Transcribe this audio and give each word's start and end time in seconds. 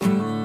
Mm-hmm. 0.00 0.43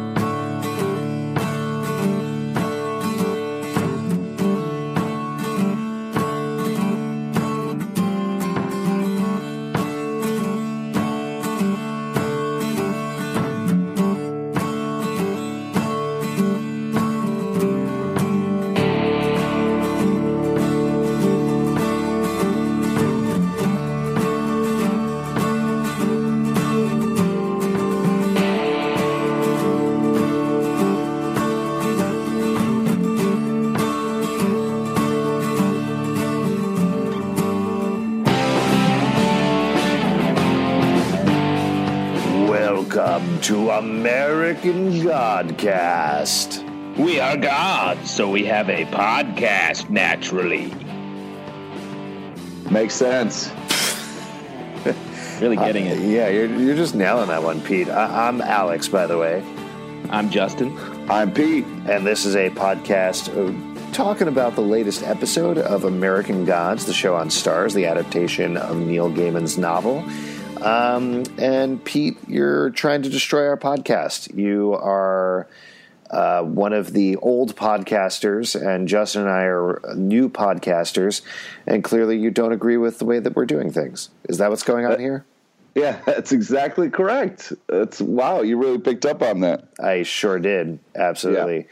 Welcome 43.40 43.56
to 43.56 43.70
American 43.72 44.92
Godcast. 45.02 46.98
We 46.98 47.22
are 47.22 47.38
gods, 47.38 48.12
so 48.12 48.30
we 48.30 48.44
have 48.44 48.70
a 48.70 48.84
podcast 48.88 49.90
naturally. 49.90 50.74
Makes 52.70 52.96
sense. 52.96 53.50
Really 55.40 55.56
getting 55.56 55.88
Uh, 55.88 55.92
it. 55.92 56.00
yeah, 56.02 56.28
you're, 56.28 56.48
you're 56.48 56.76
just 56.76 56.96
nailing 56.96 57.30
that 57.30 57.42
one, 57.42 57.62
Pete. 57.62 57.88
I, 57.88 58.28
I'm 58.28 58.42
Alex, 58.42 58.90
by 58.90 59.08
the 59.08 59.18
way, 59.18 59.42
I'm 60.10 60.30
Justin. 60.30 60.78
I'm 61.10 61.32
Pete. 61.34 61.64
and 61.88 62.06
this 62.06 62.26
is 62.26 62.36
a 62.36 62.50
podcast 62.50 63.30
uh, 63.30 63.94
talking 63.94 64.28
about 64.28 64.56
the 64.56 64.62
latest 64.62 65.02
episode 65.04 65.58
of 65.58 65.86
American 65.86 66.44
Gods, 66.44 66.86
the 66.86 66.94
show 66.94 67.16
on 67.16 67.30
Starz, 67.30 67.74
the 67.74 67.86
adaptation 67.86 68.58
of 68.58 68.76
Neil 68.76 69.10
Gaiman's 69.10 69.58
novel. 69.58 70.04
Um, 70.62 71.24
and 71.38 71.84
Pete, 71.84 72.18
you're 72.28 72.70
trying 72.72 73.02
to 73.04 73.10
destroy 73.10 73.48
our 73.48 73.58
podcast. 73.58 74.36
You 74.38 74.74
are 74.74 75.48
uh, 76.10 76.42
one 76.44 76.74
of 76.74 76.92
the 76.92 77.16
old 77.18 77.56
podcasters, 77.56 78.60
and 78.60 78.88
Justin 78.88 79.22
and 79.22 79.32
I 79.32 79.44
are 79.44 79.82
new 79.96 80.28
podcasters, 80.28 81.22
and 81.66 81.84
clearly 81.84 82.18
you 82.18 82.30
don't 82.30 82.52
agree 82.52 82.78
with 82.78 83.00
the 83.00 83.06
way 83.06 83.20
that 83.20 83.36
we're 83.36 83.46
doing 83.46 83.72
things. 83.72 84.10
Is 84.28 84.40
that 84.40 84.50
what's 84.50 84.64
going 84.64 84.86
on 84.86 85.00
here? 85.00 85.26
Yeah, 85.76 86.00
that's 86.06 86.34
exactly 86.34 86.90
correct. 86.90 87.54
That's 87.68 88.02
wow, 88.02 88.42
you 88.42 88.58
really 88.58 88.80
picked 88.80 89.06
up 89.06 89.22
on 89.22 89.42
that. 89.42 89.70
I 89.80 90.04
sure 90.04 90.40
did. 90.40 90.80
Absolutely. 90.94 91.68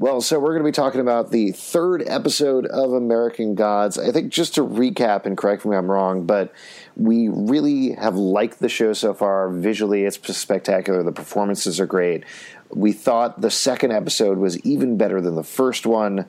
Well, 0.00 0.22
so 0.22 0.40
we're 0.40 0.52
going 0.52 0.62
to 0.62 0.68
be 0.68 0.72
talking 0.72 1.02
about 1.02 1.30
the 1.30 1.52
third 1.52 2.02
episode 2.06 2.64
of 2.64 2.94
American 2.94 3.54
Gods. 3.54 3.98
I 3.98 4.12
think 4.12 4.32
just 4.32 4.54
to 4.54 4.62
recap 4.62 5.26
and 5.26 5.36
correct 5.36 5.66
me 5.66 5.72
if 5.72 5.78
I'm 5.78 5.90
wrong, 5.90 6.24
but 6.24 6.54
we 7.00 7.28
really 7.28 7.92
have 7.92 8.14
liked 8.16 8.58
the 8.58 8.68
show 8.68 8.92
so 8.92 9.14
far. 9.14 9.48
Visually, 9.48 10.04
it's 10.04 10.18
spectacular. 10.36 11.02
The 11.02 11.12
performances 11.12 11.80
are 11.80 11.86
great. 11.86 12.24
We 12.68 12.92
thought 12.92 13.40
the 13.40 13.50
second 13.50 13.92
episode 13.92 14.36
was 14.36 14.58
even 14.60 14.98
better 14.98 15.20
than 15.22 15.34
the 15.34 15.42
first 15.42 15.86
one. 15.86 16.26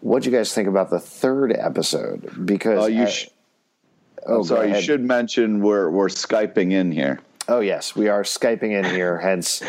What 0.00 0.22
do 0.22 0.30
you 0.30 0.36
guys 0.36 0.54
think 0.54 0.66
about 0.66 0.88
the 0.88 0.98
third 0.98 1.52
episode? 1.54 2.46
Because 2.46 2.84
Uh, 2.84 2.86
you 2.86 3.02
I- 3.02 3.06
sh- 3.06 3.28
oh, 4.26 4.38
I'm 4.38 4.44
sorry, 4.44 4.72
you 4.74 4.80
should 4.80 5.02
mention 5.04 5.60
we're 5.60 5.90
we're 5.90 6.08
skyping 6.08 6.72
in 6.72 6.90
here. 6.90 7.20
Oh 7.46 7.60
yes, 7.60 7.94
we 7.94 8.08
are 8.08 8.22
skyping 8.22 8.72
in 8.72 8.84
here. 8.86 9.18
Hence, 9.18 9.62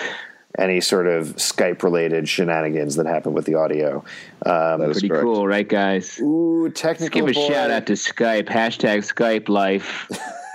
any 0.58 0.82
sort 0.82 1.08
of 1.08 1.36
Skype 1.36 1.84
related 1.84 2.28
shenanigans 2.28 2.96
that 2.96 3.06
happen 3.06 3.34
with 3.34 3.46
the 3.46 3.56
audio. 3.56 4.04
Um, 4.46 4.82
Pretty 4.82 5.08
correct. 5.08 5.24
cool, 5.24 5.48
right, 5.48 5.68
guys? 5.68 6.20
ooh, 6.20 6.66
Let's 6.66 6.82
technical. 6.82 7.28
give 7.28 7.30
a 7.30 7.34
shout 7.34 7.72
out 7.72 7.86
to 7.88 7.94
Skype. 7.94 8.48
Hashtag 8.48 9.00
Skype 9.00 9.48
life. 9.50 10.10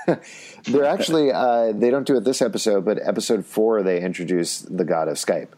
They're 0.65 0.85
actually 0.85 1.31
uh, 1.33 1.73
they 1.73 1.91
don't 1.91 2.07
do 2.07 2.17
it 2.17 2.25
this 2.25 2.41
episode, 2.43 2.85
but 2.85 2.99
episode 3.07 3.45
four 3.47 3.83
they 3.83 4.01
introduce 4.03 4.61
the 4.61 4.85
god 4.85 5.09
of 5.09 5.17
Skype. 5.17 5.49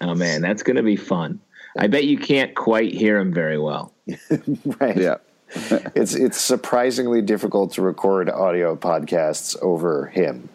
Oh 0.00 0.14
man, 0.14 0.40
that's 0.40 0.62
gonna 0.62 0.82
be 0.82 0.96
fun. 0.96 1.40
I 1.76 1.86
bet 1.88 2.04
you 2.04 2.18
can't 2.18 2.54
quite 2.54 2.92
hear 2.94 3.18
him 3.18 3.32
very 3.32 3.58
well. 3.58 3.92
Right. 4.80 4.96
Yeah. 4.96 5.16
It's 5.94 6.14
it's 6.14 6.38
surprisingly 6.40 7.22
difficult 7.22 7.72
to 7.74 7.82
record 7.82 8.28
audio 8.28 8.76
podcasts 8.76 9.56
over 9.62 10.06
him. 10.06 10.48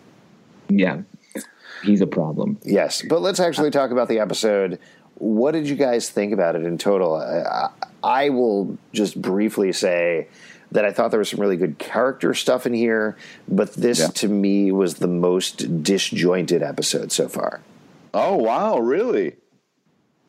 Yeah, 0.69 1.01
he's 1.84 2.02
a 2.02 2.08
problem. 2.08 2.58
Yes, 2.64 3.02
but 3.08 3.22
let's 3.22 3.40
actually 3.40 3.72
talk 3.72 3.92
about 3.92 4.08
the 4.08 4.20
episode. 4.20 4.80
What 5.16 5.52
did 5.52 5.68
you 5.70 5.76
guys 5.76 6.10
think 6.10 6.34
about 6.34 6.56
it 6.56 6.64
in 6.64 6.78
total? 6.78 7.16
I, 7.16 7.70
I 8.04 8.30
will 8.30 8.78
just 8.94 9.22
briefly 9.22 9.72
say 9.72 10.28
that 10.72 10.86
I 10.86 10.92
thought 10.92 11.12
there 11.12 11.20
was 11.20 11.30
some 11.30 11.40
really 11.40 11.56
good 11.58 11.78
character 11.78 12.34
stuff 12.34 12.66
in 12.66 12.74
here, 12.74 13.16
but 13.48 13.74
this 13.74 14.00
Yeah. 14.00 14.08
to 14.08 14.28
me 14.28 14.72
was 14.72 14.96
the 14.96 15.08
most 15.08 15.84
disjointed 15.84 16.64
episode 16.64 17.12
so 17.12 17.28
far. 17.30 17.62
Oh 18.14 18.38
wow, 18.38 18.80
really? 18.80 19.36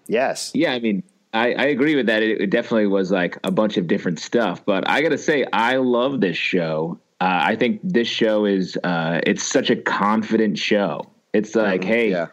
Yes. 0.07 0.51
Yeah, 0.55 0.73
I 0.73 0.81
mean, 0.81 1.03
I, 1.33 1.55
I 1.55 1.65
agree 1.67 1.97
with 1.97 2.07
that. 2.07 2.23
It, 2.23 2.43
it 2.43 2.51
definitely 2.51 2.87
was 2.87 3.11
like 3.11 3.39
a 3.43 3.51
bunch 3.51 3.77
of 3.79 3.87
different 3.87 4.21
stuff. 4.21 4.65
But 4.65 4.89
I 4.89 5.01
got 5.03 5.09
to 5.11 5.19
say, 5.19 5.47
I 5.53 5.77
love 5.77 6.21
this 6.21 6.37
show. 6.37 6.99
Uh, 7.21 7.41
I 7.43 7.57
think 7.57 7.81
this 7.83 8.07
show 8.09 8.45
is 8.45 8.77
uh, 8.85 9.21
it's 9.27 9.43
such 9.43 9.71
a 9.71 9.77
confident 9.77 10.59
show. 10.59 11.11
It's 11.35 11.55
like, 11.55 11.85
hey, 11.85 12.11
Yeah. 12.11 12.29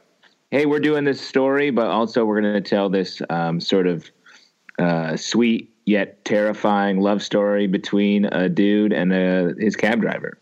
hey, 0.52 0.66
we're 0.66 0.80
doing 0.80 1.04
this 1.04 1.20
story, 1.20 1.72
but 1.72 1.88
also 1.88 2.24
we're 2.24 2.40
going 2.40 2.54
to 2.54 2.70
tell 2.70 2.88
this 2.90 3.22
um, 3.30 3.60
sort 3.60 3.88
of 3.88 4.10
uh, 4.80 5.18
sweet 5.18 5.68
yet 5.86 6.24
terrifying 6.24 7.02
love 7.02 7.24
story 7.24 7.66
between 7.68 8.26
a 8.26 8.48
dude 8.48 8.94
and 8.94 9.12
uh 9.12 9.50
his 9.60 9.76
cab 9.76 10.00
driver. 10.00 10.38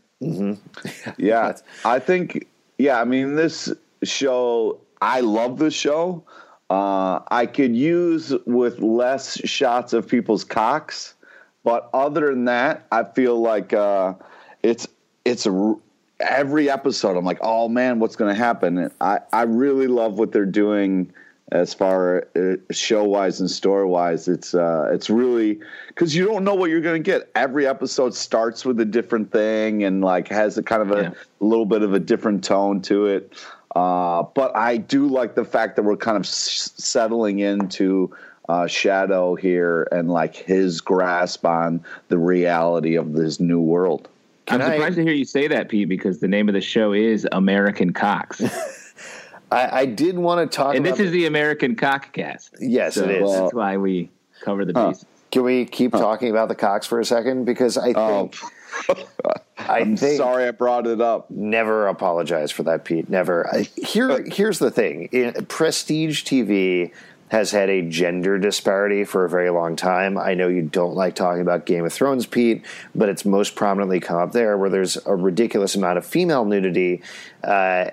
Yeah. 1.17 1.55
I 1.85 1.99
think 1.99 2.45
yeah, 2.77 2.99
I 2.99 3.05
mean 3.05 3.35
this 3.35 3.71
show 4.03 4.79
I 5.01 5.21
love 5.21 5.57
this 5.59 5.73
show. 5.73 6.23
Uh, 6.69 7.21
I 7.31 7.45
could 7.47 7.75
use 7.75 8.33
with 8.45 8.79
less 8.79 9.39
shots 9.47 9.93
of 9.93 10.07
people's 10.07 10.43
cocks, 10.43 11.15
but 11.63 11.89
other 11.93 12.27
than 12.27 12.45
that, 12.45 12.85
I 12.91 13.05
feel 13.05 13.39
like 13.41 13.73
uh, 13.73 14.13
it's 14.61 14.87
it's 15.25 15.45
a 15.45 15.75
every 16.19 16.69
episode. 16.69 17.17
I'm 17.17 17.25
like, 17.25 17.39
oh 17.41 17.67
man, 17.69 17.99
what's 17.99 18.15
going 18.15 18.33
to 18.33 18.39
happen? 18.39 18.77
And 18.77 18.91
I 19.01 19.19
I 19.33 19.43
really 19.43 19.87
love 19.87 20.19
what 20.19 20.31
they're 20.31 20.45
doing 20.45 21.11
as 21.51 21.73
far 21.73 22.27
uh, 22.35 22.55
show 22.71 23.03
wise 23.03 23.39
and 23.39 23.49
story 23.49 23.85
wise. 23.85 24.27
It's 24.27 24.53
uh, 24.53 24.89
it's 24.93 25.09
really 25.09 25.59
because 25.87 26.15
you 26.15 26.25
don't 26.25 26.43
know 26.43 26.53
what 26.55 26.69
you're 26.69 26.81
going 26.81 27.01
to 27.01 27.11
get. 27.11 27.29
Every 27.35 27.65
episode 27.67 28.13
starts 28.13 28.65
with 28.65 28.79
a 28.79 28.85
different 28.85 29.31
thing 29.31 29.83
and 29.83 30.01
like 30.01 30.27
has 30.27 30.57
a 30.57 30.63
kind 30.63 30.81
of 30.81 30.91
a 30.91 31.01
Yeah. 31.03 31.11
little 31.39 31.65
bit 31.65 31.81
of 31.81 31.93
a 31.93 31.99
different 31.99 32.43
tone 32.43 32.81
to 32.83 33.07
it. 33.07 33.33
Uh, 33.75 34.23
but 34.33 34.55
I 34.55 34.77
do 34.77 35.07
like 35.07 35.35
the 35.35 35.45
fact 35.45 35.75
that 35.75 35.83
we're 35.83 35.95
kind 35.97 36.17
of 36.17 36.23
s- 36.23 36.71
settling 36.77 37.39
into 37.39 38.11
uh, 38.47 38.65
Shadow 38.65 39.35
here 39.35 39.87
and 39.91 40.09
like 40.09 40.35
his 40.35 40.81
grasp 40.81 41.45
on 41.45 41.83
the 42.07 42.17
reality 42.17 42.95
of 42.95 43.13
this 43.13 43.39
new 43.39 43.59
world. 43.61 44.09
I'm 44.49 44.61
surprised 44.61 44.99
I, 44.99 45.01
to 45.01 45.03
hear 45.03 45.13
you 45.13 45.25
say 45.25 45.47
that, 45.47 45.69
Pete, 45.69 45.89
because 45.89 46.19
the 46.19 46.27
name 46.27 46.49
of 46.49 46.53
the 46.53 46.61
show 46.61 46.93
is 46.93 47.27
American 47.31 47.93
Cox. 47.93 48.41
I, 49.51 49.79
I, 49.81 49.85
did 49.85 50.17
want 50.17 50.51
to 50.51 50.55
talk, 50.55 50.75
and 50.75 50.85
this 50.85 50.99
is 50.99 51.11
the 51.11 51.25
American 51.25 51.75
Cockcast. 51.75 52.51
Yes, 52.59 52.95
so 52.95 53.03
it 53.03 53.21
is. 53.21 53.31
That's 53.31 53.53
why 53.53 53.77
we 53.77 54.09
cover 54.41 54.63
the 54.63 54.73
bases. 54.73 55.05
Can 55.31 55.43
we 55.43 55.65
keep 55.65 55.91
talking 55.91 56.29
about 56.29 56.49
the 56.49 56.55
cocks 56.55 56.87
for 56.87 56.99
a 56.99 57.05
second? 57.05 57.45
Because 57.45 57.77
I 57.77 57.93
oh. 57.95 58.27
think. 58.27 59.07
I 59.57 59.79
am 59.79 59.97
sorry 59.97 60.47
I 60.47 60.51
brought 60.51 60.87
it 60.87 61.01
up. 61.01 61.29
Never 61.29 61.87
apologize 61.87 62.51
for 62.51 62.63
that, 62.63 62.85
Pete. 62.85 63.09
Never. 63.09 63.49
Here, 63.75 64.23
here's 64.23 64.59
the 64.59 64.71
thing: 64.71 65.09
Prestige 65.47 66.23
TV 66.23 66.91
has 67.29 67.51
had 67.51 67.69
a 67.69 67.81
gender 67.81 68.37
disparity 68.37 69.03
for 69.05 69.25
a 69.25 69.29
very 69.29 69.49
long 69.49 69.75
time. 69.75 70.17
I 70.17 70.33
know 70.33 70.47
you 70.47 70.63
don't 70.63 70.95
like 70.95 71.15
talking 71.15 71.41
about 71.41 71.65
Game 71.65 71.85
of 71.85 71.93
Thrones, 71.93 72.25
Pete, 72.25 72.65
but 72.93 73.09
it's 73.09 73.23
most 73.23 73.55
prominently 73.55 73.99
come 73.99 74.17
up 74.17 74.31
there 74.31 74.57
where 74.57 74.69
there's 74.69 74.97
a 75.05 75.15
ridiculous 75.15 75.75
amount 75.75 75.97
of 75.97 76.05
female 76.05 76.45
nudity. 76.45 77.01
Uh, 77.43 77.91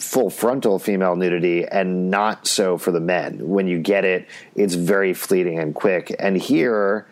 full 0.00 0.28
frontal 0.28 0.78
female 0.78 1.16
nudity 1.16 1.64
and 1.64 2.10
not 2.10 2.46
so 2.46 2.76
for 2.76 2.90
the 2.90 3.00
men. 3.00 3.48
When 3.48 3.66
you 3.66 3.78
get 3.78 4.04
it, 4.04 4.28
it's 4.54 4.74
very 4.74 5.14
fleeting 5.14 5.58
and 5.58 5.74
quick. 5.74 6.14
And 6.18 6.36
here, 6.36 7.06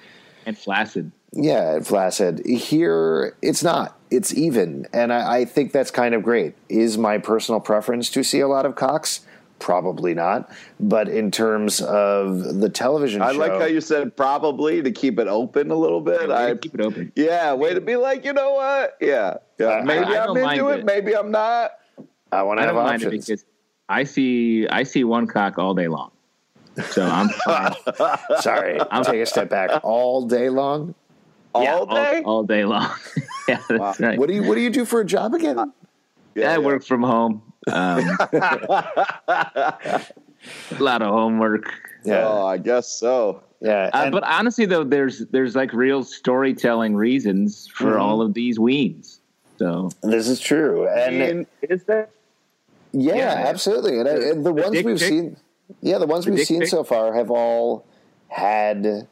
and 0.45 0.57
flaccid. 0.57 1.11
Yeah, 1.33 1.81
flaccid. 1.81 2.45
Here, 2.47 3.35
it's 3.43 3.63
not. 3.63 3.99
It's 4.11 4.33
even, 4.35 4.87
and 4.93 5.13
I, 5.13 5.39
I 5.39 5.45
think 5.47 5.73
that's 5.73 5.91
kind 5.91 6.15
of 6.15 6.23
great. 6.23 6.55
Is 6.69 6.99
my 6.99 7.19
personal 7.19 7.61
preference 7.61 8.11
to 8.11 8.23
see 8.23 8.41
a 8.41 8.47
lot 8.47 8.67
of 8.67 8.77
cocks? 8.77 9.23
Probably 9.65 10.13
not. 10.13 10.51
But 10.79 11.09
in 11.09 11.31
terms 11.31 11.81
of 11.81 12.61
the 12.61 12.69
television 12.69 13.23
I 13.23 13.33
show, 13.33 13.39
like 13.39 13.53
how 13.53 13.65
you 13.65 13.81
said 13.81 14.15
probably 14.15 14.83
to 14.83 14.93
keep 14.93 15.19
it 15.19 15.27
open 15.27 15.71
a 15.71 15.75
little 15.75 16.03
bit. 16.03 16.29
Yeah, 16.29 16.35
I 16.35 16.55
keep 16.55 16.75
it 16.75 16.83
open. 16.83 17.11
Yeah, 17.17 17.55
way 17.55 17.73
to 17.73 17.81
be 17.81 17.97
like, 17.97 18.27
you 18.27 18.35
know 18.35 18.53
what? 18.53 18.99
Yeah. 19.01 19.39
yeah. 19.59 19.81
Maybe 19.83 20.05
I, 20.05 20.27
am 20.27 20.37
into 20.37 20.69
it, 20.69 20.81
it, 20.81 20.85
maybe 20.85 21.17
I'm 21.17 21.31
not. 21.31 21.79
I 22.31 22.43
want 22.43 22.61
to 22.61 22.67
have 22.67 22.77
options. 22.77 23.27
because 23.27 23.47
I 23.89 24.05
see 24.05 24.69
I 24.69 24.83
see 24.83 25.03
one 25.03 25.27
cock 25.27 25.59
all 25.59 25.73
day 25.73 25.89
long. 25.89 26.11
So 26.91 27.03
I'm 27.03 27.31
Sorry, 28.41 28.79
I'll 28.91 29.03
take 29.03 29.23
a 29.23 29.25
step 29.25 29.49
back. 29.49 29.83
All 29.83 30.27
day 30.27 30.51
long. 30.51 30.95
All 31.55 31.63
yeah, 31.63 32.11
day. 32.13 32.23
All, 32.23 32.37
all 32.37 32.45
day 32.45 32.67
long. 32.67 32.91
yeah, 33.49 33.63
that's 33.67 33.81
wow. 33.81 33.95
right. 33.99 34.19
What 34.19 34.29
do 34.29 34.35
you 34.35 34.43
What 34.43 34.57
do 34.57 34.61
you 34.61 34.69
do 34.69 34.85
for 34.85 35.01
a 35.01 35.07
job 35.07 35.33
again? 35.33 35.59
Uh, 35.59 35.67
yeah, 36.35 36.51
I 36.51 36.53
yeah. 36.53 36.59
work 36.59 36.85
from 36.85 37.03
home. 37.03 37.41
Um, 37.73 38.17
a 38.21 38.85
lot 40.79 41.03
of 41.03 41.09
homework. 41.09 41.73
Yeah, 42.05 42.27
oh, 42.27 42.47
I 42.47 42.59
guess 42.59 42.89
so. 42.89 43.43
Yeah, 43.61 43.89
uh, 43.93 44.11
but 44.11 44.25
honestly, 44.25 44.67
though, 44.67 44.85
there's 44.85 45.21
there's 45.27 45.57
like 45.57 45.73
real 45.73 46.05
storytelling 46.05 46.95
reasons 46.95 47.69
for 47.69 47.93
mm-hmm. 47.93 48.01
all 48.01 48.21
of 48.21 48.35
these 48.35 48.59
weens. 48.59 49.21
So 49.59 49.91
this 50.03 50.29
is 50.29 50.41
true, 50.41 50.87
and 50.89 51.47
is 51.63 51.85
that? 51.85 52.11
Yeah, 52.93 53.15
yeah 53.15 53.45
absolutely. 53.47 53.99
And, 53.99 54.07
the, 54.07 54.35
the, 54.35 54.43
the 54.43 54.53
ones 54.53 54.83
we've 54.83 54.99
pick? 54.99 55.09
seen, 55.09 55.37
yeah, 55.81 55.99
the 55.99 56.07
ones 56.07 56.27
the 56.27 56.33
we've 56.33 56.47
seen 56.47 56.61
pick? 56.61 56.69
so 56.69 56.85
far 56.85 57.15
have 57.15 57.31
all 57.31 57.87
had. 58.29 59.09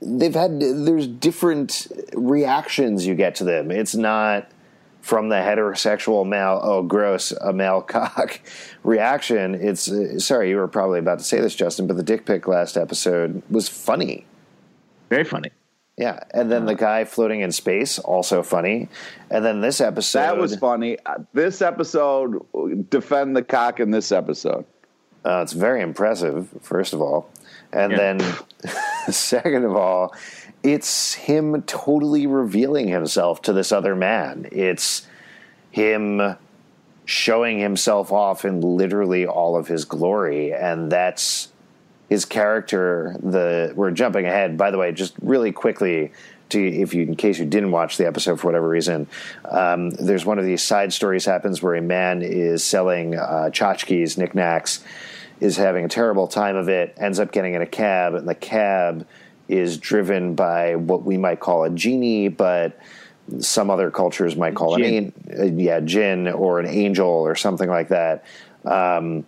They've 0.00 0.34
had 0.34 0.60
there's 0.60 1.06
different 1.06 1.88
reactions 2.14 3.06
you 3.06 3.14
get 3.14 3.34
to 3.36 3.44
them. 3.44 3.70
It's 3.70 3.94
not 3.94 4.50
from 5.00 5.28
the 5.28 5.36
heterosexual 5.36 6.26
male, 6.26 6.60
oh 6.62 6.82
gross, 6.82 7.32
a 7.32 7.52
male 7.52 7.80
cock 7.96 8.40
reaction. 8.82 9.54
It's 9.54 9.90
uh, 9.90 10.18
sorry, 10.18 10.50
you 10.50 10.56
were 10.56 10.68
probably 10.68 10.98
about 10.98 11.18
to 11.18 11.24
say 11.24 11.40
this, 11.40 11.54
Justin, 11.54 11.86
but 11.86 11.96
the 11.96 12.02
dick 12.02 12.26
pic 12.26 12.46
last 12.46 12.76
episode 12.76 13.42
was 13.50 13.68
funny, 13.68 14.26
very 15.08 15.24
funny. 15.24 15.50
Yeah, 15.96 16.20
and 16.32 16.50
then 16.50 16.64
the 16.64 16.76
guy 16.76 17.04
floating 17.04 17.40
in 17.40 17.50
space 17.50 17.98
also 17.98 18.42
funny, 18.44 18.88
and 19.30 19.44
then 19.44 19.60
this 19.60 19.80
episode 19.80 20.20
that 20.20 20.38
was 20.38 20.54
funny. 20.54 20.96
Uh, 21.04 21.18
this 21.32 21.60
episode 21.60 22.46
defend 22.88 23.36
the 23.36 23.42
cock 23.42 23.80
in 23.80 23.90
this 23.90 24.12
episode. 24.12 24.64
Uh, 25.24 25.40
it's 25.42 25.52
very 25.52 25.82
impressive, 25.82 26.48
first 26.62 26.92
of 26.92 27.00
all, 27.00 27.28
and 27.72 27.90
yeah. 27.90 27.98
then 27.98 28.34
second 29.10 29.64
of 29.64 29.74
all, 29.74 30.14
it's 30.62 31.14
him 31.14 31.62
totally 31.62 32.26
revealing 32.26 32.88
himself 32.88 33.42
to 33.42 33.52
this 33.52 33.72
other 33.72 33.94
man. 33.94 34.48
It's 34.50 35.06
him 35.70 36.36
showing 37.04 37.58
himself 37.58 38.12
off 38.12 38.44
in 38.44 38.60
literally 38.60 39.26
all 39.26 39.56
of 39.56 39.68
his 39.68 39.84
glory, 39.84 40.52
and 40.52 40.90
that's 40.90 41.48
his 42.08 42.24
character, 42.24 43.16
the 43.22 43.72
we're 43.76 43.90
jumping 43.90 44.26
ahead. 44.26 44.56
By 44.56 44.70
the 44.70 44.78
way, 44.78 44.92
just 44.92 45.14
really 45.20 45.52
quickly 45.52 46.12
to 46.50 46.66
if 46.66 46.94
you 46.94 47.02
in 47.02 47.16
case 47.16 47.38
you 47.38 47.44
didn't 47.44 47.70
watch 47.70 47.96
the 47.96 48.06
episode 48.06 48.40
for 48.40 48.46
whatever 48.48 48.68
reason, 48.68 49.06
um, 49.44 49.90
there's 49.90 50.24
one 50.24 50.38
of 50.38 50.44
these 50.44 50.62
side 50.62 50.92
stories 50.92 51.24
happens 51.24 51.62
where 51.62 51.74
a 51.74 51.82
man 51.82 52.22
is 52.22 52.64
selling 52.64 53.14
uh, 53.14 53.50
tchotchkes, 53.52 54.18
knickknacks, 54.18 54.82
is 55.40 55.56
having 55.56 55.84
a 55.84 55.88
terrible 55.88 56.26
time 56.26 56.56
of 56.56 56.68
it, 56.68 56.94
ends 56.96 57.20
up 57.20 57.30
getting 57.30 57.54
in 57.54 57.62
a 57.62 57.66
cab, 57.66 58.14
and 58.14 58.28
the 58.28 58.34
cab 58.34 59.06
is 59.48 59.78
driven 59.78 60.34
by 60.34 60.76
what 60.76 61.02
we 61.04 61.16
might 61.16 61.40
call 61.40 61.64
a 61.64 61.70
genie, 61.70 62.28
but 62.28 62.78
some 63.40 63.70
other 63.70 63.90
cultures 63.90 64.36
might 64.36 64.54
call 64.54 64.82
an 64.82 65.12
uh, 65.38 65.44
yeah 65.44 65.80
jinn 65.80 66.28
or 66.28 66.60
an 66.60 66.66
angel 66.66 67.08
or 67.08 67.34
something 67.34 67.68
like 67.68 67.88
that. 67.88 68.24
Um, 68.64 69.26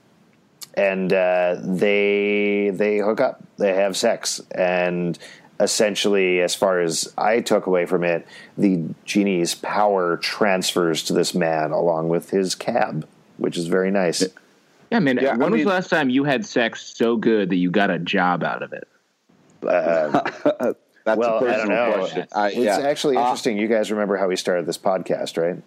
and 0.74 1.12
uh, 1.12 1.56
they 1.62 2.70
they 2.72 2.98
hook 2.98 3.20
up, 3.20 3.42
they 3.56 3.74
have 3.74 3.96
sex, 3.96 4.40
and 4.52 5.18
essentially, 5.60 6.40
as 6.40 6.54
far 6.54 6.80
as 6.80 7.12
I 7.18 7.40
took 7.40 7.66
away 7.66 7.86
from 7.86 8.04
it, 8.04 8.26
the 8.56 8.82
genie's 9.04 9.54
power 9.54 10.16
transfers 10.16 11.02
to 11.04 11.12
this 11.12 11.34
man 11.34 11.70
along 11.72 12.08
with 12.08 12.30
his 12.30 12.54
cab, 12.54 13.06
which 13.36 13.56
is 13.58 13.66
very 13.66 13.90
nice. 13.90 14.24
Yeah, 14.90 14.98
man. 14.98 15.18
Yeah, 15.18 15.36
when 15.36 15.52
I 15.52 15.56
was 15.56 15.62
the 15.62 15.68
last 15.68 15.90
time 15.90 16.10
you 16.10 16.24
had 16.24 16.44
sex 16.46 16.82
so 16.96 17.16
good 17.16 17.50
that 17.50 17.56
you 17.56 17.70
got 17.70 17.90
a 17.90 17.98
job 17.98 18.42
out 18.42 18.62
of 18.62 18.72
it? 18.72 18.88
Uh, 19.62 20.22
That's 21.04 21.18
well, 21.18 21.38
a 21.38 21.40
personal 21.40 21.54
I 21.54 21.56
don't 21.56 21.68
know. 21.90 21.98
question. 21.98 22.26
I, 22.34 22.48
it's 22.48 22.56
yeah. 22.56 22.78
actually 22.80 23.16
uh, 23.16 23.22
interesting. 23.22 23.58
Uh, 23.58 23.62
you 23.62 23.68
guys 23.68 23.90
remember 23.90 24.16
how 24.16 24.28
we 24.28 24.36
started 24.36 24.66
this 24.66 24.78
podcast, 24.78 25.40
right? 25.40 25.62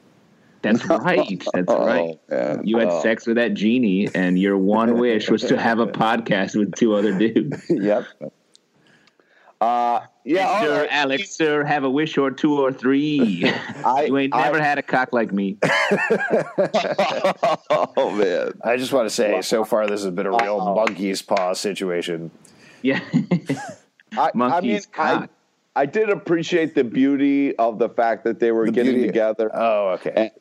That's 0.61 0.85
right. 0.89 1.43
That's 1.53 1.65
oh, 1.67 1.85
right. 1.85 2.19
Man. 2.29 2.65
You 2.65 2.77
had 2.77 2.89
oh. 2.89 3.01
sex 3.01 3.27
with 3.27 3.35
that 3.37 3.53
genie, 3.53 4.09
and 4.13 4.39
your 4.39 4.57
one 4.57 4.97
wish 4.99 5.29
was 5.29 5.43
to 5.43 5.57
have 5.57 5.79
a 5.79 5.87
podcast 5.87 6.55
with 6.55 6.75
two 6.75 6.95
other 6.95 7.17
dudes. 7.17 7.63
yep. 7.69 8.05
Uh, 9.59 10.01
yeah, 10.25 10.61
sir, 10.61 10.81
right. 10.81 10.89
Alex, 10.91 11.31
sir, 11.31 11.63
have 11.63 11.85
a 11.85 11.89
wish 11.89 12.17
or 12.17 12.31
two 12.31 12.59
or 12.59 12.73
three. 12.73 13.45
I, 13.85 14.05
you 14.05 14.17
ain't 14.17 14.35
never 14.35 14.59
I, 14.59 14.63
had 14.63 14.77
a 14.77 14.81
cock 14.81 15.13
like 15.13 15.31
me. 15.31 15.57
oh 17.69 18.11
man! 18.11 18.51
I 18.61 18.75
just 18.75 18.91
want 18.91 19.07
to 19.07 19.09
say, 19.09 19.41
so 19.41 19.63
far 19.63 19.87
this 19.87 20.03
has 20.03 20.13
been 20.13 20.25
a 20.25 20.31
real 20.31 20.59
monkey's 20.59 21.21
paw 21.21 21.53
situation. 21.53 22.29
Yeah, 22.81 22.99
I, 24.17 24.31
monkey's 24.33 24.61
I 24.61 24.61
mean, 24.61 24.81
cock. 24.91 25.29
I, 25.75 25.81
I 25.81 25.85
did 25.85 26.09
appreciate 26.09 26.75
the 26.75 26.83
beauty 26.83 27.55
of 27.57 27.79
the 27.79 27.89
fact 27.89 28.23
that 28.25 28.39
they 28.39 28.51
were 28.51 28.65
the 28.65 28.71
getting 28.71 28.93
beauty. 28.93 29.07
together. 29.07 29.49
Oh, 29.53 29.89
okay. 29.89 30.13
And, 30.15 30.31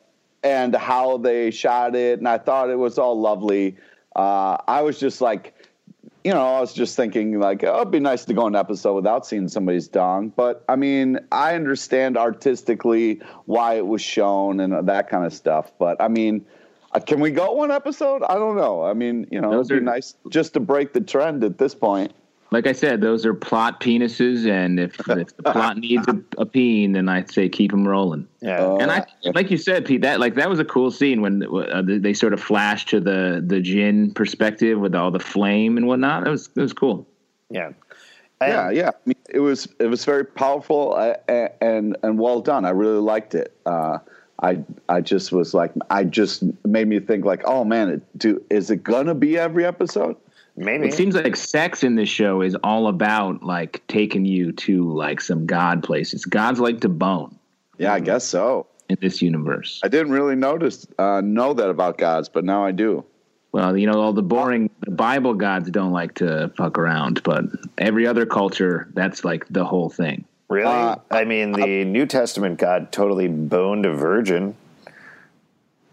and 0.43 0.75
how 0.75 1.17
they 1.17 1.51
shot 1.51 1.95
it, 1.95 2.19
and 2.19 2.27
I 2.27 2.37
thought 2.37 2.69
it 2.69 2.77
was 2.77 2.97
all 2.97 3.19
lovely. 3.19 3.77
Uh, 4.15 4.57
I 4.67 4.81
was 4.81 4.99
just 4.99 5.21
like, 5.21 5.53
you 6.23 6.31
know, 6.31 6.55
I 6.55 6.59
was 6.59 6.73
just 6.73 6.95
thinking 6.95 7.39
like, 7.39 7.63
oh, 7.63 7.81
it'd 7.81 7.91
be 7.91 7.99
nice 7.99 8.25
to 8.25 8.33
go 8.33 8.45
an 8.45 8.55
episode 8.55 8.93
without 8.93 9.25
seeing 9.25 9.47
somebody's 9.47 9.87
dong. 9.87 10.29
But 10.29 10.63
I 10.69 10.75
mean, 10.75 11.19
I 11.31 11.55
understand 11.55 12.17
artistically 12.17 13.21
why 13.45 13.75
it 13.75 13.87
was 13.87 14.01
shown 14.01 14.59
and 14.59 14.87
that 14.87 15.09
kind 15.09 15.25
of 15.25 15.33
stuff. 15.33 15.71
But 15.79 16.01
I 16.01 16.07
mean, 16.09 16.45
uh, 16.91 16.99
can 16.99 17.19
we 17.19 17.31
go 17.31 17.51
one 17.53 17.71
episode? 17.71 18.23
I 18.23 18.35
don't 18.35 18.55
know. 18.55 18.83
I 18.83 18.93
mean, 18.93 19.27
you 19.31 19.41
know, 19.41 19.51
Those 19.51 19.71
it'd 19.71 19.83
be 19.83 19.89
are, 19.89 19.93
nice 19.93 20.15
just 20.29 20.53
to 20.53 20.59
break 20.59 20.93
the 20.93 21.01
trend 21.01 21.43
at 21.43 21.57
this 21.57 21.73
point 21.73 22.13
like 22.53 22.67
I 22.67 22.71
said, 22.71 23.01
those 23.01 23.25
are 23.25 23.33
plot 23.33 23.81
penises, 23.81 24.47
and 24.47 24.79
if, 24.79 24.99
if 25.09 25.35
the 25.35 25.43
plot 25.43 25.77
needs 25.77 26.07
a, 26.07 26.21
a 26.37 26.45
peen, 26.45 26.91
then 26.91 27.09
I'd 27.09 27.31
say 27.31 27.49
keep 27.49 27.71
them 27.71 27.87
rolling. 27.87 28.27
Yeah, 28.41 28.77
and 28.79 28.91
I 28.91 29.05
like 29.33 29.49
you 29.49 29.57
said, 29.57 29.85
Pete. 29.85 30.01
That 30.01 30.19
like 30.19 30.35
that 30.35 30.49
was 30.49 30.59
a 30.59 30.65
cool 30.65 30.91
scene 30.91 31.21
when 31.21 31.43
uh, 31.43 31.81
they 31.83 32.13
sort 32.13 32.31
of 32.31 32.39
flashed 32.39 32.89
to 32.89 32.99
the 32.99 33.43
the 33.45 33.59
jinn 33.59 34.13
perspective 34.13 34.79
with 34.79 34.93
all 34.93 35.09
the 35.09 35.19
flame 35.19 35.77
and 35.77 35.87
whatnot. 35.87 36.27
It 36.27 36.29
was 36.29 36.49
it 36.55 36.61
was 36.61 36.73
cool. 36.73 37.07
Yeah, 37.49 37.71
and 38.39 38.51
yeah, 38.51 38.69
yeah. 38.69 38.89
I 38.89 38.99
mean, 39.07 39.15
it 39.29 39.39
was 39.39 39.67
it 39.79 39.87
was 39.87 40.05
very 40.05 40.23
powerful 40.23 40.93
uh, 40.93 41.47
and 41.59 41.97
and 42.03 42.19
well 42.19 42.39
done. 42.39 42.65
I 42.65 42.69
really 42.69 43.01
liked 43.01 43.33
it. 43.33 43.57
Uh, 43.65 43.97
I 44.43 44.63
I 44.89 45.01
just 45.01 45.31
was 45.31 45.55
like 45.55 45.71
I 45.89 46.03
just 46.03 46.43
made 46.65 46.87
me 46.87 46.99
think 46.99 47.25
like, 47.25 47.41
oh 47.45 47.63
man, 47.63 47.89
it, 47.89 48.19
do 48.19 48.43
is 48.51 48.69
it 48.69 48.83
gonna 48.83 49.15
be 49.15 49.39
every 49.39 49.65
episode? 49.65 50.17
Maybe 50.55 50.87
it 50.87 50.93
seems 50.93 51.15
like 51.15 51.35
sex 51.35 51.83
in 51.83 51.95
this 51.95 52.09
show 52.09 52.41
is 52.41 52.55
all 52.63 52.87
about 52.87 53.41
like 53.43 53.81
taking 53.87 54.25
you 54.25 54.51
to 54.51 54.91
like 54.93 55.19
some 55.19 55.45
god 55.45 55.83
places. 55.83 56.25
Gods 56.25 56.59
like 56.59 56.81
to 56.81 56.89
bone. 56.89 57.37
Yeah, 57.77 57.93
I 57.93 57.99
guess 57.99 58.23
so. 58.23 58.67
In 58.89 58.97
this 59.01 59.21
universe, 59.21 59.79
I 59.83 59.87
didn't 59.87 60.11
really 60.11 60.35
notice 60.35 60.85
uh, 60.99 61.21
know 61.23 61.53
that 61.53 61.69
about 61.69 61.97
gods, 61.97 62.29
but 62.29 62.43
now 62.43 62.65
I 62.65 62.71
do. 62.71 63.03
Well, 63.53 63.77
you 63.77 63.87
know, 63.87 64.01
all 64.01 64.13
the 64.13 64.21
boring 64.21 64.69
the 64.81 64.91
Bible 64.91 65.33
gods 65.35 65.69
don't 65.71 65.93
like 65.93 66.15
to 66.15 66.51
fuck 66.57 66.77
around, 66.77 67.23
but 67.23 67.45
every 67.77 68.05
other 68.05 68.25
culture, 68.25 68.89
that's 68.93 69.23
like 69.23 69.47
the 69.49 69.63
whole 69.63 69.89
thing. 69.89 70.25
Really? 70.49 70.65
Uh, 70.65 70.97
I 71.09 71.23
mean, 71.23 71.53
the 71.53 71.81
I, 71.81 71.83
New 71.83 72.05
Testament 72.05 72.59
God 72.59 72.91
totally 72.91 73.27
boned 73.27 73.85
a 73.85 73.93
virgin. 73.93 74.55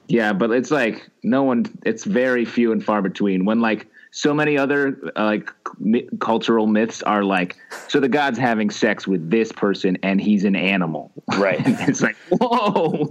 Yeah, 0.09 0.33
but 0.33 0.51
it's 0.51 0.71
like 0.71 1.09
no 1.23 1.45
one. 1.45 1.67
It's 1.87 2.05
very 2.05 2.45
few 2.45 2.73
and 2.73 2.85
far 2.85 3.01
between. 3.01 3.45
When 3.45 3.61
like 3.61 3.87
so 4.11 4.35
many 4.35 4.59
other 4.59 5.13
uh, 5.17 5.25
like 5.25 5.51
mi- 5.79 6.09
cultural 6.19 6.67
myths 6.67 7.03
are 7.03 7.25
like, 7.25 7.57
so 7.89 8.01
the 8.01 8.09
god's 8.09 8.39
having 8.39 8.71
sex 8.71 9.07
with 9.07 9.31
this 9.31 9.53
person 9.53 9.97
and 10.03 10.21
he's 10.21 10.45
an 10.45 10.57
animal, 10.57 11.13
right? 11.39 11.61
it's 11.65 12.03
like 12.03 12.17
whoa. 12.31 13.09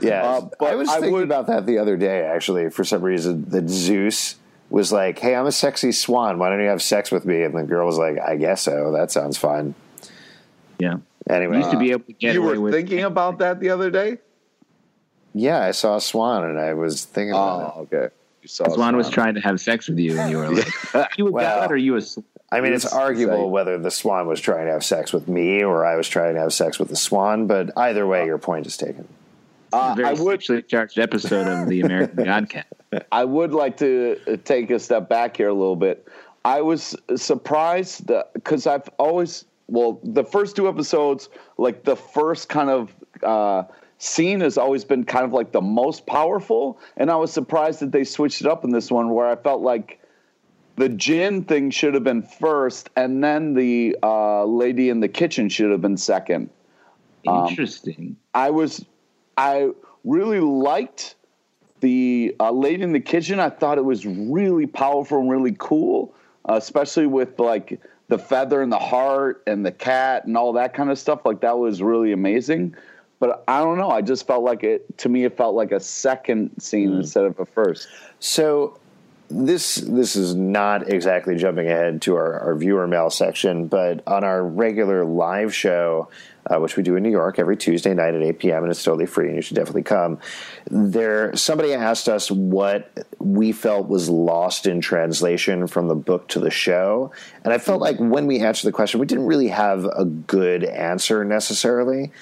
Yeah, 0.00 0.24
uh, 0.24 0.48
but 0.58 0.72
I 0.72 0.74
was 0.76 0.88
thinking 0.90 1.12
would, 1.12 1.24
about 1.24 1.48
that 1.48 1.66
the 1.66 1.78
other 1.78 1.96
day. 1.96 2.22
Actually, 2.22 2.70
for 2.70 2.84
some 2.84 3.02
reason, 3.02 3.48
that 3.50 3.68
Zeus 3.68 4.36
was 4.70 4.92
like, 4.92 5.18
"Hey, 5.18 5.34
I'm 5.34 5.46
a 5.46 5.52
sexy 5.52 5.90
swan. 5.90 6.38
Why 6.38 6.50
don't 6.50 6.60
you 6.60 6.68
have 6.68 6.82
sex 6.82 7.10
with 7.10 7.24
me?" 7.24 7.42
And 7.42 7.56
the 7.56 7.64
girl 7.64 7.86
was 7.86 7.98
like, 7.98 8.18
"I 8.20 8.36
guess 8.36 8.62
so. 8.62 8.92
That 8.92 9.10
sounds 9.10 9.36
fine." 9.36 9.74
Yeah. 10.78 10.98
Anyway, 11.28 11.56
you 11.56 11.62
used 11.62 11.72
to 11.72 11.78
be 11.78 11.90
able 11.90 12.04
to 12.04 12.12
get. 12.12 12.34
You 12.34 12.42
were 12.42 12.60
with 12.60 12.72
thinking 12.72 13.02
about 13.02 13.38
that 13.38 13.58
the 13.58 13.70
other 13.70 13.90
day. 13.90 14.18
Yeah, 15.34 15.60
I 15.60 15.72
saw 15.72 15.96
a 15.96 16.00
swan 16.00 16.44
and 16.44 16.58
I 16.58 16.74
was 16.74 17.04
thinking 17.04 17.32
about 17.32 17.74
oh, 17.76 17.80
it. 17.80 17.94
okay. 17.94 18.14
You 18.42 18.48
saw 18.48 18.68
swan, 18.68 18.96
was 18.96 19.10
trying 19.10 19.34
to 19.34 19.40
have 19.40 19.60
sex 19.60 19.88
with 19.88 19.98
you, 19.98 20.18
and 20.18 20.30
you 20.30 20.38
were 20.38 20.50
like, 20.50 20.68
"You 21.18 21.28
a 21.28 21.30
well, 21.30 21.60
god 21.60 21.72
or 21.72 21.76
you 21.76 21.96
a?" 21.96 22.02
I 22.50 22.60
mean, 22.60 22.72
it's 22.72 22.86
arguable 22.86 23.50
whether 23.50 23.78
the 23.78 23.90
swan 23.90 24.26
was 24.26 24.40
trying 24.40 24.66
to 24.66 24.72
have 24.72 24.84
sex 24.84 25.12
with 25.12 25.28
me 25.28 25.62
or 25.62 25.84
I 25.84 25.96
was 25.96 26.08
trying 26.08 26.34
to 26.34 26.40
have 26.40 26.52
sex 26.52 26.78
with 26.78 26.88
the 26.88 26.96
swan, 26.96 27.46
but 27.46 27.76
either 27.76 28.06
way, 28.06 28.24
your 28.24 28.38
point 28.38 28.66
is 28.66 28.76
taken. 28.76 29.06
Uh, 29.72 29.96
I 30.02 30.14
would 30.14 30.40
charged 30.68 30.98
episode 30.98 31.46
of 31.46 31.68
the 31.68 31.82
American 31.82 32.16
Godcat. 32.24 32.64
I 33.12 33.24
would 33.24 33.52
like 33.52 33.76
to 33.78 34.18
uh, 34.26 34.36
take 34.44 34.70
a 34.70 34.78
step 34.78 35.08
back 35.08 35.36
here 35.36 35.48
a 35.48 35.54
little 35.54 35.76
bit. 35.76 36.08
I 36.44 36.62
was 36.62 36.96
surprised 37.16 38.10
because 38.32 38.66
I've 38.66 38.88
always 38.98 39.44
well 39.66 40.00
the 40.02 40.24
first 40.24 40.56
two 40.56 40.68
episodes, 40.68 41.28
like 41.58 41.84
the 41.84 41.96
first 41.96 42.48
kind 42.48 42.70
of 42.70 42.94
uh, 43.22 43.64
scene 43.98 44.40
has 44.40 44.56
always 44.56 44.84
been 44.84 45.04
kind 45.04 45.24
of 45.24 45.32
like 45.32 45.52
the 45.52 45.60
most 45.60 46.06
powerful, 46.06 46.78
and 46.96 47.10
I 47.10 47.16
was 47.16 47.32
surprised 47.32 47.80
that 47.80 47.92
they 47.92 48.04
switched 48.04 48.40
it 48.40 48.46
up 48.46 48.64
in 48.64 48.70
this 48.70 48.90
one 48.90 49.10
where 49.10 49.26
I 49.26 49.36
felt 49.36 49.60
like 49.60 50.00
the 50.76 50.88
jinn 50.88 51.42
thing 51.42 51.70
should 51.70 51.94
have 51.94 52.04
been 52.04 52.22
first, 52.22 52.88
and 52.96 53.22
then 53.22 53.54
the 53.54 53.96
uh, 54.02 54.44
lady 54.44 54.88
in 54.88 55.00
the 55.00 55.08
kitchen 55.08 55.48
should 55.48 55.72
have 55.72 55.80
been 55.80 55.96
second. 55.96 56.50
Um, 57.26 57.48
Interesting. 57.48 57.96
Um, 57.98 58.16
I 58.34 58.50
was, 58.50 58.84
I 59.36 59.70
really 60.04 60.40
liked 60.40 61.16
the 61.80 62.34
uh, 62.38 62.52
lady 62.52 62.84
in 62.84 62.92
the 62.92 63.00
kitchen. 63.00 63.40
I 63.40 63.50
thought 63.50 63.78
it 63.78 63.84
was 63.84 64.06
really 64.06 64.66
powerful 64.66 65.18
and 65.18 65.28
really 65.28 65.56
cool, 65.58 66.14
uh, 66.48 66.54
especially 66.54 67.06
with 67.06 67.40
like 67.40 67.80
the 68.06 68.18
feather 68.18 68.62
and 68.62 68.70
the 68.70 68.78
heart 68.78 69.42
and 69.48 69.66
the 69.66 69.72
cat 69.72 70.24
and 70.26 70.36
all 70.36 70.52
that 70.52 70.74
kind 70.74 70.90
of 70.90 70.98
stuff. 70.98 71.22
Like 71.24 71.40
that 71.40 71.58
was 71.58 71.82
really 71.82 72.12
amazing 72.12 72.76
but 73.18 73.44
I 73.48 73.60
don't 73.60 73.78
know. 73.78 73.90
I 73.90 74.02
just 74.02 74.26
felt 74.26 74.44
like 74.44 74.64
it 74.64 74.98
to 74.98 75.08
me. 75.08 75.24
It 75.24 75.36
felt 75.36 75.54
like 75.54 75.72
a 75.72 75.80
second 75.80 76.60
scene 76.60 76.90
mm. 76.90 77.00
instead 77.00 77.24
of 77.24 77.38
a 77.38 77.46
first. 77.46 77.88
So 78.20 78.78
this 79.30 79.76
this 79.76 80.16
is 80.16 80.34
not 80.34 80.90
exactly 80.90 81.36
jumping 81.36 81.66
ahead 81.66 82.00
to 82.02 82.16
our, 82.16 82.40
our 82.40 82.54
viewer 82.54 82.86
mail 82.86 83.10
section, 83.10 83.66
but 83.66 84.02
on 84.06 84.24
our 84.24 84.42
regular 84.42 85.04
live 85.04 85.54
show, 85.54 86.08
uh, 86.46 86.58
which 86.58 86.76
we 86.76 86.82
do 86.82 86.96
in 86.96 87.02
New 87.02 87.10
York 87.10 87.38
every 87.38 87.56
Tuesday 87.56 87.92
night 87.92 88.14
at 88.14 88.22
8 88.22 88.38
p.m. 88.38 88.62
and 88.62 88.70
it's 88.70 88.82
totally 88.82 89.04
free 89.04 89.26
and 89.26 89.36
you 89.36 89.42
should 89.42 89.56
definitely 89.56 89.82
come. 89.82 90.18
There, 90.70 91.36
somebody 91.36 91.74
asked 91.74 92.08
us 92.08 92.30
what 92.30 93.06
we 93.18 93.52
felt 93.52 93.88
was 93.88 94.08
lost 94.08 94.66
in 94.66 94.80
translation 94.80 95.66
from 95.66 95.88
the 95.88 95.94
book 95.94 96.28
to 96.28 96.40
the 96.40 96.50
show, 96.50 97.12
and 97.44 97.52
I 97.52 97.58
felt 97.58 97.82
like 97.82 97.98
when 97.98 98.26
we 98.26 98.40
answered 98.40 98.68
the 98.68 98.72
question, 98.72 98.98
we 98.98 99.06
didn't 99.06 99.26
really 99.26 99.48
have 99.48 99.84
a 99.84 100.06
good 100.06 100.64
answer 100.64 101.24
necessarily 101.24 102.12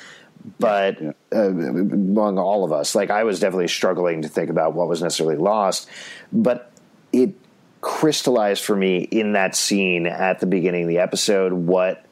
but 0.59 1.03
uh, 1.03 1.49
among 1.49 2.39
all 2.39 2.65
of 2.65 2.73
us, 2.73 2.95
like 2.95 3.11
I 3.11 3.25
was 3.25 3.41
definitely 3.41 3.69
struggling 3.69 4.23
to 4.23 4.29
think 4.29 4.51
about 4.51 4.75
what 4.75 4.89
was 4.89 5.03
necessarily 5.03 5.37
lost, 5.37 5.89
but 6.33 6.71
it 7.13 7.35
crystallized 7.81 8.63
for 8.65 8.77
me 8.77 8.99
in 8.99 9.33
that 9.33 9.55
scene 9.57 10.07
at 10.07 10.41
the 10.41 10.47
beginning 10.47 10.83
of 10.83 10.89
the 10.89 10.99
episode 10.99 11.53
what 11.53 12.05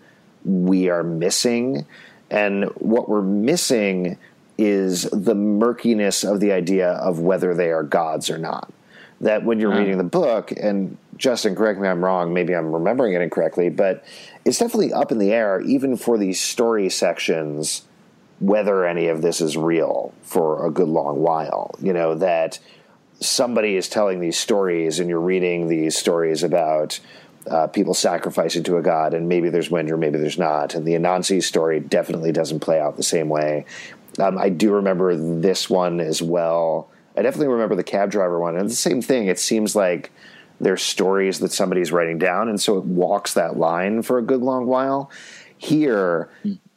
we 0.45 0.89
are 0.89 1.03
missing, 1.03 1.87
and 2.31 2.65
what 2.77 3.09
we're 3.09 3.23
missing 3.23 4.19
is 4.59 5.03
the 5.11 5.35
murkiness 5.35 6.23
of 6.23 6.41
the 6.41 6.53
idea 6.53 6.91
of 6.91 7.19
whether 7.19 7.55
they 7.55 7.71
are 7.71 7.83
gods 7.83 8.31
or 8.31 8.39
not. 8.39 8.73
That 9.21 9.45
when 9.45 9.59
you're 9.59 9.75
reading 9.75 9.97
the 9.97 10.05
book, 10.05 10.53
and 10.53 10.99
Justin, 11.17 11.55
correct 11.55 11.81
me 11.81 11.89
if 11.89 11.93
I'm 11.93 12.05
wrong, 12.05 12.35
maybe 12.35 12.55
I'm 12.55 12.73
remembering 12.73 13.15
it 13.15 13.23
incorrectly, 13.23 13.71
but 13.71 14.05
it's 14.45 14.59
definitely 14.59 14.93
up 14.93 15.13
in 15.13 15.19
the 15.19 15.33
air, 15.33 15.61
even 15.61 15.97
for 15.97 16.19
these 16.19 16.41
story 16.41 16.91
sections 16.91 17.83
whether 18.41 18.85
any 18.85 19.07
of 19.09 19.23
this 19.23 19.41
is 19.41 19.57
real 19.57 20.13
for 20.23 20.67
a 20.67 20.71
good 20.71 20.89
long 20.89 21.21
while. 21.21 21.75
You 21.81 21.93
know, 21.93 22.15
that 22.17 22.59
somebody 23.21 23.77
is 23.77 23.89
telling 23.89 24.21
these 24.21 24.39
stories 24.39 24.99
and 24.99 25.09
you're 25.09 25.21
reading 25.21 25.69
these 25.69 25.97
stories 25.97 26.43
about 26.43 27.01
uh, 27.51 27.67
people 27.67 27.95
sacrificing 27.95 28.63
to 28.65 28.77
a 28.77 28.83
god, 28.83 29.15
and 29.15 29.29
maybe 29.29 29.51
there's 29.51 29.71
wind 29.71 29.91
or 29.91 29.97
maybe 29.97 30.19
there's 30.19 30.39
not. 30.39 30.75
And 30.75 30.87
the 30.87 30.95
Anansi 30.95 31.43
story 31.43 31.81
definitely 31.81 32.33
doesn't 32.33 32.61
play 32.61 32.81
out 32.81 32.97
the 32.97 33.03
same 33.03 33.29
way. 33.29 33.67
Um, 34.19 34.39
I 34.39 34.49
do 34.49 34.73
remember 34.73 35.17
this 35.17 35.69
one 35.69 36.01
as 36.01 36.23
well. 36.23 36.89
I 37.17 37.23
definitely 37.23 37.49
remember 37.49 37.75
the 37.75 37.85
cab 37.85 38.11
driver 38.11 38.39
one. 38.41 38.57
And 38.57 38.69
the 38.69 38.75
same 38.75 39.03
thing. 39.03 39.27
It 39.27 39.39
seems 39.39 39.77
like 39.77 40.11
there's 40.61 40.83
stories 40.83 41.41
that 41.41 41.53
somebody's 41.53 41.93
writing 41.93 42.19
down, 42.19 42.49
and 42.49 42.61
so 42.61 42.79
it 42.79 42.85
walks 42.85 43.35
that 43.35 43.57
line 43.57 44.03
for 44.03 44.19
a 44.19 44.23
good 44.23 44.41
long 44.41 44.67
while. 44.67 45.11
Here, 45.59 46.31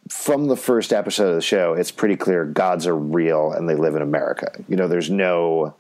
from 0.09 0.47
the 0.47 0.55
first 0.55 0.93
episode 0.93 1.29
of 1.29 1.35
the 1.35 1.41
show, 1.41 1.73
it's 1.73 1.91
pretty 1.91 2.15
clear 2.15 2.45
gods 2.45 2.87
are 2.87 2.95
real 2.97 3.51
and 3.51 3.67
they 3.69 3.75
live 3.75 3.95
in 3.95 4.01
America. 4.01 4.51
You 4.67 4.75
know, 4.75 4.87
there's 4.87 5.09
no 5.09 5.73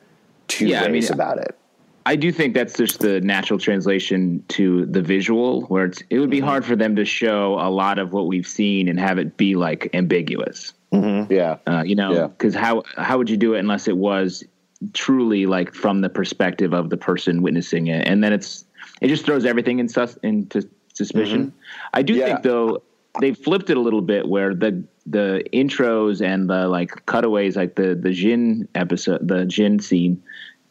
two 0.47 0.67
yeah, 0.67 0.87
ways 0.89 1.09
I 1.09 1.13
mean, 1.13 1.13
about 1.13 1.37
it. 1.39 1.57
I 2.05 2.15
do 2.15 2.31
think 2.31 2.53
that's 2.53 2.77
just 2.77 2.99
the 2.99 3.19
natural 3.19 3.59
translation 3.59 4.43
to 4.49 4.85
the 4.85 5.01
visual, 5.01 5.63
where 5.63 5.85
it's, 5.85 6.01
it 6.09 6.19
would 6.19 6.29
be 6.29 6.37
mm-hmm. 6.37 6.47
hard 6.47 6.65
for 6.65 6.77
them 6.77 6.95
to 6.95 7.03
show 7.03 7.55
a 7.55 7.69
lot 7.69 7.99
of 7.99 8.13
what 8.13 8.27
we've 8.27 8.47
seen 8.47 8.87
and 8.87 8.97
have 8.97 9.17
it 9.17 9.35
be 9.35 9.55
like 9.55 9.89
ambiguous. 9.93 10.73
Mm-hmm. 10.93 11.33
Yeah, 11.33 11.57
uh, 11.67 11.83
you 11.85 11.95
know, 11.95 12.29
because 12.29 12.53
yeah. 12.53 12.61
how 12.61 12.83
how 12.95 13.17
would 13.17 13.29
you 13.29 13.35
do 13.35 13.55
it 13.55 13.59
unless 13.59 13.89
it 13.89 13.97
was 13.97 14.45
truly 14.93 15.45
like 15.45 15.73
from 15.73 15.99
the 15.99 16.07
perspective 16.07 16.73
of 16.73 16.89
the 16.89 16.95
person 16.95 17.41
witnessing 17.41 17.87
it, 17.87 18.07
and 18.07 18.23
then 18.23 18.31
it's 18.31 18.63
it 19.01 19.09
just 19.09 19.25
throws 19.25 19.43
everything 19.43 19.79
in 19.79 19.89
sus- 19.89 20.17
into 20.23 20.65
suspicion. 20.93 21.47
Mm-hmm. 21.47 21.89
I 21.93 22.01
do 22.03 22.13
yeah. 22.13 22.25
think 22.25 22.43
though 22.43 22.81
they 23.19 23.33
flipped 23.33 23.69
it 23.69 23.77
a 23.77 23.79
little 23.79 24.01
bit 24.01 24.27
where 24.27 24.53
the 24.53 24.83
the 25.05 25.43
intros 25.53 26.21
and 26.21 26.49
the 26.49 26.67
like 26.67 27.05
cutaways, 27.05 27.55
like 27.55 27.75
the 27.75 27.95
the 27.95 28.11
Jinn 28.11 28.67
episode, 28.75 29.27
the 29.27 29.45
Jinn 29.45 29.79
scene, 29.79 30.21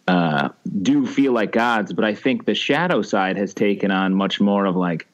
uh, 0.09 0.50
do 0.83 1.07
feel 1.07 1.33
like 1.33 1.53
gods. 1.53 1.93
But 1.93 2.05
I 2.05 2.15
think 2.15 2.47
the 2.47 2.55
shadow 2.55 3.03
side 3.03 3.37
has 3.37 3.55
taken 3.55 3.91
on 3.91 4.15
much 4.15 4.41
more 4.41 4.67
of 4.67 4.76
like, 4.76 5.07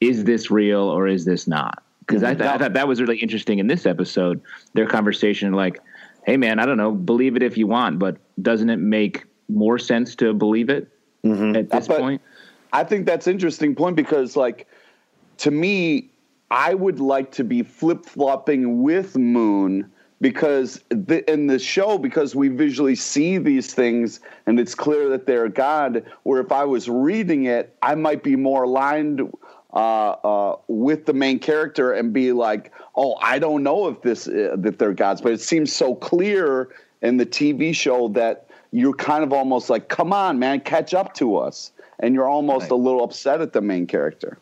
is 0.00 0.24
this 0.24 0.50
real 0.50 0.82
or 0.82 1.06
is 1.06 1.24
this 1.24 1.46
not? 1.46 1.82
Because 2.00 2.22
I, 2.22 2.34
th- 2.34 2.48
I 2.48 2.58
thought 2.58 2.74
that 2.74 2.86
was 2.86 3.00
really 3.00 3.18
interesting 3.18 3.58
in 3.58 3.66
this 3.66 3.84
episode. 3.84 4.40
Their 4.74 4.86
conversation, 4.86 5.52
like, 5.52 5.80
hey 6.24 6.36
man, 6.36 6.60
I 6.60 6.66
don't 6.66 6.76
know, 6.76 6.92
believe 6.92 7.34
it 7.36 7.42
if 7.42 7.58
you 7.58 7.66
want, 7.66 7.98
but 7.98 8.16
doesn't 8.40 8.70
it 8.70 8.76
make 8.76 9.24
more 9.48 9.78
sense 9.78 10.14
to 10.16 10.32
believe 10.32 10.68
it 10.68 10.88
mm-hmm. 11.24 11.56
at 11.56 11.70
this 11.70 11.88
but 11.88 12.00
point? 12.00 12.22
I 12.72 12.84
think 12.84 13.06
that's 13.06 13.26
interesting 13.26 13.74
point 13.74 13.96
because 13.96 14.36
like 14.36 14.68
to 15.38 15.50
me 15.50 16.10
I 16.50 16.74
would 16.74 17.00
like 17.00 17.32
to 17.32 17.44
be 17.44 17.62
flip 17.62 18.04
flopping 18.04 18.82
with 18.82 19.16
Moon 19.16 19.90
because 20.20 20.80
the, 20.88 21.30
in 21.30 21.46
the 21.46 21.58
show, 21.58 21.98
because 21.98 22.34
we 22.34 22.48
visually 22.48 22.94
see 22.94 23.38
these 23.38 23.74
things 23.74 24.20
and 24.46 24.58
it's 24.58 24.74
clear 24.74 25.08
that 25.10 25.26
they're 25.26 25.48
God. 25.48 26.04
Where 26.22 26.40
if 26.40 26.52
I 26.52 26.64
was 26.64 26.88
reading 26.88 27.44
it, 27.44 27.76
I 27.82 27.94
might 27.94 28.22
be 28.22 28.36
more 28.36 28.62
aligned 28.62 29.20
uh, 29.72 30.10
uh, 30.10 30.56
with 30.68 31.06
the 31.06 31.12
main 31.12 31.38
character 31.38 31.92
and 31.92 32.12
be 32.12 32.32
like, 32.32 32.72
"Oh, 32.94 33.16
I 33.20 33.38
don't 33.38 33.62
know 33.62 33.88
if 33.88 34.00
this 34.02 34.26
uh, 34.26 34.56
that 34.58 34.78
they're 34.78 34.94
gods," 34.94 35.20
but 35.20 35.32
it 35.32 35.40
seems 35.40 35.72
so 35.72 35.94
clear 35.96 36.68
in 37.02 37.18
the 37.18 37.26
TV 37.26 37.74
show 37.74 38.08
that 38.08 38.48
you're 38.72 38.94
kind 38.94 39.22
of 39.22 39.32
almost 39.32 39.68
like, 39.68 39.88
"Come 39.88 40.12
on, 40.12 40.38
man, 40.38 40.60
catch 40.60 40.94
up 40.94 41.12
to 41.14 41.36
us," 41.36 41.72
and 41.98 42.14
you're 42.14 42.28
almost 42.28 42.62
right. 42.62 42.70
a 42.70 42.76
little 42.76 43.04
upset 43.04 43.42
at 43.42 43.52
the 43.52 43.60
main 43.60 43.86
character. 43.86 44.38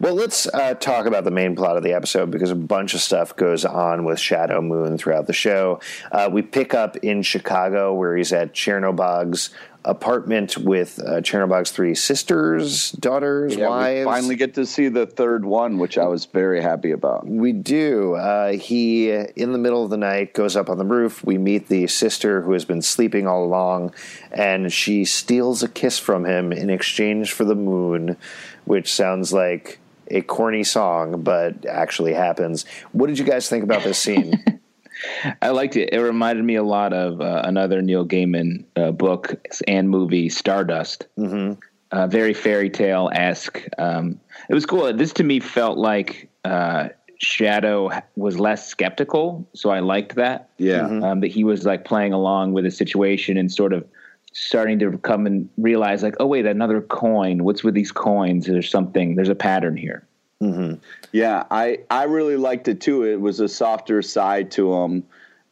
Well, 0.00 0.14
let's 0.14 0.46
uh, 0.46 0.74
talk 0.74 1.06
about 1.06 1.24
the 1.24 1.30
main 1.30 1.54
plot 1.54 1.76
of 1.76 1.82
the 1.82 1.92
episode 1.92 2.30
because 2.30 2.50
a 2.50 2.54
bunch 2.54 2.94
of 2.94 3.00
stuff 3.00 3.36
goes 3.36 3.64
on 3.64 4.04
with 4.04 4.18
Shadow 4.18 4.60
Moon 4.60 4.96
throughout 4.96 5.26
the 5.26 5.32
show. 5.32 5.80
Uh, 6.10 6.28
we 6.32 6.42
pick 6.42 6.74
up 6.74 6.96
in 6.98 7.22
Chicago 7.22 7.94
where 7.94 8.16
he's 8.16 8.32
at 8.32 8.54
Chernobog's 8.54 9.50
apartment 9.84 10.58
with 10.58 10.98
uh, 10.98 11.20
Chernobog's 11.22 11.70
three 11.70 11.94
sisters, 11.94 12.92
daughters, 12.92 13.56
yeah, 13.56 13.68
wives. 13.68 14.04
finally 14.04 14.36
get 14.36 14.54
to 14.54 14.66
see 14.66 14.88
the 14.88 15.06
third 15.06 15.44
one, 15.44 15.78
which 15.78 15.96
I 15.96 16.06
was 16.06 16.26
very 16.26 16.60
happy 16.60 16.90
about. 16.90 17.26
We 17.26 17.52
do. 17.52 18.14
Uh, 18.14 18.52
he, 18.52 19.10
in 19.10 19.52
the 19.52 19.58
middle 19.58 19.82
of 19.82 19.90
the 19.90 19.96
night, 19.96 20.34
goes 20.34 20.56
up 20.56 20.68
on 20.68 20.78
the 20.78 20.84
roof. 20.84 21.24
We 21.24 21.38
meet 21.38 21.68
the 21.68 21.86
sister 21.86 22.42
who 22.42 22.52
has 22.52 22.64
been 22.64 22.82
sleeping 22.82 23.26
all 23.26 23.44
along, 23.44 23.94
and 24.30 24.72
she 24.72 25.04
steals 25.04 25.62
a 25.62 25.68
kiss 25.68 25.98
from 25.98 26.26
him 26.26 26.52
in 26.52 26.68
exchange 26.68 27.32
for 27.32 27.44
the 27.44 27.54
moon 27.54 28.16
which 28.64 28.92
sounds 28.92 29.32
like 29.32 29.78
a 30.08 30.22
corny 30.22 30.64
song, 30.64 31.22
but 31.22 31.64
actually 31.66 32.12
happens. 32.12 32.64
What 32.92 33.06
did 33.06 33.18
you 33.18 33.24
guys 33.24 33.48
think 33.48 33.64
about 33.64 33.82
this 33.82 33.98
scene? 33.98 34.42
I 35.42 35.50
liked 35.50 35.76
it. 35.76 35.90
It 35.92 36.00
reminded 36.00 36.44
me 36.44 36.56
a 36.56 36.62
lot 36.62 36.92
of 36.92 37.20
uh, 37.20 37.42
another 37.44 37.80
Neil 37.80 38.06
Gaiman 38.06 38.64
uh, 38.76 38.90
book 38.90 39.46
and 39.66 39.88
movie, 39.88 40.28
Stardust. 40.28 41.06
Mm-hmm. 41.18 41.54
Uh, 41.92 42.06
very 42.06 42.34
fairy 42.34 42.70
tale 42.70 43.10
esque. 43.12 43.62
Um, 43.78 44.20
it 44.48 44.54
was 44.54 44.66
cool. 44.66 44.92
This 44.92 45.12
to 45.14 45.24
me 45.24 45.40
felt 45.40 45.76
like 45.76 46.30
uh, 46.44 46.90
Shadow 47.18 47.90
was 48.16 48.38
less 48.38 48.68
skeptical, 48.68 49.48
so 49.54 49.70
I 49.70 49.80
liked 49.80 50.14
that. 50.14 50.50
Yeah, 50.58 50.80
mm-hmm. 50.80 51.02
um, 51.02 51.20
that 51.20 51.28
he 51.28 51.42
was 51.42 51.64
like 51.64 51.84
playing 51.84 52.12
along 52.12 52.52
with 52.52 52.64
the 52.64 52.70
situation 52.70 53.36
and 53.36 53.50
sort 53.50 53.72
of 53.72 53.84
starting 54.32 54.78
to 54.80 54.98
come 54.98 55.26
and 55.26 55.48
realize, 55.56 56.02
like, 56.02 56.16
oh 56.20 56.26
wait, 56.26 56.46
another 56.46 56.80
coin. 56.80 57.44
What's 57.44 57.64
with 57.64 57.74
these 57.74 57.92
coins? 57.92 58.46
There's 58.46 58.70
something. 58.70 59.14
There's 59.14 59.28
a 59.28 59.34
pattern 59.34 59.76
here. 59.76 60.06
Mm-hmm. 60.42 60.74
Yeah, 61.12 61.44
I 61.50 61.80
I 61.90 62.04
really 62.04 62.36
liked 62.36 62.68
it 62.68 62.80
too. 62.80 63.04
It 63.04 63.20
was 63.20 63.40
a 63.40 63.48
softer 63.48 64.00
side 64.00 64.50
to 64.52 64.72
him, 64.72 65.04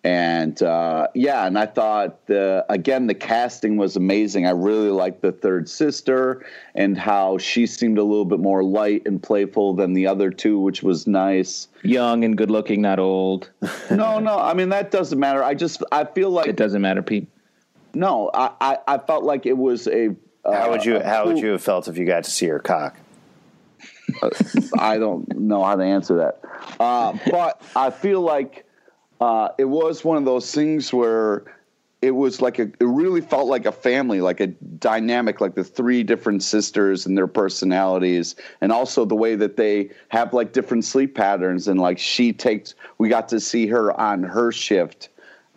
and 0.03 0.63
uh, 0.63 1.09
yeah, 1.15 1.47
and 1.47 1.59
I 1.59 1.67
thought 1.67 2.27
the 2.27 2.65
again 2.71 3.07
the 3.07 3.15
casting 3.15 3.77
was 3.77 3.97
amazing. 3.97 4.47
I 4.47 4.51
really 4.51 4.89
liked 4.89 5.21
the 5.21 5.33
third 5.33 5.69
sister 5.69 6.47
and 6.75 6.97
how 6.97 7.37
she 7.37 7.67
seemed 7.67 7.99
a 7.99 8.05
little 8.05 8.25
bit 8.25 8.41
more 8.41 8.65
light 8.65 9.03
and 9.05 9.23
playful 9.23 9.75
than 9.75 9.93
the 9.93 10.07
other 10.07 10.31
two, 10.31 10.59
which 10.59 10.83
was 10.83 11.07
nice. 11.07 11.69
Young 11.83 12.25
and 12.25 12.39
good 12.39 12.51
looking, 12.51 12.81
not 12.81 12.99
old. 12.99 13.51
no, 13.91 14.19
no, 14.19 14.39
I 14.39 14.55
mean 14.55 14.71
that 14.71 14.91
doesn't 14.91 15.19
matter. 15.19 15.45
I 15.45 15.53
just 15.53 15.83
I 15.93 16.05
feel 16.05 16.31
like 16.31 16.49
it 16.49 16.57
doesn't 16.57 16.81
matter, 16.81 17.03
Pete. 17.03 17.29
No, 17.99 18.31
I 18.33 18.53
I, 18.61 18.79
I 18.87 18.99
felt 18.99 19.25
like 19.25 19.45
it 19.45 19.59
was 19.59 19.89
a. 19.89 20.15
Uh, 20.45 20.53
how 20.53 20.71
would 20.71 20.85
you 20.85 21.01
How 21.01 21.25
cool, 21.25 21.33
would 21.33 21.43
you 21.43 21.51
have 21.51 21.63
felt 21.63 21.89
if 21.89 21.99
you 21.99 22.07
got 22.07 22.23
to 22.25 22.31
see 22.31 22.47
her 22.47 22.61
cock? 22.61 22.97
I 24.79 24.99
don't 24.99 25.29
know 25.37 25.65
how 25.65 25.75
to 25.75 25.83
answer 25.83 26.15
that. 26.17 26.41
Uh, 26.79 27.19
but 27.29 27.61
I 27.75 27.91
feel 27.91 28.21
like 28.21 28.65
uh, 29.21 29.49
it 29.59 29.65
was 29.65 30.05
one 30.05 30.17
of 30.17 30.25
those 30.25 30.55
things 30.55 30.93
where 30.93 31.45
it 32.01 32.13
was 32.13 32.41
like 32.41 32.61
a, 32.61 32.63
it 32.63 32.77
really 32.85 33.21
felt 33.21 33.49
like 33.49 33.67
a 33.67 33.73
family, 33.73 34.21
like 34.21 34.39
a 34.39 34.47
dynamic, 34.47 35.41
like 35.41 35.57
the 35.57 35.65
three 35.65 36.05
different 36.05 36.45
sisters 36.45 37.05
and 37.05 37.19
their 37.19 37.27
personalities, 37.27 38.37
and 38.61 38.71
also 38.71 39.05
the 39.05 39.17
way 39.17 39.35
that 39.35 39.57
they 39.57 39.91
have 40.11 40.33
like 40.33 40.53
different 40.53 40.85
sleep 40.85 41.17
patterns. 41.17 41.67
And 41.67 41.81
like 41.81 41.99
she 41.99 42.33
takes, 42.33 42.77
we 42.99 43.09
got 43.09 43.29
to 43.31 43.41
see 43.41 43.67
her 43.67 43.93
on 44.01 44.23
her 44.23 44.53
shift 44.53 45.09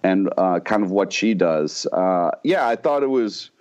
and 0.03 0.29
uh, 0.37 0.59
kind 0.59 0.83
of 0.83 0.91
what 0.91 1.13
she 1.13 1.33
does. 1.33 1.85
Uh, 1.87 2.31
yeah, 2.43 2.67
I 2.67 2.75
thought 2.75 3.03
it 3.03 3.09
was 3.09 3.51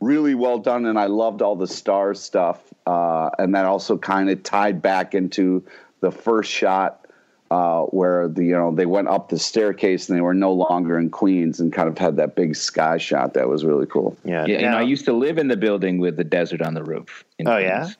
really 0.00 0.34
well 0.34 0.58
done, 0.58 0.86
and 0.86 0.98
I 0.98 1.06
loved 1.06 1.42
all 1.42 1.56
the 1.56 1.66
star 1.66 2.14
stuff 2.14 2.72
uh, 2.86 3.30
and 3.38 3.54
that 3.54 3.64
also 3.64 3.96
kind 3.96 4.30
of 4.30 4.42
tied 4.42 4.82
back 4.82 5.14
into 5.14 5.64
the 6.00 6.10
first 6.10 6.50
shot 6.50 7.06
uh, 7.50 7.82
where 7.82 8.28
the 8.28 8.44
you 8.44 8.52
know 8.52 8.74
they 8.74 8.86
went 8.86 9.08
up 9.08 9.28
the 9.28 9.38
staircase 9.38 10.08
and 10.08 10.16
they 10.16 10.22
were 10.22 10.34
no 10.34 10.52
longer 10.52 10.98
in 10.98 11.10
Queens 11.10 11.60
and 11.60 11.72
kind 11.72 11.88
of 11.88 11.98
had 11.98 12.16
that 12.16 12.34
big 12.34 12.56
sky 12.56 12.96
shot 12.96 13.34
that 13.34 13.48
was 13.48 13.64
really 13.64 13.86
cool. 13.86 14.16
Yeah, 14.24 14.46
yeah. 14.46 14.58
You 14.58 14.70
know, 14.70 14.78
I 14.78 14.82
used 14.82 15.04
to 15.04 15.12
live 15.12 15.38
in 15.38 15.48
the 15.48 15.56
building 15.56 15.98
with 15.98 16.16
the 16.16 16.24
desert 16.24 16.62
on 16.62 16.74
the 16.74 16.82
roof. 16.82 17.24
oh 17.40 17.44
Queens. 17.44 17.62
yeah, 17.62 17.90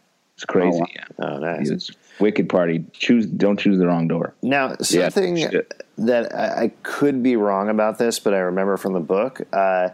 it's 0.43 0.51
crazy. 0.51 0.81
Oh, 0.83 0.87
yeah, 0.95 1.05
oh 1.25 1.39
nice. 1.39 1.71
It's 1.71 1.91
wicked 2.19 2.49
party. 2.49 2.85
Choose 2.93 3.27
don't 3.27 3.59
choose 3.59 3.79
the 3.79 3.87
wrong 3.87 4.09
door. 4.09 4.35
Now 4.43 4.75
something 4.81 5.37
yeah, 5.37 5.51
that 5.99 6.35
I, 6.35 6.65
I, 6.65 6.73
could 6.83 7.23
be 7.23 7.37
wrong 7.37 7.69
about 7.69 7.99
this, 7.99 8.19
but 8.19 8.35
I 8.35 8.39
remember 8.39 8.77
from 8.77 8.93
the 8.93 9.01
book. 9.01 9.43
Uh, 9.53 9.91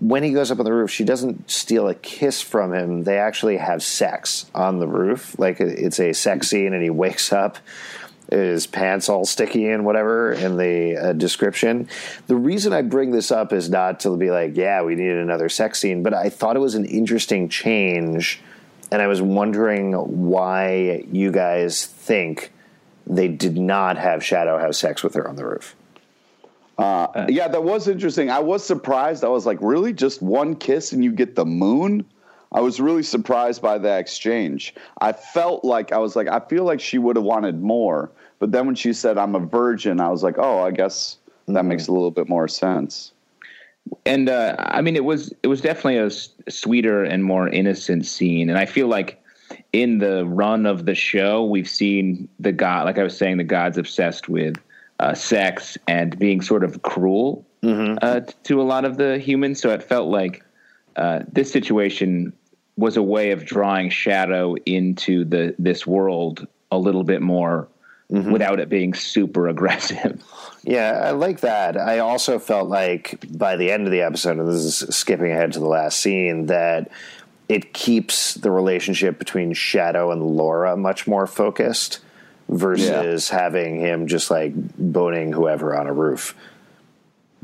when 0.00 0.22
he 0.22 0.30
goes 0.30 0.52
up 0.52 0.60
on 0.60 0.64
the 0.64 0.72
roof, 0.72 0.92
she 0.92 1.02
doesn't 1.02 1.50
steal 1.50 1.88
a 1.88 1.94
kiss 1.96 2.40
from 2.40 2.72
him. 2.72 3.02
They 3.02 3.18
actually 3.18 3.56
have 3.56 3.82
sex 3.82 4.46
on 4.54 4.78
the 4.78 4.86
roof. 4.86 5.36
Like 5.36 5.58
it's 5.58 5.98
a 5.98 6.12
sex 6.12 6.48
scene, 6.48 6.72
and 6.72 6.82
he 6.82 6.90
wakes 6.90 7.32
up, 7.32 7.58
his 8.30 8.68
pants 8.68 9.08
all 9.08 9.24
sticky 9.24 9.68
and 9.68 9.84
whatever 9.84 10.32
in 10.32 10.56
the 10.56 10.96
uh, 10.96 11.12
description. 11.14 11.88
The 12.28 12.36
reason 12.36 12.72
I 12.72 12.82
bring 12.82 13.10
this 13.10 13.32
up 13.32 13.52
is 13.52 13.68
not 13.68 13.98
to 14.00 14.16
be 14.16 14.30
like, 14.30 14.56
yeah, 14.56 14.82
we 14.82 14.94
need 14.94 15.10
another 15.10 15.48
sex 15.48 15.80
scene, 15.80 16.04
but 16.04 16.14
I 16.14 16.28
thought 16.28 16.54
it 16.54 16.60
was 16.60 16.76
an 16.76 16.84
interesting 16.84 17.48
change, 17.48 18.40
and 18.90 19.02
I 19.02 19.06
was 19.06 19.20
wondering 19.20 19.92
why 19.92 21.04
you 21.10 21.30
guys 21.30 21.86
think 21.86 22.52
they 23.06 23.28
did 23.28 23.56
not 23.56 23.96
have 23.96 24.24
Shadow 24.24 24.58
have 24.58 24.76
sex 24.76 25.02
with 25.02 25.14
her 25.14 25.28
on 25.28 25.36
the 25.36 25.46
roof. 25.46 25.74
Uh, 26.78 27.26
yeah, 27.28 27.48
that 27.48 27.64
was 27.64 27.88
interesting. 27.88 28.30
I 28.30 28.38
was 28.38 28.64
surprised. 28.64 29.24
I 29.24 29.28
was 29.28 29.46
like, 29.46 29.58
really? 29.60 29.92
Just 29.92 30.22
one 30.22 30.54
kiss 30.54 30.92
and 30.92 31.02
you 31.02 31.10
get 31.10 31.34
the 31.34 31.44
moon? 31.44 32.04
I 32.52 32.60
was 32.60 32.80
really 32.80 33.02
surprised 33.02 33.60
by 33.60 33.78
that 33.78 33.98
exchange. 33.98 34.74
I 35.00 35.12
felt 35.12 35.64
like, 35.64 35.92
I 35.92 35.98
was 35.98 36.16
like, 36.16 36.28
I 36.28 36.40
feel 36.40 36.64
like 36.64 36.80
she 36.80 36.96
would 36.98 37.16
have 37.16 37.24
wanted 37.24 37.60
more. 37.60 38.10
But 38.38 38.52
then 38.52 38.66
when 38.66 38.74
she 38.74 38.92
said, 38.92 39.18
I'm 39.18 39.34
a 39.34 39.40
virgin, 39.40 40.00
I 40.00 40.08
was 40.08 40.22
like, 40.22 40.38
oh, 40.38 40.60
I 40.60 40.70
guess 40.70 41.18
that 41.46 41.52
mm-hmm. 41.52 41.68
makes 41.68 41.88
a 41.88 41.92
little 41.92 42.10
bit 42.10 42.28
more 42.28 42.48
sense. 42.48 43.12
And 44.06 44.28
uh, 44.28 44.56
I 44.58 44.80
mean, 44.80 44.96
it 44.96 45.04
was 45.04 45.32
it 45.42 45.48
was 45.48 45.60
definitely 45.60 45.98
a 45.98 46.10
sweeter 46.50 47.04
and 47.04 47.24
more 47.24 47.48
innocent 47.48 48.06
scene, 48.06 48.48
and 48.48 48.58
I 48.58 48.66
feel 48.66 48.88
like 48.88 49.22
in 49.72 49.98
the 49.98 50.26
run 50.26 50.66
of 50.66 50.86
the 50.86 50.94
show, 50.94 51.44
we've 51.44 51.68
seen 51.68 52.28
the 52.38 52.52
god, 52.52 52.84
like 52.84 52.98
I 52.98 53.02
was 53.02 53.16
saying, 53.16 53.36
the 53.36 53.44
god's 53.44 53.78
obsessed 53.78 54.28
with 54.28 54.56
uh, 55.00 55.14
sex 55.14 55.78
and 55.86 56.18
being 56.18 56.40
sort 56.40 56.64
of 56.64 56.82
cruel 56.82 57.46
mm-hmm. 57.62 57.98
uh, 58.02 58.20
to 58.44 58.60
a 58.60 58.64
lot 58.64 58.84
of 58.84 58.96
the 58.96 59.18
humans. 59.18 59.60
So 59.60 59.70
it 59.70 59.82
felt 59.82 60.08
like 60.08 60.44
uh, 60.96 61.20
this 61.30 61.50
situation 61.50 62.32
was 62.76 62.96
a 62.96 63.02
way 63.02 63.30
of 63.30 63.44
drawing 63.44 63.90
Shadow 63.90 64.56
into 64.66 65.24
the 65.24 65.54
this 65.58 65.86
world 65.86 66.46
a 66.70 66.78
little 66.78 67.04
bit 67.04 67.22
more 67.22 67.68
mm-hmm. 68.10 68.30
without 68.30 68.60
it 68.60 68.68
being 68.68 68.94
super 68.94 69.48
aggressive. 69.48 70.22
Yeah, 70.64 71.00
I 71.04 71.10
like 71.12 71.40
that. 71.40 71.76
I 71.76 72.00
also 72.00 72.38
felt 72.38 72.68
like 72.68 73.18
by 73.30 73.56
the 73.56 73.70
end 73.70 73.86
of 73.86 73.92
the 73.92 74.02
episode, 74.02 74.38
and 74.38 74.48
this 74.48 74.64
is 74.64 74.96
skipping 74.96 75.30
ahead 75.30 75.52
to 75.52 75.60
the 75.60 75.66
last 75.66 75.98
scene, 75.98 76.46
that 76.46 76.90
it 77.48 77.72
keeps 77.72 78.34
the 78.34 78.50
relationship 78.50 79.18
between 79.18 79.52
Shadow 79.54 80.10
and 80.10 80.22
Laura 80.22 80.76
much 80.76 81.06
more 81.06 81.26
focused 81.26 82.00
versus 82.48 83.30
yeah. 83.30 83.40
having 83.40 83.80
him 83.80 84.06
just 84.06 84.30
like 84.30 84.52
boning 84.54 85.32
whoever 85.32 85.76
on 85.76 85.86
a 85.86 85.92
roof. 85.92 86.34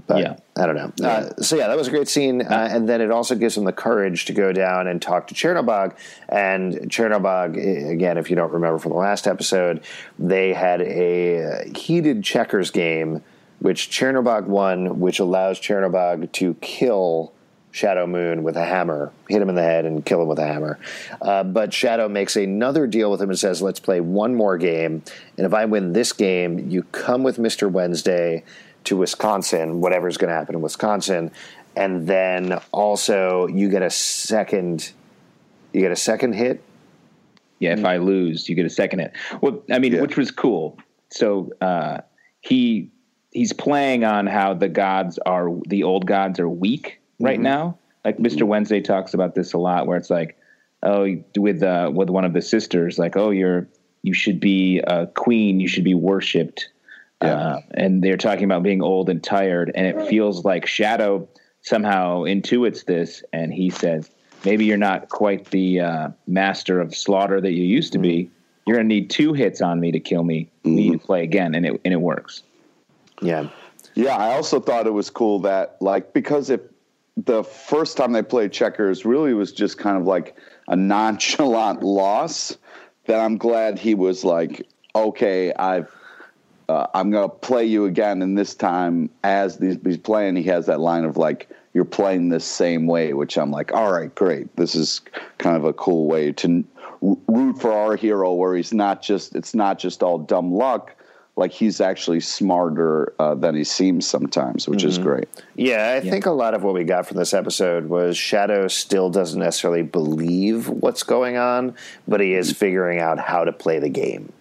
But 0.07 0.19
yeah. 0.19 0.37
I 0.57 0.67
don't 0.67 0.77
know. 0.77 0.93
Yeah. 0.97 1.09
Uh, 1.09 1.43
so 1.43 1.57
yeah, 1.57 1.67
that 1.67 1.77
was 1.77 1.89
a 1.89 1.91
great 1.91 2.09
scene, 2.09 2.41
uh, 2.43 2.69
and 2.71 2.89
then 2.89 3.01
it 3.01 3.11
also 3.11 3.35
gives 3.35 3.57
him 3.57 3.65
the 3.65 3.73
courage 3.73 4.27
to 4.27 4.33
go 4.33 4.53
down 4.53 4.87
and 4.87 5.03
talk 5.03 5.27
to 5.29 5.35
Chernobog. 5.35 5.97
And 6.29 6.75
Chernobog, 6.91 7.91
again, 7.91 8.19
if 8.19 8.31
you 8.31 8.37
don't 8.37 8.53
remember 8.53 8.79
from 8.79 8.93
the 8.93 8.99
last 8.99 9.27
episode, 9.27 9.83
they 10.17 10.53
had 10.53 10.81
a 10.81 11.73
heated 11.77 12.23
checkers 12.23 12.71
game, 12.71 13.25
which 13.59 13.91
Chernobog 13.91 14.47
won, 14.47 15.01
which 15.01 15.19
allows 15.19 15.59
Chernobog 15.59 16.31
to 16.33 16.55
kill 16.55 17.33
Shadow 17.73 18.07
Moon 18.07 18.45
with 18.45 18.57
a 18.57 18.65
hammer, 18.65 19.11
hit 19.29 19.43
him 19.43 19.49
in 19.49 19.57
the 19.57 19.63
head, 19.63 19.85
and 19.85 20.07
kill 20.07 20.23
him 20.23 20.29
with 20.29 20.39
a 20.39 20.47
hammer. 20.47 20.79
Uh, 21.21 21.43
but 21.43 21.75
Shadow 21.75 22.09
makes 22.09 22.37
another 22.37 22.87
deal 22.87 23.11
with 23.11 23.21
him 23.21 23.31
and 23.31 23.39
says, 23.39 23.61
Let's 23.61 23.81
play 23.81 24.01
one 24.01 24.37
more 24.37 24.57
game. 24.57 25.03
And 25.37 25.45
if 25.45 25.53
I 25.53 25.65
win 25.65 25.93
this 25.93 26.13
game, 26.13 26.71
you 26.71 26.85
come 26.85 27.25
with 27.25 27.39
Mr. 27.39 27.69
Wednesday 27.69 28.45
to 28.85 28.97
Wisconsin, 28.97 29.81
whatever's 29.81 30.17
going 30.17 30.29
to 30.29 30.35
happen 30.35 30.55
in 30.55 30.61
Wisconsin. 30.63 31.31
And 31.77 32.07
then 32.07 32.61
also, 32.73 33.47
you 33.49 33.69
get 33.69 33.83
a 33.83 33.91
second. 33.91 34.93
You 35.73 35.81
get 35.81 35.93
a 35.93 35.97
second 35.97 36.35
hit. 36.35 36.63
Yeah, 37.59 37.73
if 37.73 37.85
I 37.85 37.97
lose, 37.97 38.49
you 38.49 38.55
get 38.55 38.67
a 38.67 38.71
second 38.71 39.01
hit. 39.01 39.13
Well, 39.41 39.63
I 39.71 39.79
mean, 39.79 39.95
yeah. 39.95 40.01
which 40.01 40.17
was 40.17 40.31
cool. 40.31 40.79
So 41.11 41.51
uh, 41.61 41.99
he 42.41 42.91
he's 43.31 43.53
playing 43.53 44.05
on 44.05 44.27
how 44.27 44.55
the 44.55 44.69
gods 44.69 45.19
are 45.27 45.51
the 45.67 45.83
old 45.83 46.07
gods 46.07 46.39
are 46.39 46.49
weak 46.49 47.01
right 47.21 47.35
mm-hmm. 47.35 47.43
now. 47.43 47.79
Like 48.05 48.19
Mr. 48.19 48.39
Mm-hmm. 48.39 48.47
Wednesday 48.49 48.81
talks 48.81 49.15
about 49.15 49.35
this 49.35 49.53
a 49.53 49.59
lot, 49.59 49.87
where 49.87 49.97
it's 49.97 50.11
like, 50.11 50.39
oh, 50.83 51.07
with 51.37 51.63
uh, 51.63 51.91
with 51.93 52.11
one 52.11 52.25
of 52.25 52.33
the 52.33 52.43
sisters, 52.43 52.99
like, 52.99 53.17
oh, 53.17 53.31
you're 53.31 53.69
you 54.03 54.13
should 54.15 54.41
be 54.41 54.81
a 54.81 55.07
queen, 55.07 55.61
you 55.61 55.69
should 55.69 55.85
be 55.85 55.95
worshipped, 55.95 56.69
yeah. 57.25 57.35
uh, 57.35 57.61
and 57.75 58.03
they're 58.03 58.17
talking 58.17 58.45
about 58.45 58.63
being 58.63 58.83
old 58.83 59.09
and 59.09 59.23
tired, 59.23 59.71
and 59.75 59.87
it 59.87 60.09
feels 60.09 60.45
like 60.45 60.67
Shadow 60.67 61.29
somehow 61.63 62.23
intuits 62.23 62.85
this, 62.85 63.23
and 63.33 63.53
he 63.53 63.71
says, 63.71 64.11
maybe 64.45 64.65
you're 64.65 64.77
not 64.77 65.09
quite 65.09 65.47
the 65.47 65.81
uh, 65.81 66.09
master 66.27 66.81
of 66.81 66.95
slaughter 66.95 67.41
that 67.41 67.53
you 67.53 67.65
used 67.65 67.93
to 67.93 67.99
be. 67.99 68.25
Mm-hmm. 68.25 68.31
You're 68.67 68.77
gonna 68.77 68.89
need 68.89 69.11
two 69.11 69.33
hits 69.33 69.61
on 69.61 69.81
me 69.81 69.93
to 69.93 70.01
kill 70.01 70.25
me. 70.25 70.51
Mm-hmm. 70.65 70.75
need 70.75 70.93
to 70.93 70.99
play 70.99 71.23
again, 71.23 71.55
and 71.55 71.67
it 71.67 71.81
and 71.85 71.93
it 71.93 72.01
works. 72.01 72.43
Yeah. 73.21 73.49
Yeah, 73.95 74.17
I 74.17 74.35
also 74.35 74.59
thought 74.59 74.87
it 74.87 74.93
was 74.93 75.11
cool 75.11 75.39
that 75.41 75.77
like 75.81 76.13
because 76.13 76.51
if 76.51 76.61
the 77.17 77.45
first 77.45 77.97
time 77.97 78.13
they 78.13 78.23
played 78.23 78.53
checkers 78.53 79.05
really 79.05 79.35
was 79.35 79.53
just 79.53 79.79
kind 79.79 79.97
of 79.97 80.05
like 80.05 80.37
a 80.69 80.77
nonchalant 80.77 81.83
loss 81.83 82.57
that 83.07 83.21
I'm 83.21 83.37
glad 83.37 83.79
he 83.79 83.95
was 83.95 84.25
like, 84.25 84.67
okay, 84.97 85.53
I've, 85.55 85.91
uh, 86.69 86.87
I'm 86.95 87.11
going 87.11 87.29
to 87.29 87.35
play 87.35 87.65
you 87.65 87.85
again. 87.87 88.23
And 88.23 88.37
this 88.37 88.55
time, 88.55 89.11
as 89.23 89.59
he's, 89.59 89.77
he's 89.85 89.99
playing, 89.99 90.37
he 90.37 90.45
has 90.45 90.67
that 90.67 90.81
line 90.81 91.05
of 91.05 91.17
like, 91.17 91.49
you're 91.75 91.85
playing 91.85 92.29
this 92.29 92.45
same 92.45 92.87
way, 92.87 93.13
which 93.15 93.37
I'm 93.37 93.51
like, 93.51 93.73
all 93.73 93.93
right, 93.93 94.15
great. 94.15 94.55
This 94.57 94.75
is 94.75 95.01
kind 95.39 95.57
of 95.57 95.65
a 95.65 95.73
cool 95.73 96.07
way 96.07 96.33
to 96.33 96.65
root 97.01 97.61
for 97.61 97.73
our 97.73 97.97
hero, 97.97 98.33
where 98.33 98.55
he's 98.55 98.73
not 98.73 99.03
just 99.03 99.35
it's 99.35 99.55
not 99.55 99.79
just 99.79 100.03
all 100.03 100.19
dumb 100.19 100.55
luck. 100.55 100.95
Like 101.37 101.51
he's 101.51 101.81
actually 101.81 102.21
smarter 102.21 103.13
uh, 103.19 103.35
than 103.35 103.57
he 103.57 103.65
seems 103.65 104.07
sometimes, 104.07 104.69
which 104.69 104.85
is 104.85 104.99
great. 104.99 105.29
Yeah, 105.57 106.01
I 106.01 106.09
think 106.09 106.27
a 106.27 106.31
lot 106.31 106.55
of 106.55 106.63
what 106.63 106.75
we 106.75 106.85
got 106.85 107.09
from 107.09 107.17
this 107.17 107.35
episode 107.35 107.87
was 107.87 108.17
Shadow 108.17 108.69
still 108.69 109.11
doesn't 109.11 109.41
necessarily 109.41 109.83
believe 109.83 110.69
what's 110.69 111.03
going 111.03 111.37
on, 111.37 111.75
but 112.07 112.21
he 112.21 112.35
is 112.35 112.53
figuring 112.53 113.01
out 113.01 113.19
how 113.19 113.43
to 113.43 113.53
play 113.53 113.81
the 113.81 113.89
game. 113.89 114.33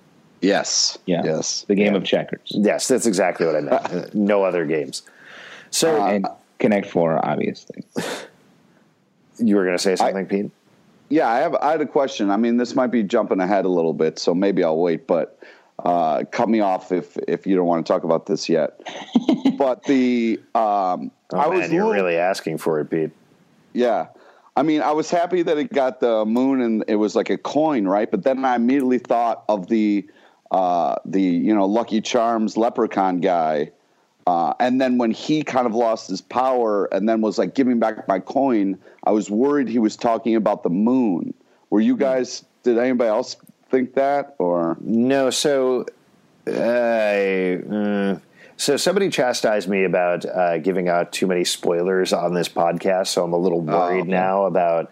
Yes. 0.43 0.97
Yeah. 1.06 1.21
Yes. 1.23 1.65
The 1.67 1.75
game 1.75 1.95
of 1.95 2.03
checkers. 2.03 2.41
Yes, 2.47 2.88
that's 2.88 3.06
exactly 3.06 3.45
what 3.45 3.56
I 3.56 3.62
meant. 3.62 4.13
no 4.15 4.43
other 4.43 4.65
games. 4.65 5.03
So 5.71 6.03
and 6.03 6.27
Connect 6.60 6.86
Four, 6.86 7.25
obviously. 7.25 7.84
you 9.39 9.56
were 9.56 9.63
going 9.63 9.77
to 9.77 9.82
say 9.82 9.95
something, 9.95 10.25
Pete? 10.25 10.51
Yeah, 11.10 11.27
I 11.27 11.39
have. 11.39 11.56
I 11.56 11.71
had 11.71 11.82
a 11.82 11.86
question. 11.86 12.29
I 12.29 12.38
mean, 12.38 12.58
this 12.58 12.75
might 12.75 12.88
be 12.88 13.03
jumping 13.03 13.39
ahead 13.39 13.65
a 13.65 13.69
little 13.69 13.93
bit, 13.93 14.19
so 14.19 14.34
maybe 14.36 14.63
I'll 14.63 14.77
wait. 14.77 15.08
But 15.08 15.39
uh, 15.79 16.23
cut 16.32 16.49
me 16.49 16.60
off 16.60 16.91
if 16.91 17.17
if 17.27 17.47
you 17.47 17.56
don't 17.56 17.65
want 17.65 17.86
to 17.86 17.91
talk 17.91 18.03
about 18.03 18.25
this 18.25 18.49
yet. 18.49 18.79
but 19.58 19.84
the 19.84 20.39
um, 20.56 21.12
Oh, 21.34 21.39
I 21.39 21.49
man, 21.49 21.60
was 21.60 21.71
you're 21.71 21.91
really 21.91 22.17
asking 22.17 22.60
for 22.60 22.79
it, 22.79 22.89
Pete. 22.89 23.12
yeah. 23.73 24.08
I 24.56 24.62
mean, 24.62 24.82
I 24.82 24.91
was 24.91 25.10
happy 25.10 25.41
that 25.41 25.58
it 25.58 25.73
got 25.73 25.99
the 25.99 26.25
moon 26.25 26.62
and 26.62 26.84
it 26.88 26.97
was 26.97 27.15
like 27.15 27.32
a 27.32 27.39
coin, 27.39 27.88
right? 27.88 28.10
But 28.10 28.23
then 28.23 28.45
I 28.45 28.56
immediately 28.56 28.99
thought 28.99 29.43
of 29.49 29.67
the 29.67 30.08
uh, 30.53 30.95
the 31.03 31.21
you 31.21 31.53
know 31.53 31.65
Lucky 31.65 31.99
Charms 31.99 32.55
leprechaun 32.55 33.19
guy. 33.19 33.71
Uh, 34.25 34.53
and 34.59 34.79
then 34.79 34.97
when 34.97 35.11
he 35.11 35.43
kind 35.43 35.67
of 35.67 35.75
lost 35.75 36.07
his 36.07 36.21
power 36.21 36.85
and 36.93 37.09
then 37.09 37.19
was 37.19 37.37
like 37.37 37.55
giving 37.55 37.77
back 37.77 38.07
my 38.07 38.19
coin, 38.19 38.77
I 39.03 39.11
was 39.11 39.29
worried 39.29 39.67
he 39.67 39.79
was 39.79 39.97
talking 39.97 40.37
about 40.37 40.63
the 40.63 40.69
moon. 40.69 41.33
Were 41.69 41.81
you 41.81 41.97
guys? 41.97 42.45
Did 42.61 42.77
anybody 42.77 43.09
else 43.09 43.35
think 43.69 43.95
that 43.95 44.35
or? 44.37 44.77
No, 44.79 45.29
so 45.29 45.85
uh, 46.47 46.51
mm, 46.51 48.21
so 48.55 48.77
somebody 48.77 49.09
chastised 49.09 49.67
me 49.67 49.83
about 49.83 50.25
uh, 50.25 50.59
giving 50.59 50.87
out 50.87 51.11
too 51.11 51.27
many 51.27 51.43
spoilers 51.43 52.13
on 52.13 52.33
this 52.33 52.47
podcast, 52.47 53.07
so 53.07 53.25
I'm 53.25 53.33
a 53.33 53.37
little 53.37 53.59
worried 53.59 54.01
okay. 54.01 54.09
now 54.09 54.45
about 54.45 54.91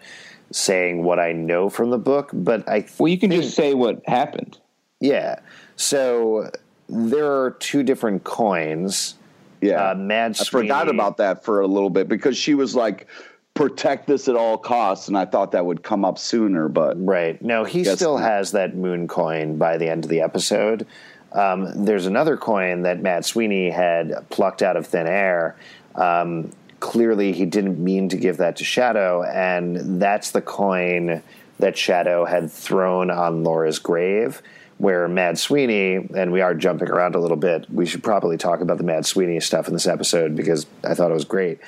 saying 0.50 1.04
what 1.04 1.18
I 1.18 1.32
know 1.32 1.70
from 1.70 1.88
the 1.88 1.98
book. 1.98 2.30
But 2.34 2.68
I 2.68 2.84
Well, 2.98 3.08
you 3.08 3.18
can 3.18 3.30
just 3.30 3.54
say 3.54 3.72
what 3.72 4.02
happened. 4.06 4.58
Yeah, 5.02 5.40
so 5.76 6.50
there 6.88 7.26
are 7.42 7.50
two 7.58 7.82
different 7.82 8.24
coins. 8.24 9.16
Yeah, 9.60 9.90
Uh, 9.90 9.94
Mad 9.94 10.36
I 10.40 10.44
forgot 10.44 10.88
about 10.88 11.16
that 11.18 11.44
for 11.44 11.60
a 11.60 11.66
little 11.66 11.90
bit 11.90 12.08
because 12.08 12.36
she 12.36 12.54
was 12.54 12.74
like, 12.74 13.06
"Protect 13.54 14.06
this 14.06 14.28
at 14.28 14.36
all 14.36 14.56
costs," 14.58 15.08
and 15.08 15.16
I 15.16 15.24
thought 15.24 15.52
that 15.52 15.66
would 15.66 15.82
come 15.82 16.04
up 16.04 16.18
sooner. 16.18 16.68
But 16.68 16.94
Right. 17.04 17.40
No, 17.42 17.64
he 17.64 17.84
still 17.84 18.18
not. 18.18 18.28
has 18.28 18.52
that 18.52 18.76
moon 18.76 19.08
coin 19.08 19.56
by 19.58 19.76
the 19.76 19.88
end 19.88 20.04
of 20.04 20.10
the 20.10 20.20
episode. 20.20 20.86
Um, 21.32 21.84
there's 21.84 22.06
another 22.06 22.36
coin 22.36 22.82
that 22.82 23.00
Mad 23.00 23.24
Sweeney 23.24 23.70
had 23.70 24.28
plucked 24.30 24.62
out 24.62 24.76
of 24.76 24.86
thin 24.86 25.06
air. 25.06 25.56
Um, 25.94 26.50
clearly, 26.80 27.32
he 27.32 27.46
didn't 27.46 27.82
mean 27.82 28.08
to 28.10 28.16
give 28.16 28.36
that 28.38 28.56
to 28.56 28.64
Shadow, 28.64 29.22
and 29.22 30.00
that's 30.00 30.30
the 30.32 30.42
coin 30.42 31.22
that 31.58 31.76
Shadow 31.78 32.24
had 32.24 32.50
thrown 32.50 33.10
on 33.10 33.44
Laura's 33.44 33.78
grave. 33.78 34.42
Where 34.82 35.06
Mad 35.06 35.38
Sweeney, 35.38 36.08
and 36.12 36.32
we 36.32 36.40
are 36.40 36.56
jumping 36.56 36.88
around 36.88 37.14
a 37.14 37.20
little 37.20 37.36
bit, 37.36 37.70
we 37.70 37.86
should 37.86 38.02
probably 38.02 38.36
talk 38.36 38.60
about 38.60 38.78
the 38.78 38.82
Mad 38.82 39.06
Sweeney 39.06 39.38
stuff 39.38 39.68
in 39.68 39.74
this 39.74 39.86
episode 39.86 40.34
because 40.34 40.66
I 40.82 40.94
thought 40.94 41.12
it 41.12 41.14
was 41.14 41.24
great. 41.24 41.60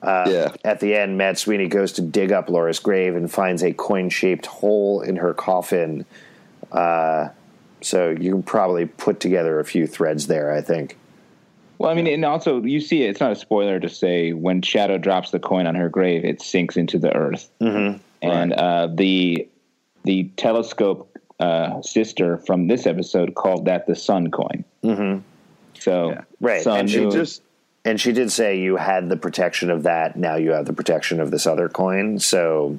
Uh, 0.00 0.24
Yeah. 0.26 0.54
At 0.64 0.80
the 0.80 0.96
end, 0.96 1.18
Mad 1.18 1.36
Sweeney 1.36 1.68
goes 1.68 1.92
to 1.92 2.00
dig 2.00 2.32
up 2.32 2.48
Laura's 2.48 2.78
grave 2.78 3.14
and 3.14 3.30
finds 3.30 3.62
a 3.62 3.74
coin 3.74 4.08
shaped 4.08 4.46
hole 4.46 5.02
in 5.02 5.16
her 5.16 5.34
coffin. 5.34 6.06
Uh, 6.72 7.28
so 7.82 8.08
you 8.08 8.32
can 8.32 8.42
probably 8.42 8.86
put 8.86 9.20
together 9.20 9.60
a 9.60 9.66
few 9.66 9.86
threads 9.86 10.26
there, 10.26 10.50
I 10.50 10.62
think. 10.62 10.96
Well, 11.76 11.90
I 11.90 11.94
mean, 11.94 12.06
and 12.06 12.24
also 12.24 12.62
you 12.62 12.80
see 12.80 13.02
it. 13.02 13.10
It's 13.10 13.20
not 13.20 13.32
a 13.32 13.36
spoiler 13.36 13.80
to 13.80 13.90
say 13.90 14.32
when 14.32 14.62
Shadow 14.62 14.96
drops 14.96 15.30
the 15.30 15.38
coin 15.38 15.66
on 15.66 15.74
her 15.74 15.90
grave, 15.90 16.24
it 16.24 16.40
sinks 16.40 16.78
into 16.78 16.98
the 16.98 17.14
earth, 17.14 17.50
mm-hmm. 17.60 17.98
and 18.22 18.52
uh, 18.54 18.86
the 18.86 19.46
the 20.04 20.30
telescope 20.38 21.10
uh, 21.42 21.82
sister 21.82 22.38
from 22.38 22.66
this 22.68 22.86
episode 22.86 23.34
called 23.34 23.64
that 23.66 23.86
the 23.86 23.96
sun 23.96 24.30
coin. 24.30 24.64
Mm-hmm. 24.84 25.18
So 25.80 26.18
Right, 26.40 26.62
sun, 26.62 26.80
and 26.80 26.90
she 26.90 27.00
moon- 27.00 27.10
just 27.10 27.42
And 27.84 28.00
she 28.00 28.12
did 28.12 28.30
say 28.30 28.58
you 28.60 28.76
had 28.76 29.08
the 29.08 29.16
protection 29.16 29.68
of 29.70 29.82
that. 29.82 30.16
Now 30.16 30.36
you 30.36 30.52
have 30.52 30.66
the 30.66 30.72
protection 30.72 31.20
of 31.20 31.30
this 31.32 31.46
other 31.48 31.68
coin. 31.68 32.18
So, 32.20 32.78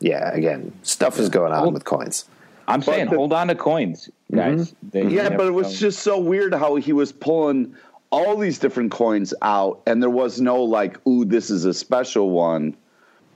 yeah, 0.00 0.30
again, 0.34 0.72
stuff 0.82 1.18
is 1.18 1.28
going 1.30 1.52
on 1.52 1.62
Well- 1.62 1.72
with 1.72 1.84
coins. 1.84 2.26
I'm 2.68 2.80
saying 2.82 3.10
the- 3.10 3.16
hold 3.16 3.32
on 3.32 3.48
to 3.48 3.54
coins, 3.54 4.08
guys. 4.32 4.74
They- 4.90 5.02
you 5.02 5.08
yeah, 5.10 5.30
but 5.30 5.46
it 5.46 5.50
was 5.52 5.68
know. 5.68 5.88
just 5.88 6.00
so 6.00 6.18
weird 6.18 6.54
how 6.54 6.76
he 6.76 6.92
was 6.92 7.12
pulling 7.12 7.74
all 8.10 8.36
these 8.36 8.58
different 8.58 8.90
coins 8.90 9.34
out, 9.42 9.80
and 9.86 10.02
there 10.02 10.08
was 10.10 10.40
no 10.40 10.62
like, 10.62 10.98
"Ooh, 11.06 11.24
this 11.24 11.50
is 11.50 11.64
a 11.66 11.74
special 11.74 12.30
one," 12.30 12.74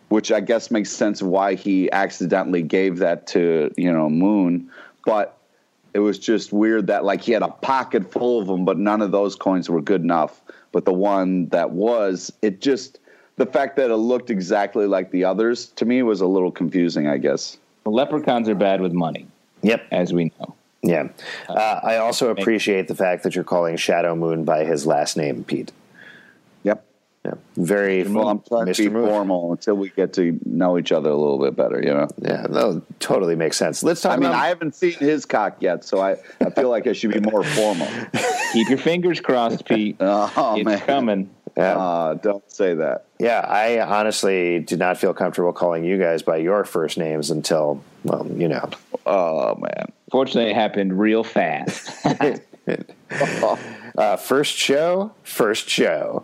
which 0.08 0.32
I 0.32 0.40
guess 0.40 0.70
makes 0.70 0.90
sense 0.90 1.20
of 1.22 1.28
why 1.28 1.54
he 1.54 1.90
accidentally 1.92 2.62
gave 2.62 2.98
that 2.98 3.26
to 3.28 3.72
you 3.76 3.92
know 3.92 4.08
Moon, 4.08 4.70
but. 5.04 5.34
It 5.94 6.00
was 6.00 6.18
just 6.18 6.52
weird 6.52 6.88
that 6.88 7.04
like 7.04 7.22
he 7.22 7.32
had 7.32 7.42
a 7.42 7.48
pocket 7.48 8.12
full 8.12 8.40
of 8.40 8.46
them, 8.46 8.66
but 8.66 8.78
none 8.78 9.00
of 9.00 9.10
those 9.10 9.34
coins 9.34 9.70
were 9.70 9.80
good 9.80 10.02
enough. 10.02 10.40
But 10.70 10.84
the 10.84 10.92
one 10.92 11.46
that 11.48 11.70
was, 11.70 12.30
it 12.42 12.60
just 12.60 13.00
the 13.36 13.46
fact 13.46 13.74
that 13.76 13.90
it 13.90 13.96
looked 13.96 14.28
exactly 14.30 14.86
like 14.86 15.10
the 15.10 15.24
others 15.24 15.68
to 15.76 15.86
me 15.86 16.02
was 16.02 16.20
a 16.20 16.26
little 16.26 16.52
confusing. 16.52 17.08
I 17.08 17.16
guess. 17.16 17.56
leprechauns 17.86 18.48
are 18.50 18.54
bad 18.54 18.82
with 18.82 18.92
money, 18.92 19.26
Yep. 19.62 19.86
as 19.90 20.12
we 20.12 20.30
know. 20.38 20.54
Yeah. 20.82 21.08
Uh, 21.48 21.80
I 21.82 21.96
also 21.96 22.28
appreciate 22.28 22.86
the 22.86 22.94
fact 22.94 23.22
that 23.22 23.34
you're 23.34 23.42
calling 23.42 23.76
Shadow 23.78 24.14
Moon 24.14 24.44
by 24.44 24.64
his 24.64 24.86
last 24.86 25.16
name, 25.16 25.42
Pete. 25.42 25.72
Yep. 27.24 27.38
Yeah. 27.56 27.64
Very 27.64 28.04
Well, 28.04 28.28
I'm 28.28 28.40
trying 28.46 28.72
to 28.72 28.82
be 28.82 28.88
Mr. 28.88 28.92
Moon. 28.92 29.06
formal 29.08 29.50
until 29.52 29.74
we 29.74 29.90
get 29.90 30.12
to 30.14 30.38
know 30.46 30.78
each 30.78 30.92
other 30.92 31.10
a 31.10 31.16
little 31.16 31.38
bit 31.38 31.56
better. 31.56 31.80
You 31.82 31.92
know. 31.92 32.08
Yeah, 32.22 32.46
no, 32.48 32.82
totally 33.00 33.34
makes 33.34 33.56
sense. 33.56 33.82
Let's 33.82 34.00
talk 34.00 34.12
I 34.12 34.16
mean, 34.16 34.26
about. 34.30 34.42
I 34.42 34.48
haven't 34.48 34.74
seen 34.74 34.92
his 34.92 35.26
cock 35.26 35.56
yet, 35.60 35.84
so 35.84 36.00
I, 36.00 36.16
I 36.40 36.50
feel 36.50 36.70
like 36.70 36.86
I 36.86 36.92
should 36.92 37.12
be 37.12 37.20
more 37.20 37.42
formal. 37.42 37.88
Keep 38.52 38.68
your 38.68 38.78
fingers 38.78 39.20
crossed, 39.20 39.64
Pete. 39.64 39.96
Oh 40.00 40.54
it's 40.56 40.64
man, 40.64 40.78
coming. 40.80 41.30
yeah. 41.56 41.76
Uh, 41.76 42.14
don't 42.14 42.48
say 42.50 42.74
that. 42.74 43.06
yeah, 43.18 43.40
I 43.40 43.80
honestly 43.80 44.60
did 44.60 44.78
not 44.78 44.96
feel 44.98 45.12
comfortable 45.12 45.52
calling 45.52 45.84
you 45.84 45.98
guys 45.98 46.22
by 46.22 46.36
your 46.36 46.64
first 46.64 46.96
names 46.98 47.30
until, 47.30 47.82
well, 48.04 48.26
you 48.30 48.46
know. 48.48 48.70
Oh 49.04 49.56
man. 49.56 49.92
Fortunately, 50.10 50.50
it 50.50 50.54
happened 50.54 50.98
real 50.98 51.24
fast. 51.24 51.90
Uh, 53.96 54.16
first 54.16 54.54
show, 54.54 55.12
first 55.24 55.68
show. 55.68 56.22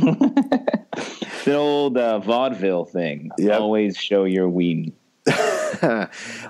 The 0.00 1.54
old 1.54 1.96
uh, 1.96 2.18
vaudeville 2.20 2.84
thing. 2.84 3.30
Yep. 3.38 3.60
Always 3.60 3.96
show 3.96 4.24
your 4.24 4.48
ween. 4.48 4.92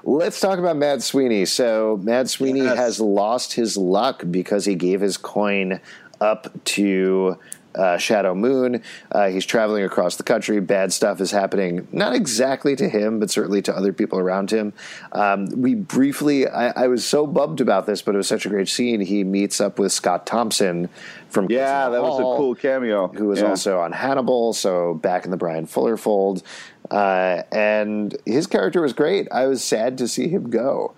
Let's 0.04 0.40
talk 0.40 0.58
about 0.58 0.76
Mad 0.76 1.02
Sweeney. 1.02 1.44
So, 1.44 1.98
Mad 2.02 2.28
Sweeney 2.30 2.60
Yes. 2.60 2.76
has 2.76 3.00
lost 3.00 3.52
his 3.52 3.76
luck 3.76 4.22
because 4.30 4.64
he 4.64 4.74
gave 4.74 5.00
his 5.00 5.16
coin 5.16 5.80
up 6.20 6.52
to 6.64 7.38
uh, 7.74 7.98
Shadow 7.98 8.34
Moon. 8.34 8.82
Uh, 9.10 9.28
he's 9.28 9.44
traveling 9.46 9.84
across 9.84 10.16
the 10.16 10.22
country. 10.22 10.60
Bad 10.60 10.92
stuff 10.92 11.20
is 11.20 11.30
happening, 11.30 11.86
not 11.92 12.14
exactly 12.14 12.76
to 12.76 12.88
him, 12.88 13.20
but 13.20 13.30
certainly 13.30 13.62
to 13.62 13.76
other 13.76 13.92
people 13.92 14.18
around 14.18 14.50
him. 14.50 14.72
Um, 15.12 15.46
we 15.56 15.74
briefly, 15.74 16.46
I, 16.48 16.84
I 16.84 16.86
was 16.88 17.04
so 17.04 17.26
bummed 17.26 17.60
about 17.60 17.86
this, 17.86 18.02
but 18.02 18.14
it 18.14 18.18
was 18.18 18.28
such 18.28 18.46
a 18.46 18.48
great 18.48 18.68
scene. 18.68 19.00
He 19.00 19.24
meets 19.24 19.60
up 19.60 19.78
with 19.78 19.92
Scott 19.92 20.26
Thompson 20.26 20.88
from 21.30 21.50
Yeah, 21.50 21.86
the 21.88 21.96
that 21.96 22.02
was 22.02 22.18
a 22.20 22.22
cool 22.22 22.54
cameo. 22.54 23.08
who 23.08 23.26
was 23.26 23.40
Yeah. 23.40 23.48
also 23.48 23.80
on 23.80 23.92
Hannibal, 23.92 24.52
so 24.52 24.94
back 24.94 25.24
in 25.24 25.30
the 25.30 25.36
Bryan 25.36 25.66
Fuller 25.66 25.96
fold. 25.96 26.42
Uh, 26.90 27.42
and 27.50 28.16
his 28.26 28.46
character 28.46 28.80
was 28.82 28.92
great. 28.92 29.26
I 29.32 29.46
was 29.46 29.64
sad 29.64 29.98
to 29.98 30.06
see 30.08 30.28
him 30.28 30.50
go. 30.50 30.92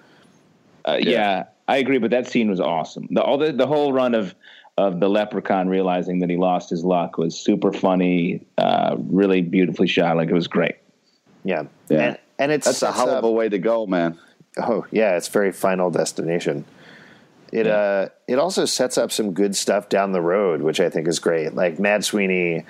Uh, 0.84 0.98
yeah. 1.00 1.44
I 1.68 1.78
agree, 1.78 1.98
but 1.98 2.10
that 2.10 2.28
scene 2.28 2.48
was 2.48 2.60
awesome. 2.60 3.08
The 3.10 3.20
all 3.22 3.38
the, 3.38 3.52
the 3.52 3.66
whole 3.66 3.92
run 3.92 4.14
of 4.14 4.34
of 4.78 5.00
the 5.00 5.08
leprechaun 5.08 5.68
realizing 5.68 6.18
that 6.20 6.28
he 6.30 6.36
lost 6.36 6.70
his 6.70 6.84
luck 6.84 7.16
was 7.18 7.36
super 7.38 7.72
funny, 7.72 8.46
uh, 8.58 8.96
really 8.98 9.40
beautifully 9.40 9.86
shot. 9.86 10.16
Like 10.16 10.28
it 10.28 10.34
was 10.34 10.48
great. 10.48 10.76
Yeah, 11.44 11.64
Yeah. 11.88 11.98
and, 12.00 12.18
and 12.38 12.52
it's 12.52 12.66
That's 12.66 12.82
a 12.82 12.92
hell 12.92 13.08
of 13.10 13.24
a 13.24 13.30
way 13.30 13.48
to 13.48 13.58
go, 13.58 13.86
man. 13.86 14.18
Oh 14.58 14.84
yeah, 14.90 15.16
it's 15.16 15.28
very 15.28 15.52
Final 15.52 15.90
Destination. 15.90 16.64
It 17.52 17.66
uh, 17.66 18.08
it 18.26 18.38
also 18.38 18.64
sets 18.64 18.98
up 18.98 19.12
some 19.12 19.32
good 19.32 19.54
stuff 19.54 19.88
down 19.88 20.12
the 20.12 20.20
road, 20.20 20.62
which 20.62 20.80
I 20.80 20.90
think 20.90 21.06
is 21.08 21.18
great. 21.20 21.54
Like 21.54 21.78
Mad 21.78 22.04
Sweeney 22.04 22.64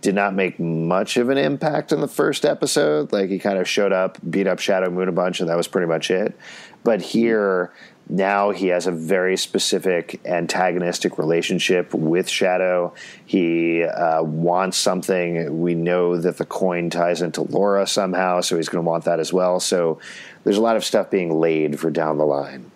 did 0.00 0.14
not 0.16 0.34
make 0.34 0.58
much 0.58 1.16
of 1.16 1.28
an 1.28 1.38
impact 1.38 1.92
in 1.92 2.00
the 2.00 2.08
first 2.08 2.44
episode. 2.44 3.12
Like 3.12 3.30
he 3.30 3.38
kind 3.38 3.58
of 3.58 3.68
showed 3.68 3.92
up, 3.92 4.18
beat 4.28 4.48
up 4.48 4.58
Shadow 4.58 4.90
Moon 4.90 5.08
a 5.08 5.12
bunch, 5.12 5.38
and 5.40 5.48
that 5.48 5.56
was 5.56 5.68
pretty 5.68 5.86
much 5.86 6.10
it. 6.10 6.36
But 6.82 7.00
here, 7.00 7.72
now 8.08 8.50
he 8.50 8.68
has 8.68 8.86
a 8.86 8.92
very 8.92 9.36
specific 9.36 10.20
antagonistic 10.26 11.18
relationship 11.18 11.94
with 11.94 12.28
Shadow. 12.28 12.94
He 13.24 13.84
uh, 13.84 14.22
wants 14.22 14.76
something. 14.76 15.60
We 15.62 15.74
know 15.74 16.16
that 16.16 16.36
the 16.36 16.44
coin 16.44 16.90
ties 16.90 17.22
into 17.22 17.42
Laura 17.42 17.86
somehow, 17.86 18.40
so 18.40 18.56
he's 18.56 18.68
going 18.68 18.84
to 18.84 18.88
want 18.88 19.04
that 19.04 19.20
as 19.20 19.32
well. 19.32 19.60
So 19.60 19.98
there's 20.44 20.58
a 20.58 20.62
lot 20.62 20.76
of 20.76 20.84
stuff 20.84 21.10
being 21.10 21.38
laid 21.40 21.78
for 21.80 21.90
down 21.90 22.18
the 22.18 22.26
line. 22.26 22.70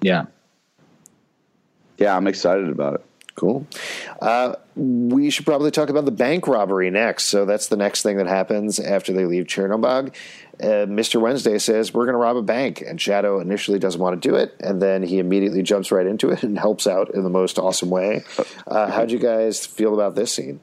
Yeah. 0.00 0.26
Yeah, 1.96 2.16
I'm 2.16 2.26
excited 2.26 2.68
about 2.68 2.94
it. 2.94 3.04
Cool. 3.34 3.66
Uh, 4.20 4.54
we 4.74 5.30
should 5.30 5.46
probably 5.46 5.70
talk 5.70 5.90
about 5.90 6.04
the 6.04 6.10
bank 6.10 6.48
robbery 6.48 6.90
next. 6.90 7.26
So 7.26 7.44
that's 7.44 7.68
the 7.68 7.76
next 7.76 8.02
thing 8.02 8.16
that 8.16 8.26
happens 8.26 8.80
after 8.80 9.12
they 9.12 9.26
leave 9.26 9.44
Chernobog. 9.44 10.12
Uh, 10.60 10.86
Mr. 10.86 11.20
Wednesday 11.20 11.58
says, 11.58 11.94
We're 11.94 12.04
going 12.04 12.14
to 12.14 12.18
rob 12.18 12.36
a 12.36 12.42
bank. 12.42 12.80
And 12.86 13.00
Shadow 13.00 13.40
initially 13.40 13.78
doesn't 13.78 14.00
want 14.00 14.20
to 14.20 14.28
do 14.28 14.34
it. 14.34 14.54
And 14.60 14.82
then 14.82 15.02
he 15.02 15.18
immediately 15.18 15.62
jumps 15.62 15.90
right 15.92 16.06
into 16.06 16.30
it 16.30 16.42
and 16.42 16.58
helps 16.58 16.86
out 16.86 17.14
in 17.14 17.22
the 17.22 17.30
most 17.30 17.58
awesome 17.58 17.90
way. 17.90 18.24
Uh, 18.66 18.90
how'd 18.90 19.10
you 19.10 19.18
guys 19.18 19.64
feel 19.64 19.94
about 19.94 20.14
this 20.14 20.32
scene? 20.34 20.60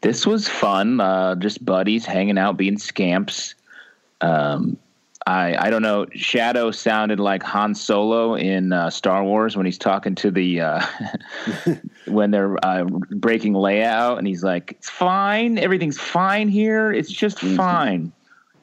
This 0.00 0.26
was 0.26 0.48
fun. 0.48 1.00
Uh, 1.00 1.34
just 1.34 1.62
buddies 1.64 2.06
hanging 2.06 2.38
out, 2.38 2.56
being 2.56 2.78
scamps. 2.78 3.54
Um, 4.22 4.78
I 5.26 5.66
I 5.66 5.70
don't 5.70 5.82
know. 5.82 6.06
Shadow 6.14 6.70
sounded 6.70 7.20
like 7.20 7.42
Han 7.42 7.74
Solo 7.74 8.34
in 8.34 8.72
uh, 8.72 8.88
Star 8.90 9.22
Wars 9.24 9.56
when 9.56 9.66
he's 9.66 9.76
talking 9.76 10.14
to 10.16 10.30
the 10.30 10.60
uh, 10.62 10.86
when 12.06 12.30
they're 12.30 12.56
uh, 12.64 12.84
breaking 12.84 13.52
Leia 13.54 13.84
out, 13.84 14.18
and 14.18 14.26
he's 14.26 14.42
like, 14.44 14.72
"It's 14.72 14.88
fine. 14.88 15.58
Everything's 15.58 15.98
fine 15.98 16.48
here. 16.48 16.92
It's 16.92 17.10
just 17.12 17.38
Mm-hmm. 17.38 17.56
fine." 17.56 18.12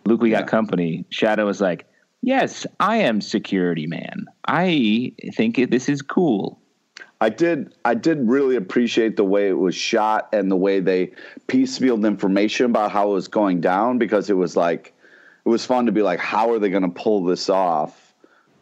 Luke, 0.06 0.22
we 0.22 0.30
got 0.30 0.48
company. 0.48 1.06
Shadow 1.10 1.48
is 1.48 1.62
like, 1.62 1.86
"Yes, 2.22 2.65
I 2.80 2.98
am 2.98 3.22
security 3.22 3.88
man. 3.88 4.26
I 4.48 5.13
think 5.36 5.70
this 5.70 5.89
is 5.89 6.02
cool." 6.02 6.60
I 7.22 7.30
did 7.30 7.74
I 7.86 7.96
did 7.96 8.28
really 8.28 8.56
appreciate 8.56 9.15
the 9.15 9.24
way 9.24 9.48
it 9.50 9.58
was 9.58 9.74
shot 9.74 10.30
and 10.32 10.52
the 10.52 10.56
way 10.56 10.80
they 10.80 11.12
piecemealed 11.48 12.06
information 12.06 12.68
about 12.68 12.91
how 12.91 13.10
it 13.10 13.13
was 13.13 13.28
going 13.28 13.62
down 13.62 13.98
because 13.98 14.30
it 14.30 14.36
was 14.36 14.56
like 14.56 14.94
it 15.44 15.50
was 15.50 15.65
fun 15.65 15.88
to 15.88 15.91
be 15.91 16.04
like 16.04 16.20
how 16.20 16.52
are 16.52 16.60
they 16.60 16.70
going 16.70 16.84
to 16.84 16.89
pull 16.89 17.24
this 17.24 17.50
off 17.50 18.13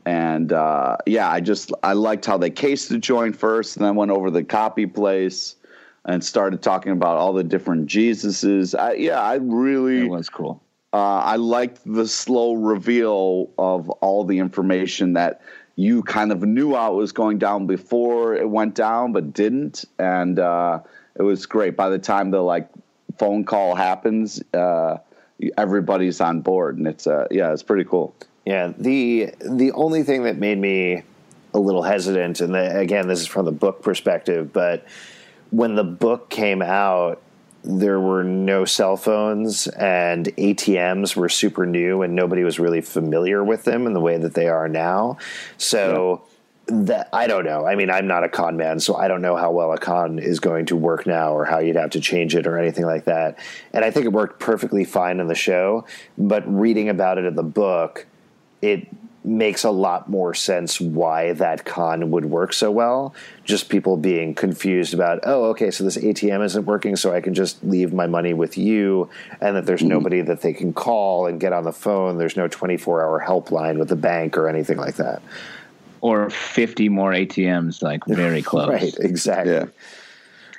and 0.05 0.53
uh, 0.53 0.95
yeah 1.05 1.29
I 1.29 1.41
just 1.41 1.73
I 1.83 1.91
liked 1.91 2.25
how 2.25 2.37
they 2.37 2.49
cased 2.49 2.87
the 2.87 2.99
joint 2.99 3.35
first 3.35 3.75
and 3.75 3.85
then 3.85 3.95
went 3.95 4.11
over 4.11 4.31
the 4.31 4.45
copy 4.45 4.85
place 4.85 5.55
and 6.05 6.23
started 6.23 6.61
talking 6.61 6.93
about 6.93 7.17
all 7.17 7.33
the 7.33 7.43
different 7.43 7.89
Jesuses 7.89 8.79
I, 8.79 8.93
yeah 8.93 9.19
I 9.19 9.35
really 9.35 10.05
It 10.05 10.09
was 10.09 10.29
cool. 10.29 10.62
Uh, 10.93 11.21
I 11.25 11.37
liked 11.37 11.79
the 11.85 12.07
slow 12.07 12.53
reveal 12.53 13.49
of 13.57 13.89
all 13.89 14.23
the 14.23 14.37
information 14.37 15.13
that 15.13 15.41
you 15.75 16.03
kind 16.03 16.31
of 16.31 16.43
knew 16.43 16.75
how 16.75 16.93
it 16.93 16.97
was 16.97 17.11
going 17.11 17.39
down 17.39 17.65
before 17.65 18.35
it 18.35 18.47
went 18.47 18.75
down, 18.75 19.11
but 19.11 19.33
didn't, 19.33 19.85
and 19.97 20.37
uh, 20.37 20.79
it 21.15 21.23
was 21.23 21.47
great. 21.47 21.75
By 21.75 21.89
the 21.89 21.97
time 21.97 22.29
the 22.29 22.41
like 22.41 22.69
phone 23.17 23.43
call 23.43 23.73
happens, 23.73 24.39
uh, 24.53 24.97
everybody's 25.57 26.21
on 26.21 26.41
board, 26.41 26.77
and 26.77 26.87
it's 26.87 27.07
uh, 27.07 27.27
yeah, 27.31 27.51
it's 27.51 27.63
pretty 27.63 27.85
cool. 27.85 28.13
Yeah, 28.45 28.71
the 28.77 29.33
the 29.39 29.71
only 29.71 30.03
thing 30.03 30.23
that 30.23 30.37
made 30.37 30.59
me 30.59 31.01
a 31.55 31.59
little 31.59 31.81
hesitant, 31.81 32.39
and 32.39 32.53
the, 32.53 32.77
again, 32.77 33.07
this 33.07 33.21
is 33.21 33.27
from 33.27 33.45
the 33.45 33.51
book 33.51 33.81
perspective, 33.81 34.53
but 34.53 34.85
when 35.49 35.73
the 35.73 35.83
book 35.83 36.29
came 36.29 36.61
out, 36.61 37.22
there 37.63 37.99
were 37.99 38.23
no 38.23 38.65
cell 38.65 38.97
phones, 38.97 39.67
and 39.67 40.27
ATMs 40.37 41.15
were 41.15 41.29
super 41.29 41.65
new, 41.65 42.01
and 42.01 42.15
nobody 42.15 42.43
was 42.43 42.59
really 42.59 42.81
familiar 42.81 43.43
with 43.43 43.63
them 43.63 43.87
in 43.87 43.93
the 43.93 44.01
way 44.01 44.17
that 44.17 44.33
they 44.33 44.47
are 44.47 44.67
now. 44.67 45.17
So. 45.57 46.23
That 46.67 47.09
I 47.11 47.27
don't 47.27 47.43
know. 47.43 47.65
I 47.67 47.75
mean, 47.75 47.89
I'm 47.89 48.07
not 48.07 48.23
a 48.23 48.29
con 48.29 48.55
man, 48.55 48.79
so 48.79 48.95
I 48.95 49.09
don't 49.09 49.21
know 49.21 49.35
how 49.35 49.51
well 49.51 49.73
a 49.73 49.77
con 49.77 50.17
is 50.17 50.39
going 50.39 50.67
to 50.67 50.77
work 50.77 51.05
now, 51.05 51.33
or 51.33 51.43
how 51.43 51.59
you'd 51.59 51.75
have 51.75 51.89
to 51.89 51.99
change 51.99 52.37
it, 52.37 52.47
or 52.47 52.57
anything 52.57 52.85
like 52.85 53.03
that. 53.03 53.37
And 53.73 53.83
I 53.83 53.91
think 53.91 54.05
it 54.05 54.13
worked 54.13 54.39
perfectly 54.39 54.85
fine 54.85 55.19
in 55.19 55.27
the 55.27 55.35
show. 55.35 55.83
But 56.17 56.47
reading 56.47 56.87
about 56.87 57.17
it 57.17 57.25
in 57.25 57.35
the 57.35 57.43
book, 57.43 58.05
it 58.61 58.87
makes 59.25 59.63
a 59.63 59.71
lot 59.71 60.09
more 60.09 60.33
sense 60.33 60.79
why 60.79 61.33
that 61.33 61.65
con 61.65 62.11
would 62.11 62.25
work 62.25 62.53
so 62.53 62.71
well. 62.71 63.13
Just 63.43 63.69
people 63.69 63.97
being 63.97 64.35
confused 64.35 64.93
about, 64.93 65.19
oh, 65.23 65.45
okay, 65.45 65.71
so 65.71 65.83
this 65.83 65.97
ATM 65.97 66.43
isn't 66.43 66.65
working, 66.65 66.95
so 66.95 67.13
I 67.13 67.21
can 67.21 67.33
just 67.33 67.63
leave 67.63 67.93
my 67.93 68.07
money 68.07 68.33
with 68.33 68.57
you, 68.57 69.09
and 69.41 69.55
that 69.55 69.65
there's 69.65 69.83
nobody 69.83 70.21
that 70.21 70.41
they 70.41 70.53
can 70.53 70.73
call 70.73 71.27
and 71.27 71.39
get 71.39 71.53
on 71.53 71.63
the 71.63 71.73
phone. 71.73 72.17
There's 72.17 72.37
no 72.37 72.47
24 72.47 73.03
hour 73.03 73.23
helpline 73.25 73.79
with 73.79 73.89
the 73.89 73.95
bank 73.95 74.37
or 74.37 74.47
anything 74.47 74.77
like 74.77 74.95
that. 74.95 75.21
Or 76.01 76.29
fifty 76.29 76.89
more 76.89 77.11
ATMs, 77.11 77.81
like 77.81 78.03
very 78.07 78.41
close. 78.41 78.67
Right, 78.67 78.93
exactly. 78.99 79.53
Yeah, 79.53 79.65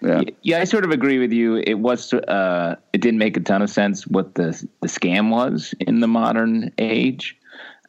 yeah, 0.04 0.22
Yeah, 0.42 0.60
I 0.60 0.64
sort 0.64 0.84
of 0.84 0.90
agree 0.90 1.18
with 1.18 1.32
you. 1.32 1.56
It 1.56 1.74
was 1.74 2.12
uh, 2.12 2.76
it 2.92 3.00
didn't 3.00 3.18
make 3.18 3.36
a 3.36 3.40
ton 3.40 3.62
of 3.62 3.70
sense 3.70 4.06
what 4.06 4.34
the 4.34 4.50
the 4.80 4.88
scam 4.88 5.30
was 5.30 5.74
in 5.80 6.00
the 6.00 6.08
modern 6.08 6.72
age. 6.78 7.36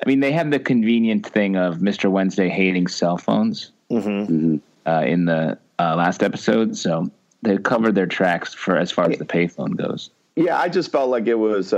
I 0.04 0.08
mean, 0.10 0.20
they 0.20 0.32
had 0.32 0.52
the 0.52 0.60
convenient 0.60 1.26
thing 1.26 1.56
of 1.56 1.82
Mister 1.82 2.10
Wednesday 2.10 2.50
hating 2.50 2.88
cell 2.88 3.18
phones 3.18 3.72
Mm-hmm. 3.92 4.58
uh, 4.88 5.02
in 5.02 5.26
the 5.26 5.60
uh, 5.78 5.96
last 5.96 6.24
episode, 6.24 6.76
so 6.76 7.10
they 7.44 7.58
covered 7.58 7.94
their 7.94 8.08
tracks 8.08 8.52
for 8.54 8.76
as 8.78 8.92
far 8.92 9.10
as 9.12 9.20
the 9.20 9.26
payphone 9.26 9.76
goes. 9.78 10.10
yeah. 10.36 10.60
I 10.60 10.70
just 10.70 10.92
felt 10.92 11.12
like 11.12 11.28
it 11.28 11.36
was 11.36 11.70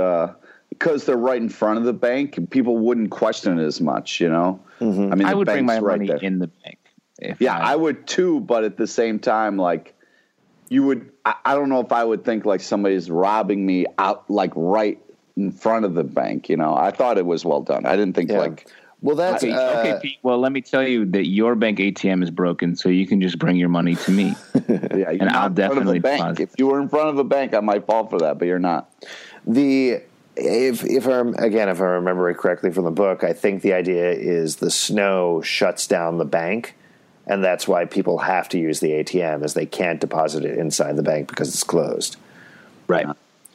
because 0.70 1.04
they're 1.04 1.16
right 1.16 1.40
in 1.40 1.50
front 1.50 1.78
of 1.78 1.84
the 1.84 1.92
bank, 1.92 2.38
and 2.38 2.50
people 2.50 2.78
wouldn't 2.78 3.10
question 3.10 3.58
it 3.58 3.62
as 3.64 3.80
much. 3.82 4.20
You 4.20 4.30
know, 4.30 4.60
I 4.80 4.84
mean, 4.84 5.26
I 5.26 5.34
would 5.34 5.46
bring 5.46 5.66
my 5.66 5.78
right 5.78 5.98
money 5.98 6.06
there. 6.08 6.16
in 6.16 6.38
the 6.38 6.46
bank. 6.46 6.78
If 7.20 7.40
Yeah, 7.42 7.58
I 7.58 7.76
would 7.76 8.06
too, 8.06 8.40
but 8.40 8.64
at 8.64 8.76
the 8.78 8.86
same 8.86 9.18
time, 9.18 9.58
like 9.58 9.94
you 10.70 10.84
would, 10.84 11.10
I, 11.26 11.34
I 11.44 11.54
don't 11.54 11.68
know 11.68 11.80
if 11.80 11.92
I 11.92 12.04
would 12.04 12.24
think 12.24 12.46
like 12.46 12.60
somebody's 12.62 13.10
robbing 13.10 13.66
me 13.66 13.84
out, 13.98 14.30
like 14.30 14.52
right 14.54 14.98
in 15.38 15.52
front 15.52 15.84
of 15.84 15.94
the 15.94 16.04
bank. 16.04 16.48
You 16.48 16.56
know, 16.56 16.74
I 16.74 16.90
thought 16.90 17.16
it 17.18 17.26
was 17.26 17.44
well 17.44 17.62
done. 17.62 17.86
I 17.86 17.96
didn't 17.96 18.14
think 18.14 18.30
Yeah. 18.30 18.40
like, 18.40 18.66
Well, 19.00 19.14
that's 19.14 19.44
Okay, 19.44 19.52
uh, 19.52 19.78
okay, 19.80 19.98
Pete. 20.02 20.18
Well, 20.24 20.38
let 20.40 20.50
me 20.50 20.60
tell 20.60 20.86
you 20.86 21.04
that 21.06 21.28
your 21.28 21.54
bank 21.54 21.78
ATM 21.78 22.22
is 22.22 22.30
broken, 22.32 22.74
so 22.74 22.88
you 22.88 23.06
can 23.06 23.20
just 23.20 23.38
bring 23.38 23.54
your 23.56 23.68
money 23.68 23.94
to 23.94 24.10
me. 24.10 24.34
yeah, 24.68 25.10
And 25.10 25.30
I'll 25.30 25.48
not 25.48 25.50
in 25.50 25.54
front 25.54 25.54
of 25.54 25.54
definitely 25.54 25.98
bank. 26.00 26.18
deposit. 26.20 26.42
If 26.42 26.50
you 26.58 26.66
were 26.66 26.80
in 26.80 26.88
front 26.88 27.08
of 27.10 27.18
a 27.18 27.24
bank, 27.24 27.54
I 27.54 27.60
might 27.60 27.86
fall 27.86 28.06
for 28.08 28.18
that, 28.18 28.38
but 28.40 28.46
you're 28.48 28.58
not. 28.58 28.90
the 29.46 30.00
if 30.40 30.84
if 30.84 31.06
I'm 31.08 31.34
again 31.34 31.68
if 31.68 31.80
I 31.80 31.84
remember 31.84 32.28
it 32.30 32.36
correctly 32.36 32.70
from 32.72 32.84
the 32.84 32.90
book, 32.92 33.22
I 33.24 33.32
think 33.32 33.62
the 33.62 33.72
idea 33.72 34.10
is 34.12 34.56
the 34.56 34.70
snow 34.70 35.42
shuts 35.42 35.86
down 35.86 36.18
the 36.18 36.24
bank, 36.24 36.74
and 37.26 37.42
that's 37.42 37.66
why 37.68 37.84
people 37.84 38.18
have 38.18 38.48
to 38.50 38.58
use 38.58 38.78
the 38.80 38.90
ATM, 38.90 39.42
as 39.44 39.54
they 39.54 39.66
can't 39.66 40.00
deposit 40.00 40.44
it 40.44 40.58
inside 40.58 40.94
the 40.96 41.02
bank 41.02 41.28
because 41.28 41.48
it's 41.48 41.64
closed. 41.64 42.16
right. 42.88 43.06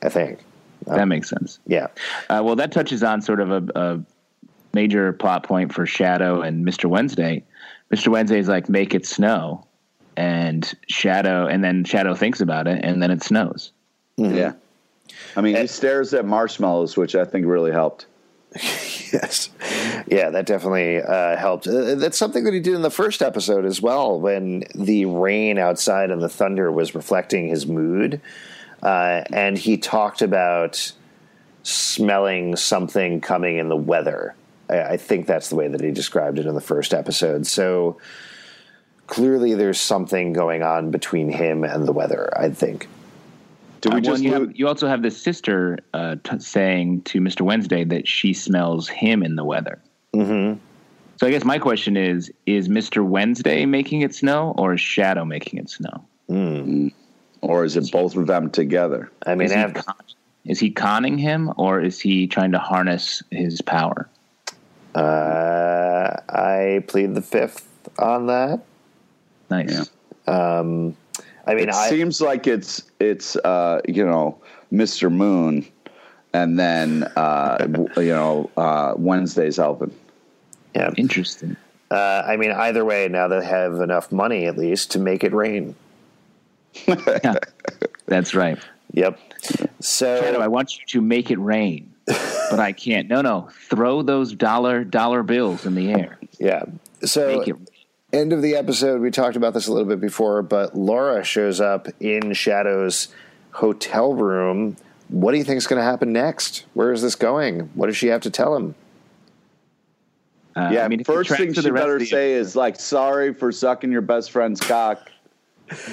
I 0.02 0.10
think. 0.10 0.40
That 0.88 1.08
makes 1.08 1.30
sense. 1.30 1.60
Yeah. 1.68 1.88
Uh, 2.30 2.42
well, 2.44 2.56
that 2.56 2.72
touches 2.72 3.04
on 3.04 3.22
sort 3.22 3.40
of 3.40 3.52
a, 3.52 3.64
a 3.76 4.00
major 4.74 5.14
plot 5.14 5.44
point 5.44 5.74
for 5.74 5.86
Shadow 5.86 6.42
and 6.42 6.66
Mister 6.66 6.88
Wednesday. 6.90 7.44
Mister 7.92 8.10
Wednesday 8.12 8.40
is 8.40 8.48
like, 8.48 8.70
"Make 8.70 8.94
it 8.96 9.06
snow," 9.06 9.66
and 10.18 10.72
Shadow, 10.88 11.46
and 11.48 11.64
then 11.64 11.84
Shadow 11.84 12.16
thinks 12.16 12.42
about 12.42 12.68
it, 12.68 12.84
and 12.84 13.02
then 13.02 13.12
it 13.12 13.24
snows. 13.24 13.72
Yeah. 14.18 14.54
I 15.36 15.42
mean, 15.42 15.56
Eh. 15.56 15.62
he 15.62 15.68
stares 15.68 16.14
at 16.14 16.26
marshmallows, 16.26 16.96
which 16.98 17.16
I 17.16 17.26
think 17.26 17.46
really 17.46 17.72
helped. 17.72 18.06
Yes. 19.14 19.52
Yeah, 20.08 20.32
that 20.32 20.48
definitely 20.48 21.00
uh, 21.00 21.38
helped. 21.38 21.68
Uh, 21.68 21.94
that's 21.94 22.18
something 22.18 22.46
that 22.46 22.54
he 22.56 22.60
did 22.60 22.74
in 22.74 22.82
the 22.82 22.90
first 22.90 23.22
episode 23.22 23.64
as 23.64 23.80
well, 23.80 24.20
when 24.20 24.64
the 24.74 25.06
rain 25.06 25.60
outside 25.60 26.10
and 26.10 26.20
the 26.20 26.30
thunder 26.30 26.72
was 26.72 26.96
reflecting 26.96 27.48
his 27.48 27.68
mood. 27.68 28.20
Uh, 28.84 29.24
and 29.32 29.58
he 29.58 29.78
talked 29.78 30.22
about 30.22 30.92
smelling 31.64 32.56
something 32.58 33.22
coming 33.22 33.58
in 33.58 33.70
the 33.70 33.78
weather. 33.78 34.36
I, 34.70 34.82
I 34.82 34.98
think 34.98 35.26
that's 35.26 35.50
the 35.50 35.56
way 35.56 35.70
that 35.70 35.80
he 35.80 35.92
described 35.92 36.38
it 36.38 36.46
in 36.46 36.54
the 36.54 36.62
first 36.62 36.94
episode. 36.94 37.48
So 37.48 37.98
clearly, 39.08 39.54
there's 39.54 39.80
something 39.80 40.34
going 40.34 40.64
on 40.64 40.92
between 40.92 41.30
him 41.30 41.64
and 41.64 41.88
the 41.88 41.94
weather, 41.94 42.30
I 42.38 42.50
think. 42.50 42.90
Did 43.80 43.94
we 43.94 44.00
Uh, 44.00 44.02
well, 44.02 44.12
just 44.14 44.24
you, 44.24 44.32
lo- 44.32 44.40
have, 44.42 44.56
you 44.56 44.68
also 44.68 44.88
have 44.88 45.02
the 45.02 45.12
sister 45.12 45.80
uh, 45.94 46.18
t- 46.24 46.40
saying 46.40 47.04
to 47.04 47.22
Mister 47.22 47.44
Wednesday 47.44 47.86
that 47.86 48.08
she 48.08 48.34
smells 48.34 48.90
him 48.90 49.24
in 49.24 49.36
the 49.36 49.46
weather. 49.46 49.80
Mm-hmm. 50.14 50.60
So 51.18 51.28
I 51.28 51.32
guess 51.32 51.46
my 51.46 51.60
question 51.60 51.96
is: 51.96 52.32
Is 52.46 52.68
Mister 52.68 53.04
Wednesday 53.04 53.66
making 53.66 54.02
it 54.02 54.14
snow, 54.14 54.54
or 54.58 54.74
is 54.74 54.82
Shadow 54.82 55.24
making 55.24 55.60
it 55.60 55.70
snow? 55.70 56.04
Or 57.44 57.66
is 57.66 57.78
it 57.78 57.92
both 57.92 58.16
of 58.16 58.28
them 58.28 58.50
together? 58.50 59.12
I 59.26 59.36
mean, 59.36 59.48
Is 59.48 59.54
he, 59.54 59.60
af- 59.62 59.74
con- 59.74 59.96
is 60.46 60.60
he 60.60 60.72
conning 60.72 61.18
him, 61.18 61.52
or 61.58 61.82
is 61.82 62.00
he 62.00 62.28
trying 62.28 62.52
to 62.54 62.60
harness 62.60 63.22
his 63.32 63.62
power? 63.62 64.10
uh, 64.96 66.16
I 66.30 66.84
plead 66.88 67.16
the 67.16 67.22
fifth 67.22 67.68
on 68.00 68.28
that. 68.28 68.64
Nice. 69.50 69.90
Yeah. 70.28 70.94
I 71.46 71.56
mean, 71.56 71.68
it 71.70 71.76
I, 71.76 71.90
seems 71.90 72.22
like 72.22 72.48
it's 72.48 72.84
it's 73.00 73.36
uh, 73.38 73.82
you 73.88 74.06
know 74.06 74.38
Mr. 74.72 75.12
Moon, 75.12 75.66
and 76.34 76.58
then 76.58 77.04
uh, 77.16 77.68
you 77.98 78.14
know 78.14 78.50
uh, 78.56 78.94
Wednesday's 78.96 79.58
helping. 79.58 79.94
Yeah. 80.76 80.92
Interesting. 80.98 81.58
Uh, 81.92 82.24
I 82.26 82.38
mean, 82.38 82.52
either 82.52 82.84
way, 82.84 83.08
now 83.08 83.28
they 83.28 83.44
have 83.46 83.74
enough 83.82 84.12
money 84.12 84.46
at 84.46 84.58
least 84.58 84.92
to 84.92 85.00
make 85.00 85.24
it 85.24 85.34
rain. 85.34 85.76
Yeah, 86.88 87.36
that's 88.06 88.34
right. 88.36 88.58
Yep. 88.94 89.20
So 89.80 90.22
Shadow, 90.22 90.40
I 90.40 90.48
want 90.48 90.78
you 90.78 90.86
to 90.88 91.02
make 91.02 91.32
it 91.32 91.40
rain, 91.40 91.94
but 92.06 92.60
I 92.60 92.72
can't. 92.72 93.08
No, 93.10 93.22
no. 93.22 93.50
Throw 93.70 94.02
those 94.02 94.34
dollar 94.34 94.84
dollar 94.84 95.24
bills 95.24 95.66
in 95.66 95.76
the 95.76 95.92
air. 95.92 96.20
yeah. 96.40 96.64
So 97.04 97.40
Make 97.40 97.48
it. 97.50 97.56
end 98.14 98.32
of 98.34 98.42
the 98.42 98.56
episode, 98.56 99.02
we 99.02 99.12
talked 99.12 99.36
about 99.36 99.54
this 99.54 99.68
a 99.68 99.74
little 99.74 99.88
bit 99.88 100.00
before, 100.00 100.42
but 100.42 100.76
Laura 100.76 101.24
shows 101.24 101.60
up 101.60 101.88
in 102.00 102.34
Shadow's 102.34 103.08
hotel 103.52 104.14
room. 104.14 104.78
What 105.10 105.32
do 105.32 105.38
you 105.38 105.44
think 105.44 105.58
is 105.58 105.68
going 105.68 105.80
to 105.80 105.84
happen 105.84 106.14
next? 106.14 106.66
Where 106.74 106.92
is 106.92 107.02
this 107.02 107.16
going? 107.16 107.72
What 107.76 107.88
does 107.88 107.98
she 107.98 108.08
have 108.08 108.22
to 108.22 108.30
tell 108.30 108.56
him? 108.56 108.76
Uh, 110.56 110.70
yeah, 110.72 110.86
I 110.86 110.88
mean, 110.88 111.04
first 111.04 111.32
thing 111.32 111.52
she 111.54 111.70
better 111.72 112.04
say 112.06 112.34
is 112.34 112.56
like, 112.56 112.80
"Sorry 112.80 113.34
for 113.34 113.52
sucking 113.52 113.92
your 113.92 114.02
best 114.02 114.30
friend's 114.32 114.60
cock 114.62 115.10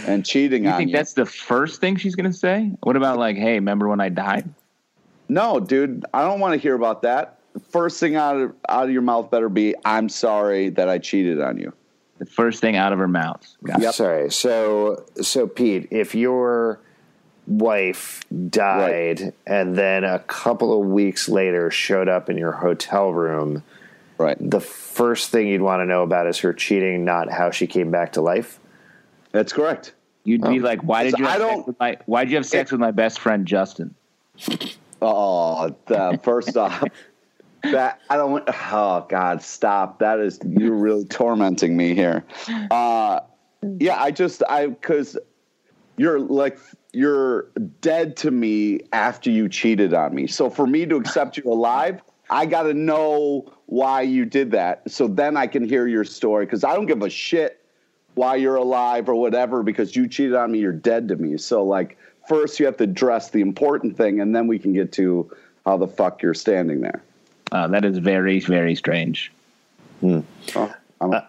and 0.07 0.25
cheating 0.25 0.65
You 0.65 0.71
on 0.71 0.77
think 0.79 0.91
you." 0.91 0.97
that's 0.97 1.13
the 1.15 1.27
first 1.27 1.81
thing 1.81 1.97
she's 1.97 2.15
going 2.15 2.31
to 2.31 2.37
say? 2.37 2.71
What 2.83 2.97
about 2.97 3.19
like, 3.19 3.37
hey, 3.37 3.55
remember 3.55 3.89
when 3.89 4.01
I 4.01 4.09
died? 4.09 4.49
No, 5.29 5.61
dude, 5.61 6.05
I 6.13 6.23
don't 6.25 6.41
want 6.41 6.55
to 6.55 6.59
hear 6.61 6.75
about 6.75 7.03
that. 7.03 7.39
First 7.71 7.99
thing 8.01 8.17
out 8.17 8.37
of 8.37 8.55
out 8.69 8.85
of 8.85 8.91
your 8.91 9.03
mouth 9.03 9.31
better 9.31 9.49
be, 9.49 9.75
"I'm 9.85 10.09
sorry 10.09 10.69
that 10.71 10.89
I 10.89 10.99
cheated 10.99 11.41
on 11.41 11.59
you." 11.59 11.73
The 12.19 12.27
first 12.27 12.61
thing 12.61 12.77
out 12.77 12.93
of 12.93 12.99
her 12.99 13.09
mouth. 13.09 13.45
Got 13.65 13.83
it. 13.83 13.93
Sorry. 13.95 14.31
So, 14.31 15.05
so 15.23 15.47
Pete, 15.47 15.89
if 15.91 16.15
your 16.15 16.79
wife 17.47 18.23
died 18.51 19.33
and 19.47 19.75
then 19.75 20.05
a 20.05 20.19
couple 20.21 20.81
of 20.81 20.87
weeks 20.89 21.29
later 21.29 21.71
showed 21.71 22.09
up 22.09 22.29
in 22.31 22.37
your 22.39 22.53
hotel 22.53 23.13
room, 23.13 23.63
Right. 24.19 24.37
the 24.39 24.61
first 24.61 25.31
thing 25.31 25.49
you'd 25.49 25.63
want 25.63 25.81
to 25.81 25.87
know 25.87 26.03
about 26.03 26.27
is 26.27 26.39
her 26.41 26.53
cheating, 26.53 27.05
not 27.05 27.31
how 27.31 27.51
she 27.51 27.67
came 27.67 27.91
back 27.91 28.13
to 28.13 28.21
life. 28.21 28.60
That's 29.33 29.53
correct. 29.53 29.95
You'd 30.25 30.43
be 30.43 30.61
like, 30.61 30.83
why 30.83 31.05
did 31.05 31.19
you? 31.19 31.27
I 31.27 31.39
don't- 31.39 31.57
sex 31.59 31.67
with 31.67 31.81
my, 31.81 31.97
why 32.07 32.25
did 32.25 32.31
you 32.31 32.37
have 32.37 32.47
sex 32.47 32.71
with 32.71 32.81
my 32.81 32.91
best 32.91 33.21
friend 33.21 33.47
Justin? 33.47 33.95
Oh, 35.01 35.75
the, 35.87 36.21
first 36.23 36.57
off, 36.57 36.85
that 37.63 38.01
I 38.11 38.17
don't. 38.17 38.45
Oh 38.47 39.07
God, 39.09 39.43
stop! 39.43 39.99
That 40.01 40.21
is 40.21 40.39
you're 40.47 40.75
really 40.75 41.05
tormenting 41.07 41.77
me 41.77 41.95
here. 41.95 42.25
Uh, 42.71 43.21
yeah, 43.79 44.01
I 44.01 44.11
just 44.11 44.43
I 44.49 44.67
because 44.67 45.19
you're 45.97 46.21
like 46.21 46.59
you're 46.93 47.51
dead 47.81 48.17
to 48.19 48.31
me 48.31 48.81
after 48.93 49.31
you 49.31 49.49
cheated 49.49 49.95
on 49.95 50.15
me. 50.15 50.27
So 50.27 50.51
for 50.51 50.67
me 50.67 50.85
to 50.87 50.97
accept 50.97 51.37
you 51.37 51.45
alive, 51.45 52.03
I 52.29 52.47
got 52.47 52.65
to 52.65 52.75
know 52.75 53.53
why 53.67 54.03
you 54.03 54.25
did 54.25 54.51
that. 54.53 54.91
So 54.91 55.07
then 55.07 55.37
I 55.37 55.47
can 55.47 55.65
hear 55.65 55.87
your 55.87 56.05
story 56.05 56.47
because 56.47 56.65
I 56.65 56.75
don't 56.75 56.87
give 56.87 57.03
a 57.03 57.11
shit 57.11 57.60
why 58.15 58.37
you're 58.37 58.57
alive 58.57 59.09
or 59.09 59.15
whatever 59.15 59.63
because 59.63 59.95
you 59.97 60.09
cheated 60.09 60.35
on 60.35 60.53
me. 60.53 60.59
You're 60.59 60.73
dead 60.73 61.09
to 61.09 61.17
me. 61.17 61.37
So 61.39 61.65
like 61.65 61.97
first 62.29 62.61
you 62.61 62.67
have 62.67 62.77
to 62.79 62.85
address 62.85 63.31
the 63.31 63.41
important 63.41 63.97
thing, 63.97 64.21
and 64.21 64.35
then 64.35 64.47
we 64.47 64.59
can 64.59 64.73
get 64.73 64.93
to 64.93 65.31
how 65.67 65.77
the 65.77 65.89
fuck 65.89 66.23
you're 66.23 66.35
standing 66.35 66.81
there. 66.81 67.03
Uh, 67.53 67.67
that 67.69 67.85
is 67.85 67.99
very, 67.99 68.41
very 68.41 68.75
strange. 68.75 69.33
Oh, 70.03 70.25
I'm- 71.01 71.23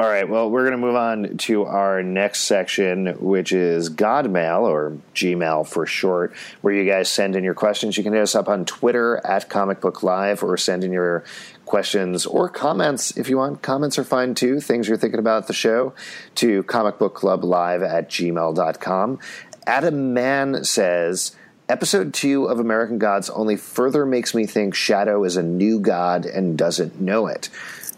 All 0.00 0.08
right. 0.08 0.26
Well, 0.26 0.50
we're 0.50 0.62
going 0.62 0.80
to 0.80 0.86
move 0.86 0.96
on 0.96 1.36
to 1.36 1.64
our 1.66 2.02
next 2.02 2.44
section, 2.44 3.08
which 3.20 3.52
is 3.52 3.90
Godmail 3.90 4.62
or 4.62 4.96
Gmail 5.14 5.68
for 5.68 5.84
short, 5.84 6.34
where 6.62 6.72
you 6.72 6.90
guys 6.90 7.10
send 7.10 7.36
in 7.36 7.44
your 7.44 7.52
questions. 7.52 7.98
You 7.98 8.02
can 8.02 8.14
hit 8.14 8.22
us 8.22 8.34
up 8.34 8.48
on 8.48 8.64
Twitter 8.64 9.20
at 9.26 9.50
Comic 9.50 9.82
Book 9.82 10.02
Live 10.02 10.42
or 10.42 10.56
send 10.56 10.84
in 10.84 10.90
your 10.90 11.22
questions 11.66 12.24
or 12.24 12.48
comments 12.48 13.14
if 13.18 13.28
you 13.28 13.36
want. 13.36 13.60
Comments 13.60 13.98
are 13.98 14.04
fine 14.04 14.34
too. 14.34 14.58
Things 14.58 14.88
you're 14.88 14.96
thinking 14.96 15.20
about 15.20 15.48
the 15.48 15.52
show 15.52 15.92
to 16.36 16.62
comicbookclublive 16.62 17.86
at 17.86 18.08
gmail.com. 18.08 19.18
Adam 19.66 20.14
Mann 20.14 20.64
says, 20.64 21.36
Episode 21.68 22.14
2 22.14 22.46
of 22.46 22.58
American 22.58 22.98
Gods 22.98 23.28
only 23.28 23.56
further 23.56 24.06
makes 24.06 24.34
me 24.34 24.46
think 24.46 24.74
Shadow 24.74 25.24
is 25.24 25.36
a 25.36 25.42
new 25.42 25.78
god 25.78 26.24
and 26.24 26.56
doesn't 26.56 26.98
know 27.00 27.26
it. 27.26 27.50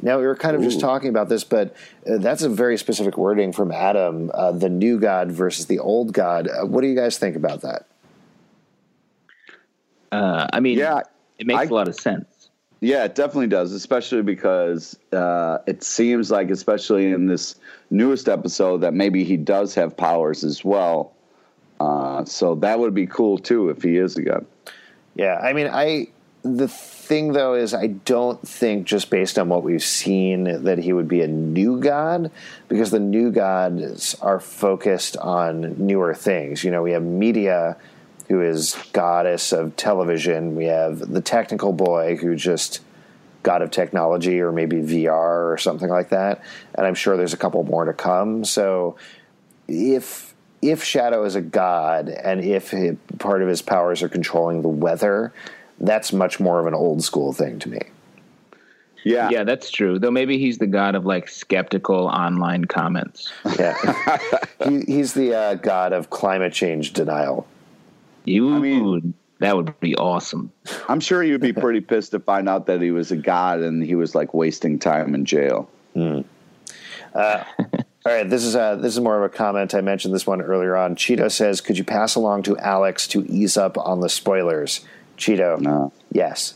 Now, 0.05 0.19
we 0.19 0.27
were 0.27 0.35
kind 0.35 0.57
of 0.57 0.63
just 0.63 0.81
talking 0.81 1.09
about 1.11 1.29
this, 1.29 1.45
but 1.45 1.75
uh, 2.11 2.19
that's 2.19 2.43
a 2.43 2.49
very 2.49 2.77
specific 2.77 3.17
wording 3.17 3.53
from 3.53 3.71
Adam 3.71 4.31
uh, 4.35 4.51
the 4.51 4.69
new 4.69 4.99
God 4.99 5.31
versus 5.31 5.67
the 5.67 5.79
old 5.79 6.13
God. 6.13 6.49
Uh, 6.49 6.67
what 6.67 6.81
do 6.81 6.89
you 6.89 6.97
guys 6.97 7.19
think 7.19 7.37
about 7.37 7.61
that? 7.63 7.87
Uh, 10.11 10.47
I 10.53 10.61
mean, 10.61 10.79
Yeah, 10.79 11.01
it 11.39 11.47
makes 11.47 11.61
I- 11.61 11.65
a 11.65 11.69
lot 11.75 11.89
of 11.89 11.95
sense. 11.95 12.27
Yeah, 12.85 13.05
it 13.05 13.15
definitely 13.15 13.47
does, 13.47 13.71
especially 13.71 14.23
because 14.23 14.99
uh, 15.13 15.59
it 15.69 15.85
seems 15.85 16.33
like, 16.33 16.51
especially 16.51 17.13
in 17.13 17.29
this 17.29 17.55
newest 17.91 18.29
episode, 18.29 18.79
that 18.79 18.93
maybe 18.93 19.23
he 19.23 19.37
does 19.37 19.73
have 19.77 19.97
powers 19.97 20.43
as 20.43 20.65
well. 20.65 21.13
Uh, 21.79 22.25
so 22.25 22.57
that 22.57 22.81
would 22.81 22.93
be 22.93 23.07
cool 23.07 23.39
too 23.39 23.69
if 23.69 23.83
he 23.85 23.99
is 23.99 24.17
a 24.17 24.23
god. 24.23 24.47
Yeah, 25.15 25.37
I 25.39 25.53
mean, 25.53 25.69
I. 25.69 26.09
The 26.43 26.67
thing, 27.13 27.35
though, 27.35 27.53
is 27.53 27.75
I 27.75 27.89
don't 27.89 28.41
think 28.49 28.87
just 28.87 29.11
based 29.11 29.39
on 29.39 29.51
what 29.51 29.63
we've 29.63 29.83
seen 29.83 30.45
that 30.65 30.79
he 30.79 30.95
would 30.95 31.09
be 31.09 31.21
a 31.21 31.29
new 31.29 31.79
god 31.79 32.31
because 32.69 32.91
the 32.91 33.01
new 33.01 33.31
gods 33.31 34.15
are 34.23 34.41
focused 34.41 35.19
on 35.19 35.75
newer 35.77 36.15
things. 36.15 36.65
You 36.65 36.71
know, 36.71 36.81
we 36.81 36.93
have 36.93 37.03
media, 37.03 37.77
who 38.29 38.41
is 38.41 38.79
goddess 38.95 39.53
of 39.53 39.77
television. 39.77 40.57
We 40.57 40.65
have 40.65 41.01
the 41.01 41.21
technical 41.21 41.75
boy, 41.75 42.17
who 42.17 42.35
just 42.35 42.81
god 43.43 43.61
of 43.61 43.71
technology 43.71 44.41
or 44.41 44.51
maybe 44.51 44.77
VR 44.77 45.53
or 45.53 45.59
something 45.59 45.91
like 45.91 46.09
that. 46.09 46.43
And 46.75 46.87
I'm 46.87 46.95
sure 46.95 47.19
there's 47.19 47.35
a 47.35 47.37
couple 47.37 47.63
more 47.63 47.85
to 47.85 47.93
come. 47.93 48.43
So 48.47 48.97
if 49.69 50.35
if 50.63 50.83
Shadow 50.83 51.25
is 51.25 51.35
a 51.35 51.43
god 51.43 52.09
and 52.09 52.43
if 52.43 52.73
part 53.19 53.43
of 53.43 53.49
his 53.49 53.61
powers 53.61 54.03
are 54.03 54.09
controlling 54.09 54.63
the 54.63 54.69
weather, 54.69 55.35
that's 55.83 56.13
much 56.13 56.41
more 56.41 56.61
of 56.61 56.67
an 56.67 56.75
old 56.75 57.03
school 57.03 57.33
thing 57.33 57.59
to 57.61 57.69
me. 57.69 57.81
Yeah, 59.05 59.31
Yeah, 59.31 59.43
that's 59.45 59.71
true. 59.71 59.99
Though 59.99 60.13
maybe 60.13 60.39
he's 60.39 60.59
the 60.59 60.67
god 60.69 60.95
of 60.95 61.05
like 61.05 61.29
skeptical 61.29 62.07
online 62.07 62.67
comments. 62.67 63.33
Yeah, 63.59 63.77
he, 64.69 64.83
he's 64.83 65.13
the 65.13 65.35
uh, 65.35 65.55
god 65.57 65.93
of 65.93 66.11
climate 66.11 66.53
change 66.53 66.93
denial. 66.93 67.47
You, 68.25 68.61
mean- 68.61 69.15
that 69.41 69.57
would 69.57 69.79
be 69.81 69.97
awesome. 69.97 70.53
I'm 70.89 71.01
sure 71.01 71.21
you'd 71.25 71.41
be 71.41 71.53
pretty 71.53 71.81
pissed 71.91 72.13
to 72.13 72.21
find 72.21 72.49
out 72.49 72.67
that 72.67 72.81
he 72.81 72.93
was 72.93 73.11
a 73.11 73.17
god 73.17 73.59
and 73.59 73.83
he 73.83 73.97
was 73.97 74.15
like 74.15 74.33
wasting 74.33 74.79
time 74.79 75.17
in 75.17 75.25
jail. 75.25 75.69
All 78.05 78.13
right, 78.13 78.29
this 78.29 78.45
is 78.45 78.57
uh, 78.57 78.77
this 78.77 78.95
is 78.95 79.01
more 79.01 79.17
of 79.17 79.23
a 79.23 79.29
comment. 79.29 79.75
I 79.75 79.81
mentioned 79.81 80.15
this 80.15 80.27
one 80.27 80.43
earlier 80.43 80.77
on. 80.77 80.97
Cheeto 80.97 81.31
says, 81.31 81.61
"Could 81.61 81.79
you 81.79 81.85
pass 81.85 82.15
along 82.17 82.43
to 82.45 82.59
Alex 82.59 83.07
to 83.09 83.25
ease 83.27 83.57
up 83.57 83.79
on 83.79 84.01
the 84.01 84.09
spoilers?" 84.09 84.81
Cheeto, 85.23 85.61
No. 85.61 85.93
yes. 86.11 86.55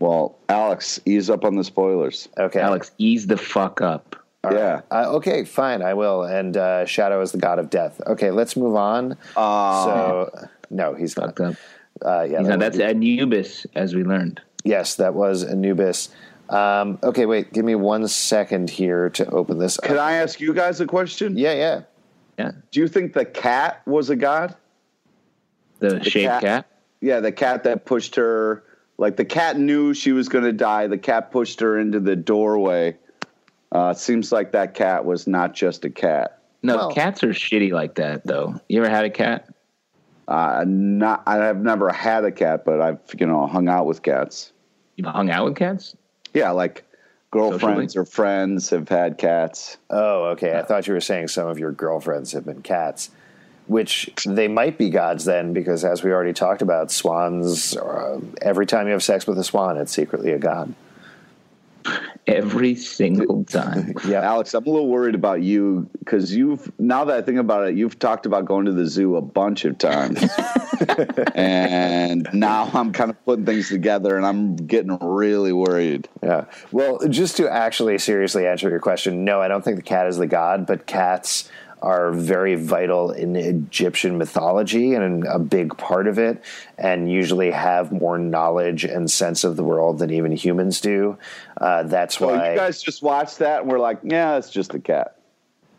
Well, 0.00 0.36
Alex, 0.48 1.00
ease 1.06 1.30
up 1.30 1.44
on 1.44 1.54
the 1.56 1.64
spoilers. 1.64 2.28
Okay, 2.36 2.60
Alex, 2.60 2.90
ease 2.98 3.26
the 3.26 3.36
fuck 3.38 3.80
up. 3.80 4.16
yeah. 4.44 4.80
Uh, 4.90 5.14
okay, 5.16 5.44
fine, 5.44 5.80
I 5.80 5.94
will. 5.94 6.22
And 6.24 6.56
uh, 6.56 6.84
Shadow 6.86 7.20
is 7.22 7.32
the 7.32 7.38
god 7.38 7.58
of 7.58 7.70
death. 7.70 8.00
Okay, 8.06 8.30
let's 8.30 8.56
move 8.56 8.74
on. 8.76 9.16
so, 9.34 10.48
no, 10.70 10.94
he's 10.94 11.16
not. 11.16 11.28
Fucked 11.36 11.40
up. 11.40 11.54
Uh, 12.04 12.22
yeah, 12.24 12.38
He's 12.40 12.46
that 12.48 12.52
not, 12.54 12.58
that's 12.58 12.76
be- 12.76 12.82
Anubis, 12.84 13.64
as 13.74 13.94
we 13.94 14.02
learned. 14.04 14.40
yes, 14.64 14.96
that 14.96 15.14
was 15.14 15.42
Anubis. 15.44 16.10
Um, 16.50 16.98
okay, 17.02 17.24
wait, 17.24 17.52
give 17.54 17.64
me 17.64 17.74
one 17.74 18.06
second 18.06 18.68
here 18.70 19.08
to 19.10 19.26
open 19.30 19.58
this. 19.58 19.78
Up. 19.78 19.84
Can 19.84 19.96
up. 19.96 20.02
I 20.04 20.12
ask 20.16 20.40
you 20.40 20.52
guys 20.52 20.80
a 20.80 20.86
question? 20.86 21.38
Yeah, 21.38 21.54
yeah. 21.54 21.80
Yeah, 22.38 22.50
Do 22.70 22.80
you 22.80 22.88
think 22.88 23.14
the 23.14 23.24
cat 23.24 23.80
was 23.86 24.10
a 24.10 24.16
god? 24.16 24.54
the, 25.78 26.02
shaved 26.04 26.28
cat- 26.28 26.42
cat. 26.42 26.66
Yeah, 27.00 27.20
the 27.20 27.32
cat 27.32 27.64
that 27.64 27.84
pushed 27.84 28.16
her. 28.16 28.62
Like 28.98 29.16
the 29.16 29.24
cat 29.26 29.58
knew 29.58 29.92
she 29.92 30.12
was 30.12 30.28
going 30.28 30.44
to 30.44 30.52
die. 30.52 30.86
The 30.86 30.96
cat 30.98 31.30
pushed 31.30 31.60
her 31.60 31.78
into 31.78 32.00
the 32.00 32.16
doorway. 32.16 32.96
Uh, 33.70 33.92
seems 33.92 34.32
like 34.32 34.52
that 34.52 34.74
cat 34.74 35.04
was 35.04 35.26
not 35.26 35.54
just 35.54 35.84
a 35.84 35.90
cat. 35.90 36.40
No, 36.62 36.76
Well- 36.76 36.92
cats 36.94 37.22
are 37.22 37.28
shitty 37.34 37.72
like 37.72 37.96
that, 37.96 38.24
though. 38.24 38.58
You 38.68 38.80
ever 38.82 38.88
had 38.88 39.04
a 39.04 39.10
cat? 39.10 39.48
Uh, 40.26 40.64
not, 40.66 41.22
I 41.26 41.36
have 41.36 41.60
never 41.62 41.90
had 41.92 42.24
a 42.24 42.32
cat, 42.32 42.64
but 42.64 42.80
I've 42.80 42.98
you 43.18 43.26
know 43.26 43.46
hung 43.46 43.68
out 43.68 43.86
with 43.86 44.02
cats. 44.02 44.52
You've 44.96 45.06
hung 45.06 45.30
out 45.30 45.44
with 45.44 45.56
cats? 45.56 45.94
Yeah, 46.34 46.50
like 46.50 46.84
girlfriends 47.30 47.92
Socially? 47.92 48.02
or 48.02 48.04
friends 48.06 48.70
have 48.70 48.88
had 48.88 49.18
cats. 49.18 49.76
Oh, 49.90 50.24
okay. 50.30 50.56
I 50.58 50.62
thought 50.62 50.86
you 50.88 50.94
were 50.94 51.00
saying 51.00 51.28
some 51.28 51.46
of 51.46 51.58
your 51.60 51.70
girlfriends 51.70 52.32
have 52.32 52.44
been 52.44 52.62
cats, 52.62 53.10
which 53.66 54.10
they 54.24 54.48
might 54.48 54.78
be 54.78 54.90
gods 54.90 55.24
then, 55.24 55.52
because 55.52 55.84
as 55.84 56.02
we 56.02 56.12
already 56.12 56.32
talked 56.32 56.62
about, 56.62 56.90
swans. 56.90 57.76
Uh, 57.76 58.20
every 58.40 58.66
time 58.66 58.86
you 58.86 58.92
have 58.92 59.02
sex 59.02 59.26
with 59.26 59.38
a 59.38 59.44
swan, 59.44 59.76
it's 59.76 59.92
secretly 59.92 60.32
a 60.32 60.38
god. 60.38 60.74
Every 62.26 62.74
single 62.74 63.44
time. 63.48 63.94
Yeah. 64.06 64.20
Alex, 64.20 64.54
I'm 64.54 64.66
a 64.66 64.70
little 64.70 64.88
worried 64.88 65.14
about 65.14 65.42
you 65.42 65.88
because 66.00 66.34
you've 66.34 66.72
now 66.78 67.04
that 67.04 67.16
I 67.16 67.22
think 67.22 67.38
about 67.38 67.68
it, 67.68 67.76
you've 67.76 67.98
talked 67.98 68.26
about 68.26 68.44
going 68.46 68.66
to 68.66 68.72
the 68.72 68.86
zoo 68.86 69.16
a 69.16 69.22
bunch 69.22 69.64
of 69.64 69.78
times. 69.78 70.24
and 71.34 72.28
now 72.32 72.68
I'm 72.74 72.92
kind 72.92 73.10
of 73.10 73.24
putting 73.24 73.46
things 73.46 73.68
together, 73.68 74.16
and 74.16 74.26
I'm 74.26 74.56
getting 74.56 74.98
really 75.00 75.52
worried. 75.52 76.08
Yeah. 76.22 76.46
Well, 76.72 76.98
just 77.08 77.36
to 77.36 77.48
actually 77.48 77.98
seriously 77.98 78.46
answer 78.46 78.68
your 78.68 78.80
question, 78.80 79.24
no, 79.24 79.40
I 79.40 79.46
don't 79.46 79.64
think 79.64 79.76
the 79.76 79.82
cat 79.82 80.08
is 80.08 80.18
the 80.18 80.26
god, 80.26 80.66
but 80.66 80.86
cats 80.86 81.48
are 81.86 82.10
very 82.10 82.56
vital 82.56 83.12
in 83.12 83.36
Egyptian 83.36 84.18
mythology 84.18 84.94
and 84.94 85.24
a 85.24 85.38
big 85.38 85.78
part 85.78 86.08
of 86.08 86.18
it, 86.18 86.42
and 86.76 87.10
usually 87.10 87.52
have 87.52 87.92
more 87.92 88.18
knowledge 88.18 88.84
and 88.84 89.08
sense 89.08 89.44
of 89.44 89.54
the 89.54 89.62
world 89.62 90.00
than 90.00 90.10
even 90.10 90.32
humans 90.32 90.80
do. 90.80 91.16
Uh, 91.60 91.84
that's 91.84 92.18
So 92.18 92.26
why 92.26 92.50
you 92.50 92.56
guys 92.56 92.82
just 92.82 93.02
watched 93.02 93.38
that, 93.38 93.62
and 93.62 93.70
we're 93.70 93.78
like, 93.78 94.00
yeah, 94.02 94.36
it's 94.36 94.50
just 94.50 94.74
a 94.74 94.80
cat. 94.80 95.16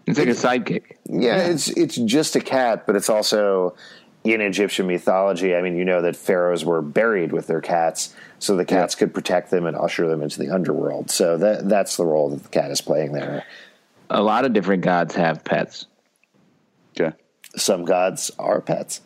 It's 0.06 0.18
like 0.18 0.30
a 0.30 0.32
sidekick. 0.32 0.96
Yeah, 1.10 1.48
it's 1.48 1.68
it's 1.68 1.98
just 1.98 2.38
a 2.38 2.40
cat, 2.40 2.88
but 2.88 2.96
it's 2.96 3.10
also 3.10 3.76
in 4.24 4.40
Egyptian 4.40 4.88
mythology. 4.88 5.54
I 5.56 5.62
mean, 5.62 5.76
you 5.76 5.84
know 5.84 6.02
that 6.02 6.16
pharaohs 6.16 6.64
were 6.64 6.82
buried 6.82 7.34
with 7.34 7.48
their 7.48 7.60
cats, 7.60 8.16
so 8.40 8.56
the 8.56 8.64
cats 8.64 8.96
could 8.96 9.14
protect 9.14 9.52
them 9.52 9.66
and 9.66 9.76
usher 9.76 10.08
them 10.08 10.22
into 10.22 10.40
the 10.40 10.50
underworld. 10.50 11.12
So 11.12 11.38
that 11.38 11.68
that's 11.68 11.98
the 11.98 12.06
role 12.06 12.30
that 12.30 12.44
the 12.44 12.50
cat 12.50 12.72
is 12.72 12.80
playing 12.80 13.12
there. 13.12 13.44
A 14.10 14.22
lot 14.22 14.46
of 14.46 14.54
different 14.54 14.84
gods 14.84 15.14
have 15.16 15.44
pets. 15.44 15.86
Some 17.58 17.86
gods 17.86 18.32
are 18.40 18.62
pets. 18.62 19.02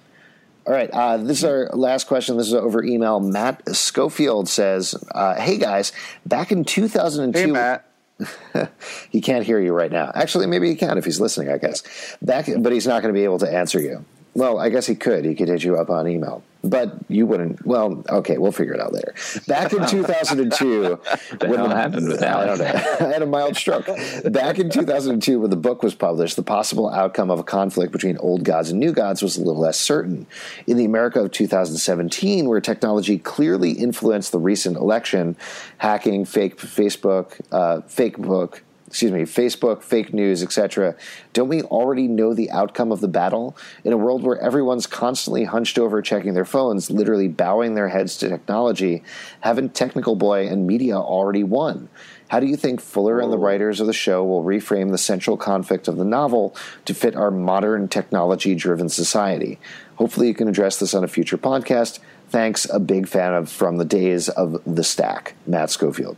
All 0.68 0.74
right, 0.74 0.90
uh, 0.92 1.18
this 1.18 1.40
is 1.40 1.44
our 1.44 1.70
last 1.74 2.06
question. 2.06 2.38
This 2.38 2.48
is 2.48 2.54
over 2.54 2.84
email. 2.84 3.20
Matt 3.20 3.76
Schofield 3.76 4.48
says, 4.48 4.94
uh, 5.12 5.36
"Hey 5.36 5.58
guys, 5.58 5.92
back 6.26 6.52
in 6.52 6.66
2002, 6.66 7.40
Hey, 7.40 7.46
Matt. 7.48 7.88
he 9.10 9.22
can't 9.22 9.44
hear 9.44 9.60
you 9.60 9.74
right 9.74 9.92
now. 9.92 10.12
Actually, 10.14 10.46
maybe 10.46 10.70
he 10.70 10.76
can 10.76 11.00
if 11.00 11.06
he's 11.06 11.20
listening. 11.20 11.50
I 11.50 11.58
guess 11.58 11.82
back, 12.22 12.48
but 12.60 12.72
he's 12.72 12.86
not 12.86 13.02
going 13.02 13.14
to 13.14 13.18
be 13.18 13.24
able 13.24 13.40
to 13.40 13.52
answer 13.52 13.82
you. 13.82 14.06
Well, 14.34 14.60
I 14.60 14.70
guess 14.70 14.88
he 14.88 14.96
could. 14.96 15.26
He 15.26 15.36
could 15.36 15.50
hit 15.50 15.64
you 15.64 15.76
up 15.78 15.90
on 15.90 16.08
email, 16.08 16.42
but 16.64 16.96
you 17.10 17.26
wouldn't. 17.26 17.66
Well, 17.66 18.02
okay, 18.08 18.38
we'll 18.38 18.54
figure 18.54 18.74
it 18.74 18.80
out 18.80 18.94
later. 18.94 19.14
Back 19.46 19.74
in 19.74 19.86
2002, 19.88 21.00
the 21.38 21.48
hell 21.48 21.68
happened 21.68 22.08
with 22.08 22.24
I 22.24 22.46
don't 22.46 22.58
know. 22.60 22.66
I 22.66 23.12
had 23.12 23.22
a 23.22 23.26
mild 23.26 23.58
stroke. 23.58 23.88
Back 24.24 24.58
in 24.58 24.70
2002, 24.70 25.42
when 25.42 25.50
the 25.50 25.58
book 25.58 25.84
was 25.84 25.96
published, 25.96 26.38
the 26.38 26.44
possible 26.44 26.90
outcome 26.90 27.30
of 27.30 27.40
a 27.40 27.44
conflict 27.44 27.92
between 27.92 28.18
old 28.20 28.46
gods 28.46 28.70
and 28.70 28.80
new 28.80 28.94
gods 28.94 29.22
was 29.22 29.36
a 29.36 29.40
little 29.40 29.60
less 29.60 29.78
certain. 29.78 30.26
In 30.66 30.78
the 30.78 30.86
America 30.86 31.20
of 31.20 31.32
2017, 31.32 32.48
where 32.48 32.62
technology 32.62 33.18
clearly 33.18 33.72
influenced 33.72 34.32
the 34.32 34.40
recent 34.40 34.78
election, 34.78 35.36
hacking, 35.80 36.24
fake 36.24 36.56
Facebook, 36.58 37.42
uh, 37.52 37.82
fake 37.82 38.18
book, 38.18 38.64
excuse 38.92 39.14
me, 39.14 39.22
Facebook, 39.22 39.84
fake 39.84 40.14
news, 40.14 40.44
etc. 40.44 40.98
Don't 41.32 41.48
we 41.48 41.62
already 41.62 42.10
know 42.10 42.34
the 42.34 42.52
outcome 42.52 42.92
of 42.92 43.00
the 43.00 43.08
battle? 43.08 43.56
In 43.86 43.94
a 43.94 43.98
world 43.98 44.22
where 44.22 44.38
everyone's 44.38 44.86
constantly 44.86 45.46
hunched 45.46 45.80
over 45.80 46.02
checking 46.02 46.34
their 46.34 46.44
phones, 46.44 46.92
literally 46.92 47.30
bowing 47.30 47.76
their 47.76 47.88
heads 47.88 48.18
to 48.18 48.28
technology, 48.28 49.02
haven't 49.40 49.74
Technical 49.74 50.18
Boy 50.18 50.46
and 50.46 50.68
media 50.68 50.98
already 50.98 51.42
won? 51.42 51.88
How 52.28 52.42
do 52.42 52.48
you 52.48 52.58
think 52.58 52.82
Fuller 52.82 53.22
and 53.22 53.32
the 53.32 53.38
writers 53.38 53.80
of 53.80 53.88
the 53.88 53.94
show 53.94 54.26
will 54.26 54.44
reframe 54.44 54.92
the 54.92 54.98
central 54.98 55.38
conflict 55.38 55.88
of 55.88 55.96
the 55.96 56.04
novel 56.04 56.54
to 56.84 56.94
fit 56.94 57.16
our 57.16 57.32
modern 57.32 57.88
technology 57.88 58.56
driven 58.56 58.90
society? 58.90 59.58
Hopefully, 59.96 60.28
you 60.28 60.34
can 60.34 60.50
address 60.50 60.80
this 60.80 60.94
on 60.94 61.06
a 61.06 61.08
future 61.08 61.38
podcast. 61.38 62.00
Thanks, 62.28 62.68
a 62.70 62.80
big 62.82 63.08
fan 63.08 63.34
of 63.34 63.50
From 63.50 63.78
the 63.78 63.86
Days 63.86 64.28
of 64.28 64.62
the 64.66 64.84
Stack, 64.84 65.36
Matt 65.48 65.70
Schofield. 65.70 66.18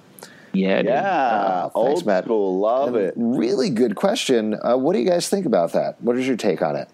Yeah, 0.53 0.77
dude. 0.77 0.85
Yeah, 0.91 1.61
thanks, 1.61 1.75
old 1.75 2.05
Matt. 2.05 2.25
school. 2.25 2.59
Love 2.59 2.95
And 2.95 3.05
it. 3.05 3.13
Really 3.17 3.69
good 3.69 3.95
question. 3.95 4.57
Uh, 4.63 4.77
what 4.77 4.93
do 4.93 4.99
you 4.99 5.09
guys 5.09 5.27
think 5.27 5.45
about 5.45 5.73
that? 5.73 6.01
What 6.01 6.17
is 6.17 6.27
your 6.27 6.37
take 6.37 6.61
on 6.61 6.75
it? 6.75 6.87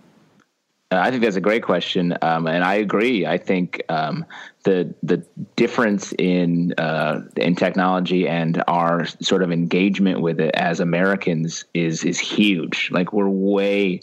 Uh, 0.92 0.98
I 0.98 1.12
think 1.12 1.22
that's 1.22 1.36
a 1.36 1.42
great 1.42 1.62
question, 1.62 2.18
um, 2.24 2.48
and 2.48 2.64
I 2.64 2.74
agree. 2.76 3.28
I 3.28 3.38
think 3.38 3.84
um, 3.90 4.26
the 4.64 4.92
the 5.04 5.24
difference 5.56 6.14
in 6.18 6.74
uh, 6.80 7.22
in 7.36 7.56
technology 7.56 8.28
and 8.28 8.64
our 8.68 9.06
sort 9.06 9.44
of 9.44 9.52
engagement 9.52 10.22
with 10.22 10.40
it 10.40 10.50
as 10.56 10.80
Americans 10.80 11.64
is 11.76 12.04
is 12.04 12.18
huge. 12.18 12.90
Like 12.92 13.14
we're 13.14 13.30
way. 13.30 14.02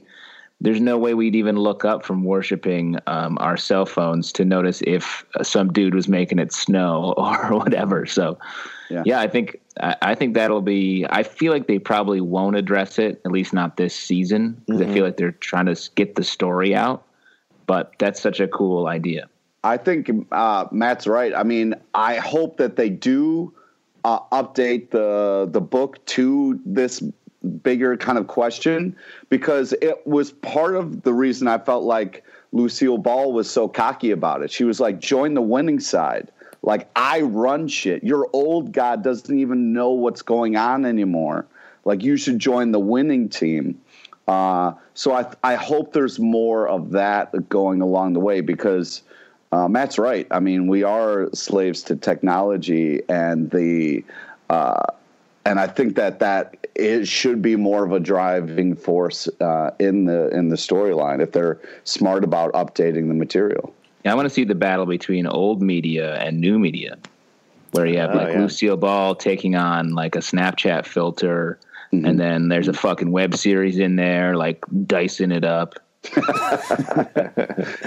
There's 0.60 0.80
no 0.80 0.96
way 0.96 1.12
we'd 1.12 1.34
even 1.34 1.56
look 1.56 1.84
up 1.84 2.02
from 2.04 2.24
worshiping 2.24 2.98
um, 3.06 3.36
our 3.40 3.58
cell 3.58 3.84
phones 3.84 4.32
to 4.32 4.44
notice 4.44 4.80
if 4.86 5.24
some 5.42 5.70
dude 5.70 5.94
was 5.94 6.08
making 6.08 6.38
it 6.38 6.50
snow 6.52 7.12
or 7.18 7.58
whatever. 7.58 8.06
So, 8.06 8.38
Yeah. 8.88 9.02
yeah, 9.04 9.20
I 9.20 9.28
think 9.28 9.60
I, 9.80 9.96
I 10.02 10.14
think 10.14 10.34
that'll 10.34 10.62
be. 10.62 11.06
I 11.08 11.22
feel 11.22 11.52
like 11.52 11.66
they 11.66 11.78
probably 11.78 12.20
won't 12.20 12.56
address 12.56 12.98
it, 12.98 13.20
at 13.24 13.32
least 13.32 13.52
not 13.52 13.76
this 13.76 13.94
season, 13.94 14.62
because 14.66 14.82
I 14.82 14.92
feel 14.92 15.04
like 15.04 15.16
they're 15.16 15.32
trying 15.32 15.66
to 15.66 15.90
get 15.94 16.14
the 16.14 16.24
story 16.24 16.74
out. 16.74 17.04
But 17.66 17.92
that's 17.98 18.20
such 18.20 18.38
a 18.38 18.46
cool 18.46 18.86
idea. 18.86 19.28
I 19.64 19.76
think 19.76 20.10
uh, 20.30 20.66
Matt's 20.70 21.06
right. 21.06 21.34
I 21.34 21.42
mean, 21.42 21.74
I 21.94 22.16
hope 22.16 22.58
that 22.58 22.76
they 22.76 22.88
do 22.88 23.52
uh, 24.04 24.20
update 24.30 24.90
the 24.90 25.48
the 25.50 25.60
book 25.60 26.04
to 26.06 26.60
this 26.64 27.02
bigger 27.62 27.96
kind 27.96 28.18
of 28.18 28.28
question 28.28 28.96
because 29.28 29.72
it 29.74 30.06
was 30.06 30.32
part 30.32 30.76
of 30.76 31.02
the 31.02 31.12
reason 31.12 31.48
I 31.48 31.58
felt 31.58 31.84
like 31.84 32.24
Lucille 32.52 32.98
Ball 32.98 33.32
was 33.32 33.50
so 33.50 33.68
cocky 33.68 34.12
about 34.12 34.42
it. 34.42 34.50
She 34.52 34.62
was 34.62 34.78
like, 34.78 35.00
"Join 35.00 35.34
the 35.34 35.42
winning 35.42 35.80
side." 35.80 36.30
Like 36.66 36.90
I 36.96 37.20
run 37.22 37.68
shit. 37.68 38.04
Your 38.04 38.28
old 38.32 38.72
god 38.72 39.02
doesn't 39.02 39.38
even 39.38 39.72
know 39.72 39.92
what's 39.92 40.20
going 40.20 40.56
on 40.56 40.84
anymore. 40.84 41.46
Like 41.84 42.02
you 42.02 42.16
should 42.16 42.40
join 42.40 42.72
the 42.72 42.80
winning 42.80 43.28
team. 43.28 43.80
Uh, 44.28 44.72
so 44.92 45.12
I 45.12 45.32
I 45.44 45.54
hope 45.54 45.92
there's 45.92 46.18
more 46.18 46.68
of 46.68 46.90
that 46.90 47.48
going 47.48 47.80
along 47.80 48.12
the 48.12 48.20
way 48.20 48.40
because 48.40 49.02
uh, 49.52 49.68
Matt's 49.68 49.96
right. 49.96 50.26
I 50.32 50.40
mean, 50.40 50.66
we 50.66 50.82
are 50.82 51.30
slaves 51.32 51.82
to 51.84 51.94
technology, 51.96 53.00
and 53.08 53.48
the 53.50 54.04
uh, 54.50 54.82
and 55.44 55.60
I 55.60 55.68
think 55.68 55.94
that 55.94 56.18
that 56.18 56.66
it 56.74 57.06
should 57.06 57.40
be 57.40 57.54
more 57.54 57.84
of 57.84 57.92
a 57.92 58.00
driving 58.00 58.74
force 58.74 59.28
uh, 59.40 59.70
in 59.78 60.06
the 60.06 60.28
in 60.30 60.48
the 60.48 60.56
storyline 60.56 61.22
if 61.22 61.30
they're 61.30 61.60
smart 61.84 62.24
about 62.24 62.52
updating 62.54 63.06
the 63.06 63.14
material. 63.14 63.72
Yeah, 64.06 64.12
I 64.12 64.14
want 64.14 64.26
to 64.26 64.30
see 64.30 64.44
the 64.44 64.54
battle 64.54 64.86
between 64.86 65.26
old 65.26 65.60
media 65.60 66.14
and 66.14 66.40
new 66.40 66.60
media, 66.60 66.96
where 67.72 67.86
you 67.86 67.98
have 67.98 68.12
Oh, 68.12 68.18
like 68.18 68.34
yeah. 68.34 68.40
Lucille 68.40 68.76
Ball 68.76 69.16
taking 69.16 69.56
on 69.56 69.96
like 69.96 70.14
a 70.14 70.20
Snapchat 70.20 70.86
filter, 70.86 71.58
and 71.90 72.04
mm-hmm. 72.04 72.16
then 72.16 72.48
there's 72.48 72.68
a 72.68 72.72
fucking 72.72 73.10
web 73.10 73.34
series 73.34 73.80
in 73.80 73.96
there, 73.96 74.36
like 74.36 74.64
dicing 74.86 75.32
it 75.32 75.44
up. 75.44 75.74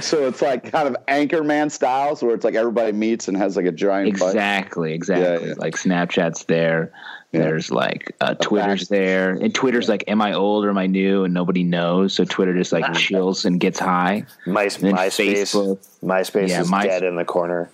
So 0.02 0.28
it's 0.28 0.42
like 0.42 0.70
kind 0.70 0.90
of 0.90 0.98
Anchorman 1.08 1.72
styles, 1.72 2.22
where 2.22 2.36
it's 2.36 2.44
like 2.44 2.56
everybody 2.56 2.92
meets 2.92 3.30
and 3.30 3.38
has 3.38 3.56
like 3.56 3.66
a 3.66 3.72
giant 3.72 4.18
fight. 4.18 4.28
Exactly, 4.28 4.94
exactly. 4.94 5.50
yeah. 5.50 5.54
Like 5.58 5.76
Snapchat's 5.76 6.44
there. 6.48 6.92
There's 7.32 7.70
like 7.70 8.16
uh, 8.22 8.34
Twitter's 8.36 8.88
there, 8.88 9.32
and 9.32 9.54
Twitter's 9.54 9.88
like, 9.88 10.04
"Am 10.08 10.20
I 10.22 10.34
old 10.34 10.66
or 10.66 10.70
am 10.72 10.78
I 10.80 10.88
new?" 10.88 11.26
And 11.26 11.34
nobody 11.34 11.64
knows, 11.64 12.14
so 12.14 12.26
Twitter 12.26 12.56
just 12.56 12.72
like 12.72 12.92
chills 12.96 13.46
and 13.46 13.60
gets 13.60 13.78
high. 13.80 14.26
My, 14.48 14.68
Then 14.68 14.94
MySpace, 14.96 15.36
Facebook. 15.54 15.88
MySpace 16.04 16.48
Yeah, 16.50 16.62
is 16.62 16.70
My- 16.72 16.86
dead 16.88 17.04
in 17.04 17.16
the 17.16 17.26
corner. 17.26 17.70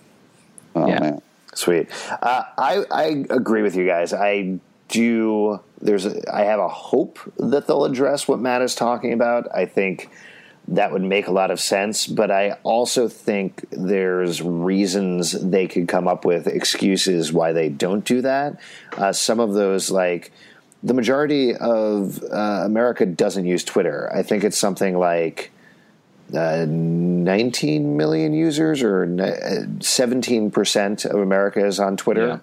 Oh, 0.74 0.86
Yeah. 0.86 1.00
man. 1.00 1.22
Sweet. 1.54 1.88
Uh, 2.20 2.42
I 2.58 2.84
I 2.90 3.24
agree 3.30 3.62
with 3.62 3.76
you 3.76 3.86
guys. 3.86 4.12
I 4.12 4.58
do. 4.88 5.58
There's. 5.80 6.04
A, 6.04 6.20
I 6.34 6.42
have 6.42 6.60
a 6.60 6.68
hope 6.68 7.18
that 7.38 7.66
they'll 7.66 7.86
address 7.86 8.28
what 8.28 8.38
Matt 8.40 8.60
is 8.60 8.74
talking 8.74 9.14
about. 9.14 9.48
I 9.54 9.64
think 9.64 10.10
that 10.68 10.92
would 10.92 11.02
make 11.02 11.28
a 11.28 11.32
lot 11.32 11.50
of 11.50 11.60
sense. 11.60 12.06
But 12.06 12.30
I 12.30 12.52
also 12.62 13.08
think 13.08 13.64
there's 13.70 14.42
reasons 14.42 15.32
they 15.32 15.66
could 15.68 15.88
come 15.88 16.08
up 16.08 16.24
with 16.24 16.46
excuses 16.46 17.32
why 17.32 17.52
they 17.52 17.68
don't 17.68 18.04
do 18.04 18.22
that. 18.22 18.60
Uh, 18.96 19.12
some 19.12 19.40
of 19.40 19.54
those, 19.54 19.90
like 19.90 20.32
the 20.82 20.94
majority 20.94 21.54
of 21.54 22.22
uh, 22.24 22.62
America, 22.64 23.06
doesn't 23.06 23.46
use 23.46 23.64
Twitter. 23.64 24.10
I 24.14 24.22
think 24.22 24.44
it's 24.44 24.58
something 24.58 24.98
like 24.98 25.52
uh, 26.34 26.66
19 26.68 27.96
million 27.96 28.34
users 28.34 28.82
or 28.82 29.04
uh, 29.04 29.66
17% 29.78 31.04
of 31.04 31.20
America 31.20 31.64
is 31.64 31.78
on 31.78 31.96
Twitter. 31.96 32.42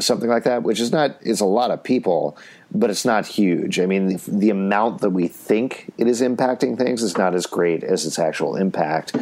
Something 0.00 0.28
like 0.28 0.44
that, 0.44 0.62
which 0.62 0.80
is 0.80 0.90
not 0.90 1.16
is 1.22 1.40
a 1.40 1.44
lot 1.44 1.70
of 1.70 1.82
people, 1.82 2.36
but 2.72 2.90
it's 2.90 3.04
not 3.04 3.26
huge. 3.26 3.78
I 3.78 3.86
mean, 3.86 4.08
the, 4.08 4.30
the 4.30 4.50
amount 4.50 5.00
that 5.02 5.10
we 5.10 5.28
think 5.28 5.92
it 5.96 6.08
is 6.08 6.20
impacting 6.20 6.76
things 6.76 7.02
is 7.02 7.16
not 7.16 7.34
as 7.34 7.46
great 7.46 7.84
as 7.84 8.04
its 8.04 8.18
actual 8.18 8.56
impact. 8.56 9.16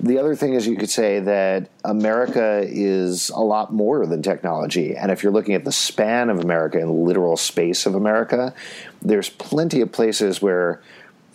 The 0.00 0.18
other 0.18 0.34
thing 0.34 0.54
is, 0.54 0.66
you 0.66 0.76
could 0.76 0.90
say 0.90 1.20
that 1.20 1.68
America 1.84 2.64
is 2.66 3.30
a 3.30 3.40
lot 3.40 3.72
more 3.72 4.06
than 4.06 4.22
technology. 4.22 4.96
And 4.96 5.10
if 5.10 5.22
you're 5.22 5.32
looking 5.32 5.54
at 5.54 5.64
the 5.64 5.72
span 5.72 6.30
of 6.30 6.40
America 6.40 6.78
and 6.78 7.04
literal 7.04 7.36
space 7.36 7.84
of 7.84 7.94
America, 7.94 8.54
there's 9.02 9.28
plenty 9.28 9.82
of 9.82 9.92
places 9.92 10.40
where 10.40 10.80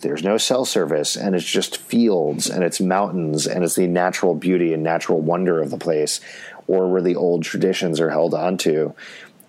there's 0.02 0.22
no 0.22 0.36
cell 0.36 0.64
service 0.64 1.16
and 1.16 1.34
it's 1.34 1.44
just 1.44 1.76
fields 1.76 2.50
and 2.50 2.62
it's 2.62 2.80
mountains 2.80 3.46
and 3.46 3.64
it's 3.64 3.76
the 3.76 3.86
natural 3.86 4.34
beauty 4.34 4.74
and 4.74 4.82
natural 4.82 5.20
wonder 5.20 5.60
of 5.60 5.70
the 5.70 5.78
place 5.78 6.20
or 6.72 6.88
where 6.88 7.02
the 7.02 7.14
old 7.14 7.42
traditions 7.42 8.00
are 8.00 8.08
held 8.08 8.32
onto. 8.32 8.94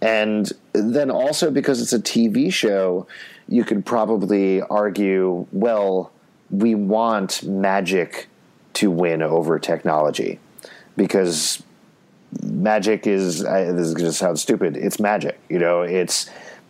And 0.02 0.52
then 0.74 1.10
also 1.10 1.50
because 1.50 1.82
it's 1.82 1.94
a 1.94 2.00
TV 2.00 2.52
show, 2.52 3.08
you 3.48 3.64
could 3.64 3.86
probably 3.86 4.62
argue, 4.62 5.48
well, 5.54 6.12
we 6.50 6.76
want 6.76 7.42
magic 7.44 8.28
to 8.74 8.92
win 8.92 9.22
over 9.22 9.58
technology 9.58 10.40
because 10.98 11.64
magic 12.44 13.08
is 13.08 13.46
I, 13.46 13.66
this 13.72 13.88
is 13.88 13.94
going 13.94 14.10
to 14.10 14.14
sound 14.14 14.38
stupid. 14.38 14.76
It's 14.76 15.00
magic 15.00 15.40
you 15.50 15.60
know 15.60 15.84
it's 15.84 16.30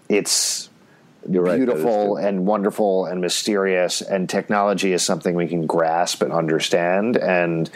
it's 0.10 0.70
right, 1.26 1.58
beautiful 1.58 2.18
and 2.18 2.46
wonderful 2.46 3.06
and 3.06 3.22
mysterious 3.22 4.02
and 4.02 4.30
technology 4.30 4.94
is 4.94 5.02
something 5.02 5.34
we 5.36 5.48
can 5.48 5.66
grasp 5.66 6.22
and 6.22 6.32
understand. 6.32 7.18
And 7.18 7.70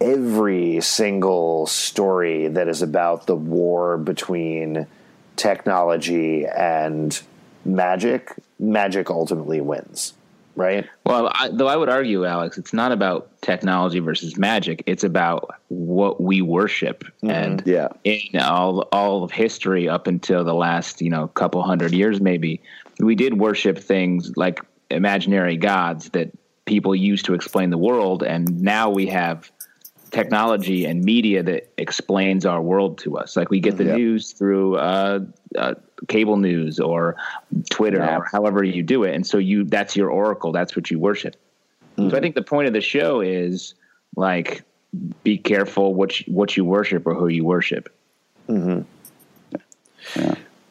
every 0.00 0.80
single 0.80 1.66
story 1.66 2.48
that 2.48 2.68
is 2.68 2.82
about 2.82 3.26
the 3.26 3.36
war 3.36 3.96
between 3.98 4.86
technology 5.36 6.46
and 6.46 7.20
magic 7.64 8.32
magic 8.58 9.10
ultimately 9.10 9.60
wins 9.60 10.14
right 10.54 10.86
Well, 11.04 11.30
I, 11.34 11.50
though 11.52 11.68
I 11.68 11.76
would 11.76 11.90
argue, 11.90 12.24
Alex, 12.24 12.56
it's 12.56 12.72
not 12.72 12.90
about 12.90 13.30
technology 13.42 13.98
versus 13.98 14.38
magic. 14.38 14.82
It's 14.86 15.04
about 15.04 15.50
what 15.68 16.20
we 16.20 16.40
worship, 16.40 17.04
mm-hmm. 17.04 17.30
and 17.30 17.62
Yeah. 17.66 17.88
in 18.04 18.40
all 18.40 18.80
all 18.92 19.22
of 19.22 19.30
history 19.30 19.88
up 19.88 20.06
until 20.06 20.44
the 20.44 20.54
last 20.54 21.02
you 21.02 21.10
know 21.10 21.28
couple 21.28 21.62
hundred 21.62 21.92
years, 21.92 22.20
maybe 22.20 22.62
we 22.98 23.14
did 23.14 23.38
worship 23.38 23.78
things 23.78 24.34
like 24.36 24.60
imaginary 24.90 25.56
gods 25.56 26.10
that 26.10 26.30
people 26.64 26.94
used 26.94 27.26
to 27.26 27.34
explain 27.34 27.70
the 27.70 27.78
world, 27.78 28.22
and 28.22 28.62
now 28.62 28.88
we 28.88 29.06
have 29.06 29.50
technology 30.16 30.84
and 30.86 31.04
media 31.04 31.42
that 31.42 31.72
explains 31.78 32.46
our 32.46 32.62
world 32.62 32.98
to 32.98 33.16
us. 33.18 33.36
Like 33.36 33.50
we 33.50 33.60
get 33.60 33.76
the 33.76 33.84
Yeah. 33.84 33.96
news 33.96 34.32
through 34.32 34.76
uh, 34.76 35.20
uh, 35.56 35.74
cable 36.08 36.36
news 36.36 36.80
or 36.80 37.16
Twitter 37.70 37.98
Yeah. 37.98 38.18
or 38.18 38.24
however 38.24 38.64
you 38.64 38.82
do 38.82 39.04
it, 39.04 39.14
and 39.14 39.26
so 39.26 39.38
you 39.38 39.64
that's 39.64 39.94
your 39.96 40.10
oracle. 40.10 40.52
That's 40.52 40.74
what 40.76 40.90
you 40.90 40.98
worship. 40.98 41.36
So 41.98 42.14
I 42.14 42.20
think 42.20 42.34
the 42.34 42.42
point 42.42 42.66
of 42.68 42.74
the 42.74 42.82
show 42.82 43.20
is 43.22 43.72
like 44.16 44.62
be 45.24 45.38
careful 45.38 45.94
what 45.94 46.20
you, 46.20 46.32
what 46.32 46.54
you 46.56 46.62
worship 46.64 47.06
or 47.06 47.14
who 47.14 47.28
you 47.28 47.42
worship. 47.44 47.88
Mm-hmm. 48.48 48.82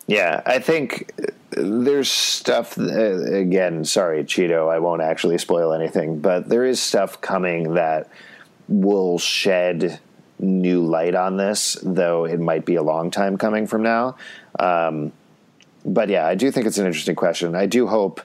Yeah, 0.08 0.42
I 0.46 0.60
think 0.60 1.12
there's 1.50 2.12
stuff. 2.12 2.78
Uh, 2.78 3.24
again, 3.34 3.86
sorry, 3.86 4.24
Cheeto, 4.24 4.72
I 4.72 4.78
won't 4.80 5.02
actually 5.02 5.40
spoil 5.40 5.74
anything, 5.74 6.20
but 6.20 6.48
there 6.48 6.64
is 6.64 6.80
stuff 6.80 7.22
coming 7.22 7.74
that 7.74 8.08
will 8.68 9.18
shed 9.18 10.00
new 10.40 10.86
light 10.86 11.16
on 11.16 11.38
this, 11.38 11.78
though 11.82 12.26
it 12.26 12.40
might 12.40 12.66
be 12.66 12.76
a 12.76 12.84
long 12.84 13.12
time 13.12 13.38
coming 13.38 13.68
from 13.68 13.84
now. 13.84 14.18
Um, 14.60 15.12
but 15.86 16.10
yeah, 16.10 16.26
I 16.26 16.36
do 16.36 16.52
think 16.52 16.66
it's 16.66 16.78
an 16.78 16.86
interesting 16.86 17.16
question. 17.16 17.56
I 17.56 17.68
do 17.68 17.88
hope 17.88 18.22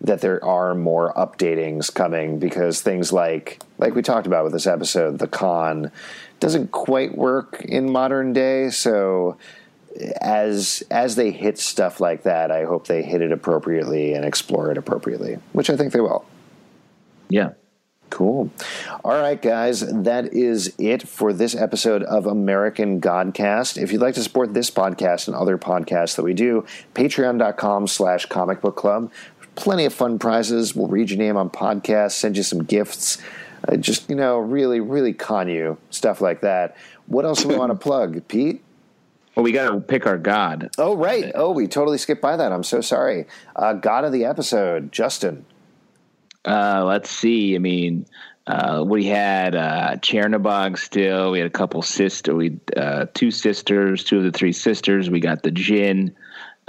that 0.00 0.20
there 0.20 0.44
are 0.44 0.74
more 0.74 1.14
updatings 1.14 1.92
coming 1.92 2.38
because 2.38 2.82
things 2.82 3.12
like 3.12 3.62
like 3.78 3.94
we 3.94 4.02
talked 4.02 4.26
about 4.26 4.44
with 4.44 4.52
this 4.52 4.66
episode, 4.66 5.18
the 5.18 5.28
con 5.28 5.90
doesn't 6.40 6.72
quite 6.72 7.16
work 7.16 7.62
in 7.64 7.90
modern 7.90 8.32
day. 8.32 8.70
So 8.70 9.38
as 10.20 10.82
as 10.90 11.16
they 11.16 11.30
hit 11.30 11.58
stuff 11.58 12.00
like 12.00 12.24
that, 12.24 12.50
I 12.50 12.64
hope 12.64 12.86
they 12.86 13.02
hit 13.02 13.22
it 13.22 13.32
appropriately 13.32 14.14
and 14.14 14.24
explore 14.24 14.70
it 14.70 14.76
appropriately, 14.76 15.38
which 15.52 15.70
I 15.70 15.76
think 15.76 15.92
they 15.92 16.00
will. 16.00 16.26
Yeah. 17.28 17.52
Cool. 18.14 18.48
All 19.02 19.20
right, 19.20 19.42
guys, 19.42 19.80
that 19.80 20.34
is 20.34 20.72
it 20.78 21.08
for 21.08 21.32
this 21.32 21.56
episode 21.56 22.04
of 22.04 22.26
American 22.26 23.00
Godcast. 23.00 23.76
If 23.76 23.90
you'd 23.90 24.00
like 24.00 24.14
to 24.14 24.22
support 24.22 24.54
this 24.54 24.70
podcast 24.70 25.26
and 25.26 25.34
other 25.36 25.58
podcasts 25.58 26.14
that 26.14 26.22
we 26.22 26.32
do, 26.32 26.64
patreon.com 26.94 27.88
slash 27.88 28.26
comic 28.26 28.60
book 28.60 28.76
club. 28.76 29.10
Plenty 29.56 29.84
of 29.84 29.92
fun 29.92 30.20
prizes. 30.20 30.76
We'll 30.76 30.86
read 30.86 31.10
your 31.10 31.18
name 31.18 31.36
on 31.36 31.50
podcasts, 31.50 32.12
send 32.12 32.36
you 32.36 32.44
some 32.44 32.62
gifts. 32.62 33.18
Uh, 33.66 33.78
just, 33.78 34.08
you 34.08 34.14
know, 34.14 34.38
really, 34.38 34.78
really 34.78 35.12
con 35.12 35.48
you. 35.48 35.76
Stuff 35.90 36.20
like 36.20 36.42
that. 36.42 36.76
What 37.06 37.24
else 37.24 37.42
do 37.42 37.48
we 37.48 37.56
want 37.56 37.72
to 37.72 37.78
plug, 37.84 38.28
Pete? 38.28 38.62
Well, 39.34 39.42
we 39.42 39.50
got 39.50 39.72
to 39.72 39.80
pick 39.80 40.06
our 40.06 40.18
god. 40.18 40.70
Oh, 40.78 40.96
right. 40.96 41.32
Oh, 41.34 41.50
we 41.50 41.66
totally 41.66 41.98
skipped 41.98 42.22
by 42.22 42.36
that. 42.36 42.52
I'm 42.52 42.62
so 42.62 42.80
sorry. 42.80 43.26
Uh, 43.56 43.72
God 43.72 44.04
of 44.04 44.12
the 44.12 44.24
episode, 44.24 44.92
Justin. 44.92 45.46
Uh, 46.44 46.84
let's 46.84 47.10
see. 47.10 47.54
I 47.54 47.58
mean, 47.58 48.06
uh, 48.46 48.84
we 48.86 49.06
had 49.06 49.54
uh, 49.54 49.96
Chernobog 49.96 50.78
still. 50.78 51.30
We 51.30 51.38
had 51.38 51.46
a 51.46 51.50
couple 51.50 51.80
sister. 51.82 52.34
We 52.34 52.58
uh, 52.76 53.06
two 53.14 53.30
sisters, 53.30 54.04
two 54.04 54.18
of 54.18 54.24
the 54.24 54.32
three 54.32 54.52
sisters. 54.52 55.08
We 55.08 55.20
got 55.20 55.42
the 55.42 55.50
Jinn. 55.50 56.14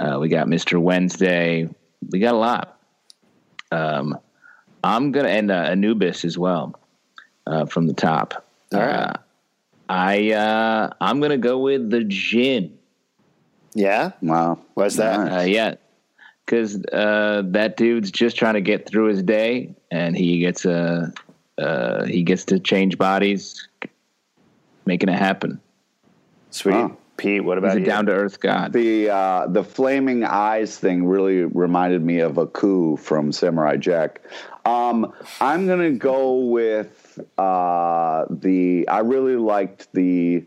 Uh, 0.00 0.18
we 0.20 0.28
got 0.28 0.48
Mister 0.48 0.80
Wednesday. 0.80 1.68
We 2.10 2.20
got 2.20 2.34
a 2.34 2.38
lot. 2.38 2.80
Um, 3.70 4.18
I'm 4.82 5.12
gonna 5.12 5.28
end 5.28 5.50
uh, 5.50 5.54
Anubis 5.54 6.24
as 6.24 6.38
well 6.38 6.78
uh, 7.46 7.66
from 7.66 7.86
the 7.86 7.94
top. 7.94 8.46
All 8.72 8.80
right. 8.80 8.88
Uh, 8.88 9.12
I 9.88 10.32
uh, 10.32 10.90
I'm 11.00 11.20
gonna 11.20 11.38
go 11.38 11.58
with 11.58 11.90
the 11.90 12.04
Jinn. 12.04 12.78
Yeah? 13.74 14.12
Wow. 14.22 14.58
Why's 14.72 14.96
that? 14.96 15.32
Uh, 15.32 15.42
yeah, 15.42 15.74
because 16.46 16.82
uh, 16.92 17.42
that 17.46 17.76
dude's 17.76 18.10
just 18.10 18.36
trying 18.36 18.54
to 18.54 18.60
get 18.60 18.88
through 18.88 19.06
his 19.06 19.22
day, 19.22 19.74
and 19.90 20.16
he 20.16 20.38
gets 20.38 20.64
a 20.64 21.12
uh, 21.58 22.04
he 22.04 22.22
gets 22.22 22.44
to 22.46 22.60
change 22.60 22.96
bodies, 22.96 23.68
making 24.84 25.08
it 25.08 25.18
happen. 25.18 25.60
Sweet. 26.50 26.74
Wow. 26.74 26.96
Pete, 27.16 27.44
what 27.44 27.56
about 27.56 27.68
He's 27.68 27.76
about 27.76 27.78
a 27.78 27.80
you? 27.80 27.86
down 27.86 28.06
to 28.06 28.12
earth 28.12 28.40
god. 28.40 28.72
The 28.74 29.08
uh, 29.10 29.46
the 29.46 29.64
flaming 29.64 30.22
eyes 30.22 30.78
thing 30.78 31.06
really 31.06 31.44
reminded 31.44 32.04
me 32.04 32.20
of 32.20 32.38
Aku 32.38 32.96
from 32.98 33.32
Samurai 33.32 33.76
Jack. 33.76 34.20
Um, 34.66 35.12
I'm 35.40 35.66
gonna 35.66 35.92
go 35.92 36.34
with 36.34 37.18
uh, 37.38 38.26
the. 38.28 38.86
I 38.88 38.98
really 38.98 39.36
liked 39.36 39.88
the 39.94 40.44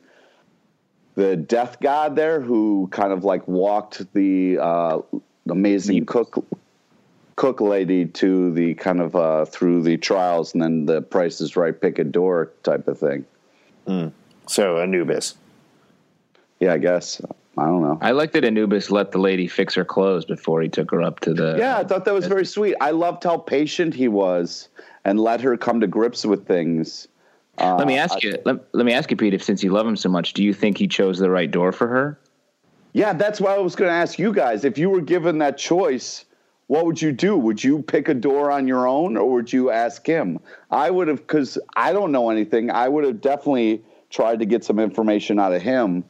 the 1.15 1.35
death 1.35 1.79
god 1.81 2.15
there, 2.15 2.39
who 2.39 2.87
kind 2.91 3.11
of 3.11 3.23
like 3.23 3.47
walked 3.47 4.13
the 4.13 4.59
uh, 4.59 4.99
amazing 5.47 6.05
cook 6.05 6.45
cook 7.35 7.61
lady 7.61 8.05
to 8.05 8.51
the 8.53 8.73
kind 8.73 8.99
of 8.99 9.15
uh, 9.15 9.45
through 9.45 9.81
the 9.81 9.97
trials, 9.97 10.53
and 10.53 10.61
then 10.61 10.85
the 10.85 11.01
Price 11.01 11.39
is 11.39 11.55
Right, 11.55 11.79
pick 11.79 11.97
a 11.97 12.03
door 12.03 12.51
type 12.63 12.87
of 12.87 12.99
thing. 12.99 13.25
So 14.47 14.79
Anubis. 14.79 15.35
Yeah, 16.59 16.73
I 16.73 16.77
guess. 16.77 17.21
I 17.57 17.65
don't 17.65 17.81
know. 17.81 17.97
I 18.01 18.11
like 18.11 18.31
that 18.33 18.43
Anubis 18.43 18.89
let 18.89 19.11
the 19.11 19.17
lady 19.17 19.47
fix 19.47 19.73
her 19.75 19.85
clothes 19.85 20.25
before 20.25 20.61
he 20.61 20.69
took 20.69 20.91
her 20.91 21.01
up 21.01 21.19
to 21.21 21.33
the. 21.33 21.55
Yeah, 21.57 21.77
I 21.77 21.83
thought 21.83 22.05
that 22.05 22.13
was 22.13 22.27
very 22.27 22.45
sweet. 22.45 22.75
I 22.79 22.91
loved 22.91 23.23
how 23.23 23.37
patient 23.37 23.93
he 23.93 24.07
was 24.07 24.69
and 25.05 25.19
let 25.19 25.41
her 25.41 25.57
come 25.57 25.79
to 25.81 25.87
grips 25.87 26.25
with 26.25 26.47
things. 26.47 27.07
Uh, 27.57 27.75
Let 27.75 27.87
me 27.87 27.97
ask 27.97 28.23
you. 28.23 28.37
Let, 28.45 28.73
let 28.73 28.85
me 28.85 28.93
ask 28.93 29.11
you, 29.11 29.17
Pete. 29.17 29.33
If 29.33 29.43
since 29.43 29.63
you 29.63 29.71
love 29.71 29.85
him 29.85 29.97
so 29.97 30.09
much, 30.09 30.33
do 30.33 30.43
you 30.43 30.53
think 30.53 30.77
he 30.77 30.87
chose 30.87 31.19
the 31.19 31.29
right 31.29 31.49
door 31.49 31.71
for 31.71 31.87
her? 31.87 32.17
Yeah, 32.93 33.13
that's 33.13 33.39
why 33.39 33.55
I 33.55 33.59
was 33.59 33.75
going 33.75 33.89
to 33.89 33.93
ask 33.95 34.17
you 34.17 34.33
guys. 34.33 34.63
If 34.65 34.77
you 34.77 34.89
were 34.89 35.01
given 35.01 35.37
that 35.39 35.57
choice, 35.57 36.25
what 36.67 36.85
would 36.85 37.01
you 37.01 37.11
do? 37.11 37.37
Would 37.37 37.63
you 37.63 37.81
pick 37.81 38.09
a 38.09 38.13
door 38.13 38.51
on 38.51 38.67
your 38.67 38.87
own 38.87 39.15
or 39.17 39.31
would 39.31 39.53
you 39.53 39.69
ask 39.69 40.05
him? 40.05 40.39
I 40.71 40.89
would 40.89 41.07
have, 41.07 41.17
because 41.17 41.57
I 41.75 41.93
don't 41.93 42.11
know 42.11 42.29
anything, 42.29 42.71
I 42.71 42.87
would 42.89 43.03
have 43.03 43.21
definitely 43.21 43.83
tried 44.09 44.39
to 44.39 44.45
get 44.45 44.63
some 44.63 44.79
information 44.79 45.39
out 45.39 45.53
of 45.53 45.61
him 45.61 46.03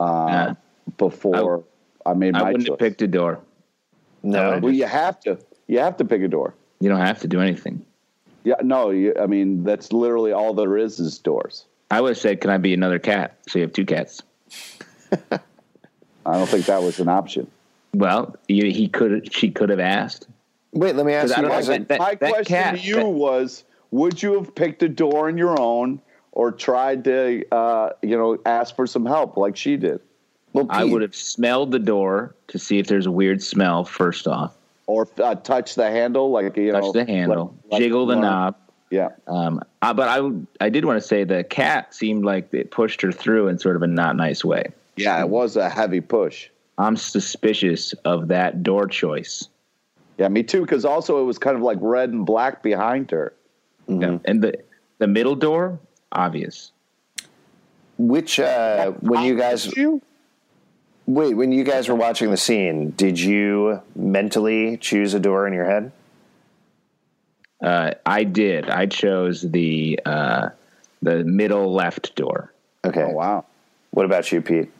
uh, 0.00 0.26
Yeah. 0.30 0.54
before 0.98 1.64
I, 2.06 2.14
made 2.14 2.32
my 2.32 2.38
choice. 2.38 2.44
I 2.46 2.50
wouldn't 2.52 2.66
choice. 2.66 2.72
have 2.72 2.78
picked 2.78 3.02
a 3.02 3.06
door. 3.08 3.40
No. 4.22 4.58
well, 4.58 4.72
you 4.72 4.86
have 4.86 5.20
to. 5.20 5.38
You 5.66 5.80
have 5.80 5.96
to 5.98 6.04
pick 6.04 6.22
a 6.22 6.28
door. 6.28 6.54
You 6.80 6.88
don't 6.88 7.00
have 7.00 7.20
to 7.20 7.28
do 7.28 7.40
anything. 7.40 7.84
Yeah, 8.44 8.56
no, 8.62 8.90
you, 8.90 9.14
I 9.20 9.26
mean, 9.26 9.64
that's 9.64 9.92
literally 9.92 10.32
all 10.32 10.54
there 10.54 10.76
is 10.76 11.00
is 11.00 11.18
doors. 11.18 11.64
I 11.90 12.00
would 12.00 12.10
have 12.10 12.18
said, 12.18 12.40
"Can 12.40 12.50
I 12.50 12.58
be 12.58 12.74
another 12.74 12.98
cat?" 12.98 13.38
So 13.48 13.58
you 13.58 13.62
have 13.64 13.72
two 13.72 13.86
cats. 13.86 14.22
I 16.26 16.34
don't 16.38 16.48
think 16.48 16.66
that 16.66 16.82
was 16.82 17.00
an 17.00 17.08
option. 17.08 17.46
Well, 17.92 18.34
you, 18.48 18.64
he 18.72 18.88
could. 18.88 19.32
She 19.32 19.50
could 19.50 19.68
have 19.68 19.80
asked. 19.80 20.26
Wait, 20.72 20.96
let 20.96 21.06
me 21.06 21.12
ask 21.12 21.36
you 21.36 21.42
don't 21.42 21.50
guys. 21.50 21.68
know 21.68 21.74
a- 21.74 21.78
that- 21.80 21.98
My 22.00 22.14
question 22.16 22.44
cat- 22.44 22.74
to 22.76 22.80
you 22.80 22.94
that- 22.96 23.06
was: 23.08 23.64
Would 23.92 24.22
you 24.22 24.34
have 24.34 24.54
picked 24.54 24.82
a 24.82 24.88
door 24.88 25.28
on 25.28 25.38
your 25.38 25.58
own, 25.60 26.00
or 26.32 26.50
tried 26.50 27.04
to, 27.04 27.44
uh, 27.52 27.90
you 28.02 28.16
know, 28.16 28.38
ask 28.44 28.74
for 28.74 28.86
some 28.86 29.06
help 29.06 29.36
like 29.36 29.56
she 29.56 29.76
did, 29.76 30.00
well, 30.52 30.66
I 30.70 30.82
would 30.84 31.02
have 31.02 31.14
smelled 31.14 31.70
the 31.70 31.78
door 31.78 32.34
to 32.48 32.58
see 32.58 32.78
if 32.78 32.88
there's 32.88 33.06
a 33.06 33.12
weird 33.12 33.40
smell 33.42 33.84
first 33.84 34.26
off. 34.26 34.54
or 34.86 35.08
uh, 35.22 35.34
touch 35.36 35.76
the 35.76 35.88
handle, 35.90 36.30
like 36.30 36.56
you 36.56 36.72
know, 36.72 36.80
Touch 36.80 36.92
the 36.92 37.04
handle, 37.06 37.54
like- 37.64 37.72
like 37.72 37.80
jiggle 37.82 38.06
the 38.06 38.16
knob. 38.16 38.56
Yeah, 38.90 39.08
Um, 39.26 39.60
uh, 39.82 39.92
but 39.94 40.08
I, 40.08 40.30
I 40.60 40.68
did 40.68 40.84
want 40.84 41.00
to 41.00 41.06
say 41.08 41.24
the 41.24 41.42
cat 41.42 41.92
seemed 41.94 42.24
like 42.24 42.52
it 42.54 42.70
pushed 42.70 43.00
her 43.00 43.10
through 43.10 43.48
in 43.48 43.58
sort 43.58 43.74
of 43.76 43.82
a 43.82 43.86
not 43.88 44.14
nice 44.14 44.44
way. 44.44 44.66
Yeah, 44.96 45.20
it 45.20 45.28
was 45.28 45.56
a 45.56 45.68
heavy 45.68 46.00
push. 46.00 46.48
I'm 46.78 46.96
suspicious 46.96 47.92
of 48.04 48.28
that 48.28 48.62
door 48.62 48.86
choice. 48.86 49.48
Yeah, 50.18 50.28
me 50.28 50.42
too. 50.42 50.60
Because 50.62 50.84
also 50.84 51.20
it 51.20 51.24
was 51.24 51.38
kind 51.38 51.56
of 51.56 51.62
like 51.62 51.78
red 51.80 52.10
and 52.10 52.24
black 52.26 52.62
behind 52.62 53.10
her. 53.10 53.32
Yeah. 53.86 54.18
And 54.24 54.42
the 54.42 54.58
the 54.98 55.06
middle 55.06 55.34
door, 55.34 55.78
obvious. 56.12 56.72
which 57.98 58.40
uh, 58.40 58.92
when 59.00 59.24
you 59.24 59.36
guys 59.36 59.76
you? 59.76 60.00
wait 61.06 61.34
when 61.34 61.52
you 61.52 61.64
guys 61.64 61.88
were 61.88 61.94
watching 61.94 62.30
the 62.30 62.36
scene, 62.36 62.90
did 62.90 63.18
you 63.18 63.80
mentally 63.94 64.76
choose 64.78 65.14
a 65.14 65.20
door 65.20 65.46
in 65.46 65.52
your 65.52 65.66
head? 65.66 65.92
Uh, 67.62 67.92
I 68.04 68.24
did. 68.24 68.68
I 68.68 68.86
chose 68.86 69.42
the 69.42 70.00
uh, 70.04 70.48
the 71.02 71.24
middle 71.24 71.72
left 71.72 72.14
door. 72.16 72.52
Okay. 72.84 73.02
Oh, 73.02 73.10
wow. 73.10 73.44
What 73.90 74.06
about 74.06 74.30
you, 74.32 74.42
Pete? 74.42 74.70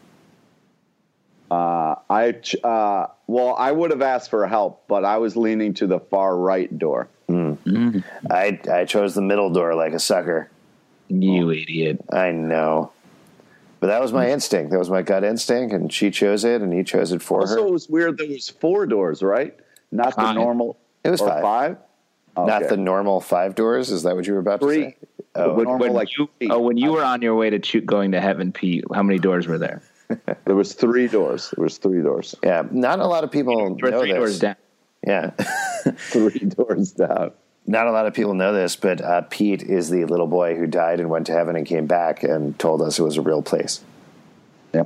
Uh, 1.51 1.97
I 2.11 2.35
uh, 2.65 3.07
well, 3.27 3.55
I 3.57 3.71
would 3.71 3.91
have 3.91 4.03
asked 4.03 4.31
for 4.31 4.47
help, 4.47 4.85
but 4.89 5.05
I 5.05 5.19
was 5.19 5.37
leaning 5.37 5.75
to 5.75 5.87
the 5.87 6.01
far 6.01 6.37
right 6.37 6.77
door. 6.79 7.09
I 7.29 8.59
I 8.71 8.85
chose 8.87 9.15
the 9.15 9.23
middle 9.23 9.51
door 9.51 9.75
like 9.75 9.93
a 9.93 9.99
sucker. 9.99 10.51
You 11.09 11.51
idiot. 11.51 12.01
I 12.13 12.31
know. 12.33 12.93
But 13.81 13.89
that 13.89 14.01
was 14.01 14.13
my 14.13 14.31
instinct. 14.31 14.71
That 14.73 14.79
was 14.79 14.89
my 14.89 15.03
gut 15.03 15.25
instinct, 15.25 15.75
and 15.75 15.93
she 15.93 16.11
chose 16.11 16.45
it, 16.45 16.63
and 16.63 16.73
he 16.73 16.83
chose 16.83 17.13
it 17.13 17.21
for 17.21 17.41
Also, 17.41 17.61
her. 17.63 17.69
it 17.69 17.71
was 17.71 17.89
weird. 17.89 18.17
There 18.17 18.27
was 18.29 18.49
four 18.49 18.87
doors, 18.87 19.23
right? 19.23 19.55
Not 19.93 20.17
the 20.17 20.23
Five. 20.23 20.35
normal. 20.37 20.79
It 21.05 21.11
was 21.11 21.21
or 21.21 21.29
five. 21.29 21.43
five. 21.43 21.77
Not 22.47 22.69
the 22.69 22.79
normal 22.79 23.21
five 23.21 23.55
doors. 23.55 23.91
Is 23.91 24.03
that 24.05 24.17
what 24.17 24.27
you 24.27 24.33
were 24.33 24.39
about 24.41 24.61
to 24.61 24.67
Three. 24.67 24.83
say? 24.83 24.97
Oh, 25.37 25.49
When- 25.49 25.57
When, 25.57 25.65
normal, 25.67 25.87
when 25.89 25.93
like, 25.93 26.17
you, 26.17 26.29
oh, 26.51 26.59
when 26.61 26.77
you 26.79 26.93
were 26.93 27.05
on 27.05 27.21
your 27.21 27.35
way 27.35 27.51
to 27.51 27.59
choo- 27.59 27.81
going 27.83 28.13
to 28.13 28.21
heaven, 28.21 28.51
Pete, 28.51 28.85
how 28.95 29.03
many 29.03 29.19
doors 29.19 29.47
were 29.47 29.59
there? 29.59 29.83
There 30.45 30.55
was 30.55 30.75
three 30.75 31.09
doors. 31.09 31.53
There 31.57 31.63
was 31.63 31.79
three 31.79 32.03
doors. 32.03 32.35
yeah. 32.43 32.63
Not 32.71 33.01
a 33.01 33.07
lot 33.07 33.25
of 33.25 33.31
people 33.31 33.77
There 33.81 33.91
know 33.91 34.01
three 34.01 34.13
this. 34.13 34.19
doors 34.19 34.39
down. 34.41 34.57
Yeah. 35.07 35.31
Three 35.97 36.39
doors 36.39 36.93
down. 36.93 37.33
Not 37.67 37.87
a 37.87 37.93
lot 37.93 38.07
of 38.07 38.15
people 38.15 38.33
know 38.35 38.53
this, 38.55 38.75
but 38.77 39.01
uh, 39.03 39.23
Pete 39.29 39.63
is 39.63 39.91
the 39.91 40.05
little 40.07 40.27
boy 40.27 40.55
who 40.57 40.67
died 40.67 40.99
and 41.01 41.11
went 41.11 41.27
to 41.27 41.33
heaven 41.33 41.57
and 41.57 41.67
came 41.67 41.87
back 41.87 42.23
and 42.23 42.59
told 42.59 42.81
us 42.83 42.99
it 42.99 43.03
was 43.03 43.17
a 43.19 43.23
real 43.23 43.43
place. 43.43 43.81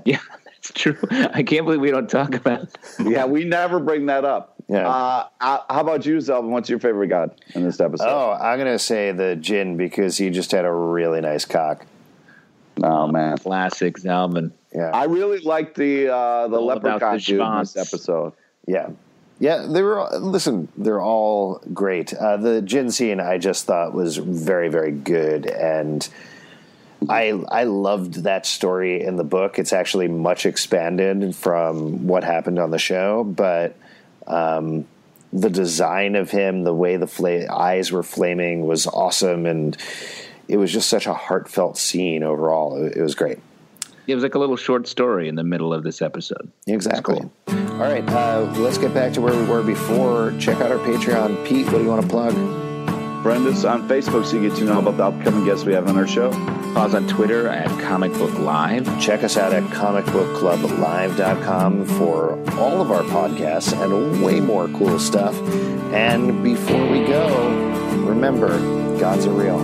Yeah, 0.05 0.19
that's 0.45 0.73
true. 0.75 0.97
I 1.11 1.43
can't 1.45 1.65
believe 1.65 1.81
we 1.81 1.91
don't 1.93 2.11
talk 2.11 2.35
about 2.35 2.63
it. 2.65 2.79
Yeah, 3.01 3.25
we 3.27 3.45
never 3.45 3.79
bring 3.81 4.07
that 4.07 4.25
up. 4.25 4.57
Yeah. 4.69 4.89
Uh, 4.89 5.27
uh, 5.41 5.59
how 5.71 5.81
about 5.81 6.05
you, 6.05 6.17
Zalben? 6.19 6.49
What's 6.51 6.69
your 6.69 6.79
favorite 6.79 7.09
god 7.09 7.41
in 7.55 7.63
this 7.65 7.81
episode? 7.81 8.07
Oh, 8.09 8.33
I'm 8.33 8.59
going 8.59 8.71
to 8.73 8.79
say 8.79 9.13
the 9.13 9.35
Jinn 9.37 9.77
because 9.77 10.19
he 10.19 10.31
just 10.31 10.51
had 10.51 10.65
a 10.65 10.73
really 10.73 11.21
nice 11.21 11.45
cock. 11.45 11.87
Oh 12.83 13.07
man, 13.09 13.39
Classic 13.39 13.97
Zalben. 13.97 14.53
Yeah. 14.75 14.91
I 14.91 15.05
really 15.05 15.39
liked 15.41 15.77
the 15.77 16.09
uh, 16.09 16.49
the 16.49 16.57
All 16.59 16.67
leprechaun 16.67 17.15
the 17.15 17.19
dude 17.21 17.41
in 17.41 17.59
this 17.59 17.77
episode. 17.77 18.33
Yeah. 18.67 18.91
Yeah, 19.41 19.67
they 19.69 19.83
were. 19.83 20.01
all- 20.01 20.19
Listen, 20.21 20.69
they're 20.77 21.01
all 21.01 21.63
great. 21.73 22.13
Uh, 22.13 22.37
the 22.39 22.61
Jinn 22.61 22.91
scene 22.91 23.21
I 23.21 23.39
just 23.39 23.67
thought 23.67 23.95
was 23.95 24.17
very, 24.17 24.69
very 24.69 24.91
good, 24.91 25.47
and 25.47 26.07
I 27.09 27.41
I 27.49 27.63
loved 27.65 28.25
that 28.25 28.47
story 28.47 29.01
in 29.03 29.15
the 29.17 29.23
book. 29.25 29.59
It's 29.61 29.73
actually 29.73 30.09
much 30.09 30.45
expanded 30.45 31.37
from 31.37 32.09
what 32.09 32.25
happened 32.25 32.59
on 32.59 32.73
the 32.73 32.79
show, 32.81 33.23
but 33.23 33.77
um, 34.27 34.87
the 35.33 35.51
design 35.51 36.17
of 36.17 36.31
him, 36.33 36.65
the 36.65 36.75
way 36.75 36.97
the 36.97 37.07
fla- 37.07 37.47
eyes 37.49 37.93
were 37.93 38.03
flaming, 38.03 38.67
was 38.67 38.89
awesome, 38.89 39.47
and 39.47 39.77
it 40.49 40.57
was 40.57 40.73
just 40.73 40.89
such 40.89 41.07
a 41.07 41.13
heartfelt 41.15 41.77
scene 41.79 42.23
overall. 42.23 42.83
It, 42.83 42.97
it 42.97 43.03
was 43.03 43.15
great. 43.15 43.39
It 44.07 44.15
was 44.15 44.25
like 44.25 44.35
a 44.35 44.39
little 44.39 44.57
short 44.57 44.89
story 44.89 45.29
in 45.29 45.35
the 45.35 45.45
middle 45.45 45.75
of 45.75 45.83
this 45.83 46.01
episode. 46.01 46.51
Exactly. 46.67 47.21
All 47.49 47.85
right, 47.85 48.09
uh, 48.09 48.51
let's 48.57 48.79
get 48.79 48.95
back 48.95 49.13
to 49.13 49.21
where 49.21 49.37
we 49.37 49.45
were 49.45 49.63
before. 49.63 50.33
Check 50.41 50.63
out 50.63 50.73
our 50.73 50.79
Patreon. 50.79 51.45
Pete, 51.47 51.67
what 51.67 51.77
do 51.79 51.83
you 51.85 51.91
want 51.91 52.01
to 52.03 52.09
plug? 52.09 52.33
Friend 53.23 53.47
us 53.47 53.65
on 53.65 53.87
Facebook 53.87 54.25
so 54.25 54.37
you 54.41 54.49
get 54.49 54.57
to 54.59 54.65
know 54.65 54.79
about 54.79 54.97
the 54.97 55.05
upcoming 55.05 55.45
guests 55.45 55.67
we 55.67 55.75
have 55.75 55.87
on 55.89 55.99
our 55.99 56.07
show. 56.07 56.33
Follow 56.73 56.87
us 56.87 56.95
on 56.95 57.07
Twitter 57.09 57.49
at 57.49 57.69
Comic 57.83 58.15
Book 58.15 58.33
Live. 58.39 58.87
Check 58.99 59.23
us 59.25 59.37
out 59.37 59.53
at 59.53 59.63
comicbookclublive.com 59.65 61.85
for 61.85 62.33
all 62.59 62.81
of 62.81 62.91
our 62.91 63.03
podcasts 63.03 63.75
and 63.77 64.23
way 64.25 64.41
more 64.41 64.69
cool 64.69 64.99
stuff. 64.99 65.37
And 65.93 66.43
before 66.43 66.87
we 66.87 67.05
go, 67.05 67.51
remember, 68.07 68.57
gods 68.99 69.27
are 69.27 69.33
real. 69.33 69.59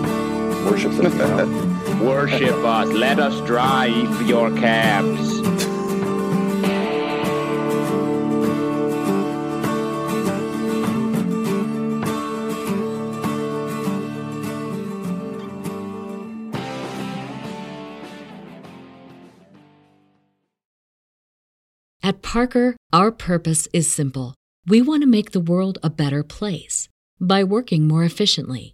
Worship 0.65 0.93
them. 0.93 1.13
you 1.13 1.19
know? 1.19 2.05
Worship 2.11 2.57
us. 2.65 2.89
Let 2.89 3.19
us 3.19 3.41
drive 3.47 4.29
your 4.29 4.51
cabs. 4.57 5.43
At 22.05 22.21
Parker, 22.21 22.77
our 22.93 23.11
purpose 23.11 23.67
is 23.73 23.91
simple. 23.91 24.35
We 24.67 24.83
want 24.83 25.03
to 25.03 25.07
make 25.07 25.31
the 25.31 25.41
world 25.41 25.79
a 25.83 25.89
better 25.89 26.23
place 26.23 26.87
by 27.19 27.43
working 27.45 27.89
more 27.89 28.05
efficiently, 28.05 28.74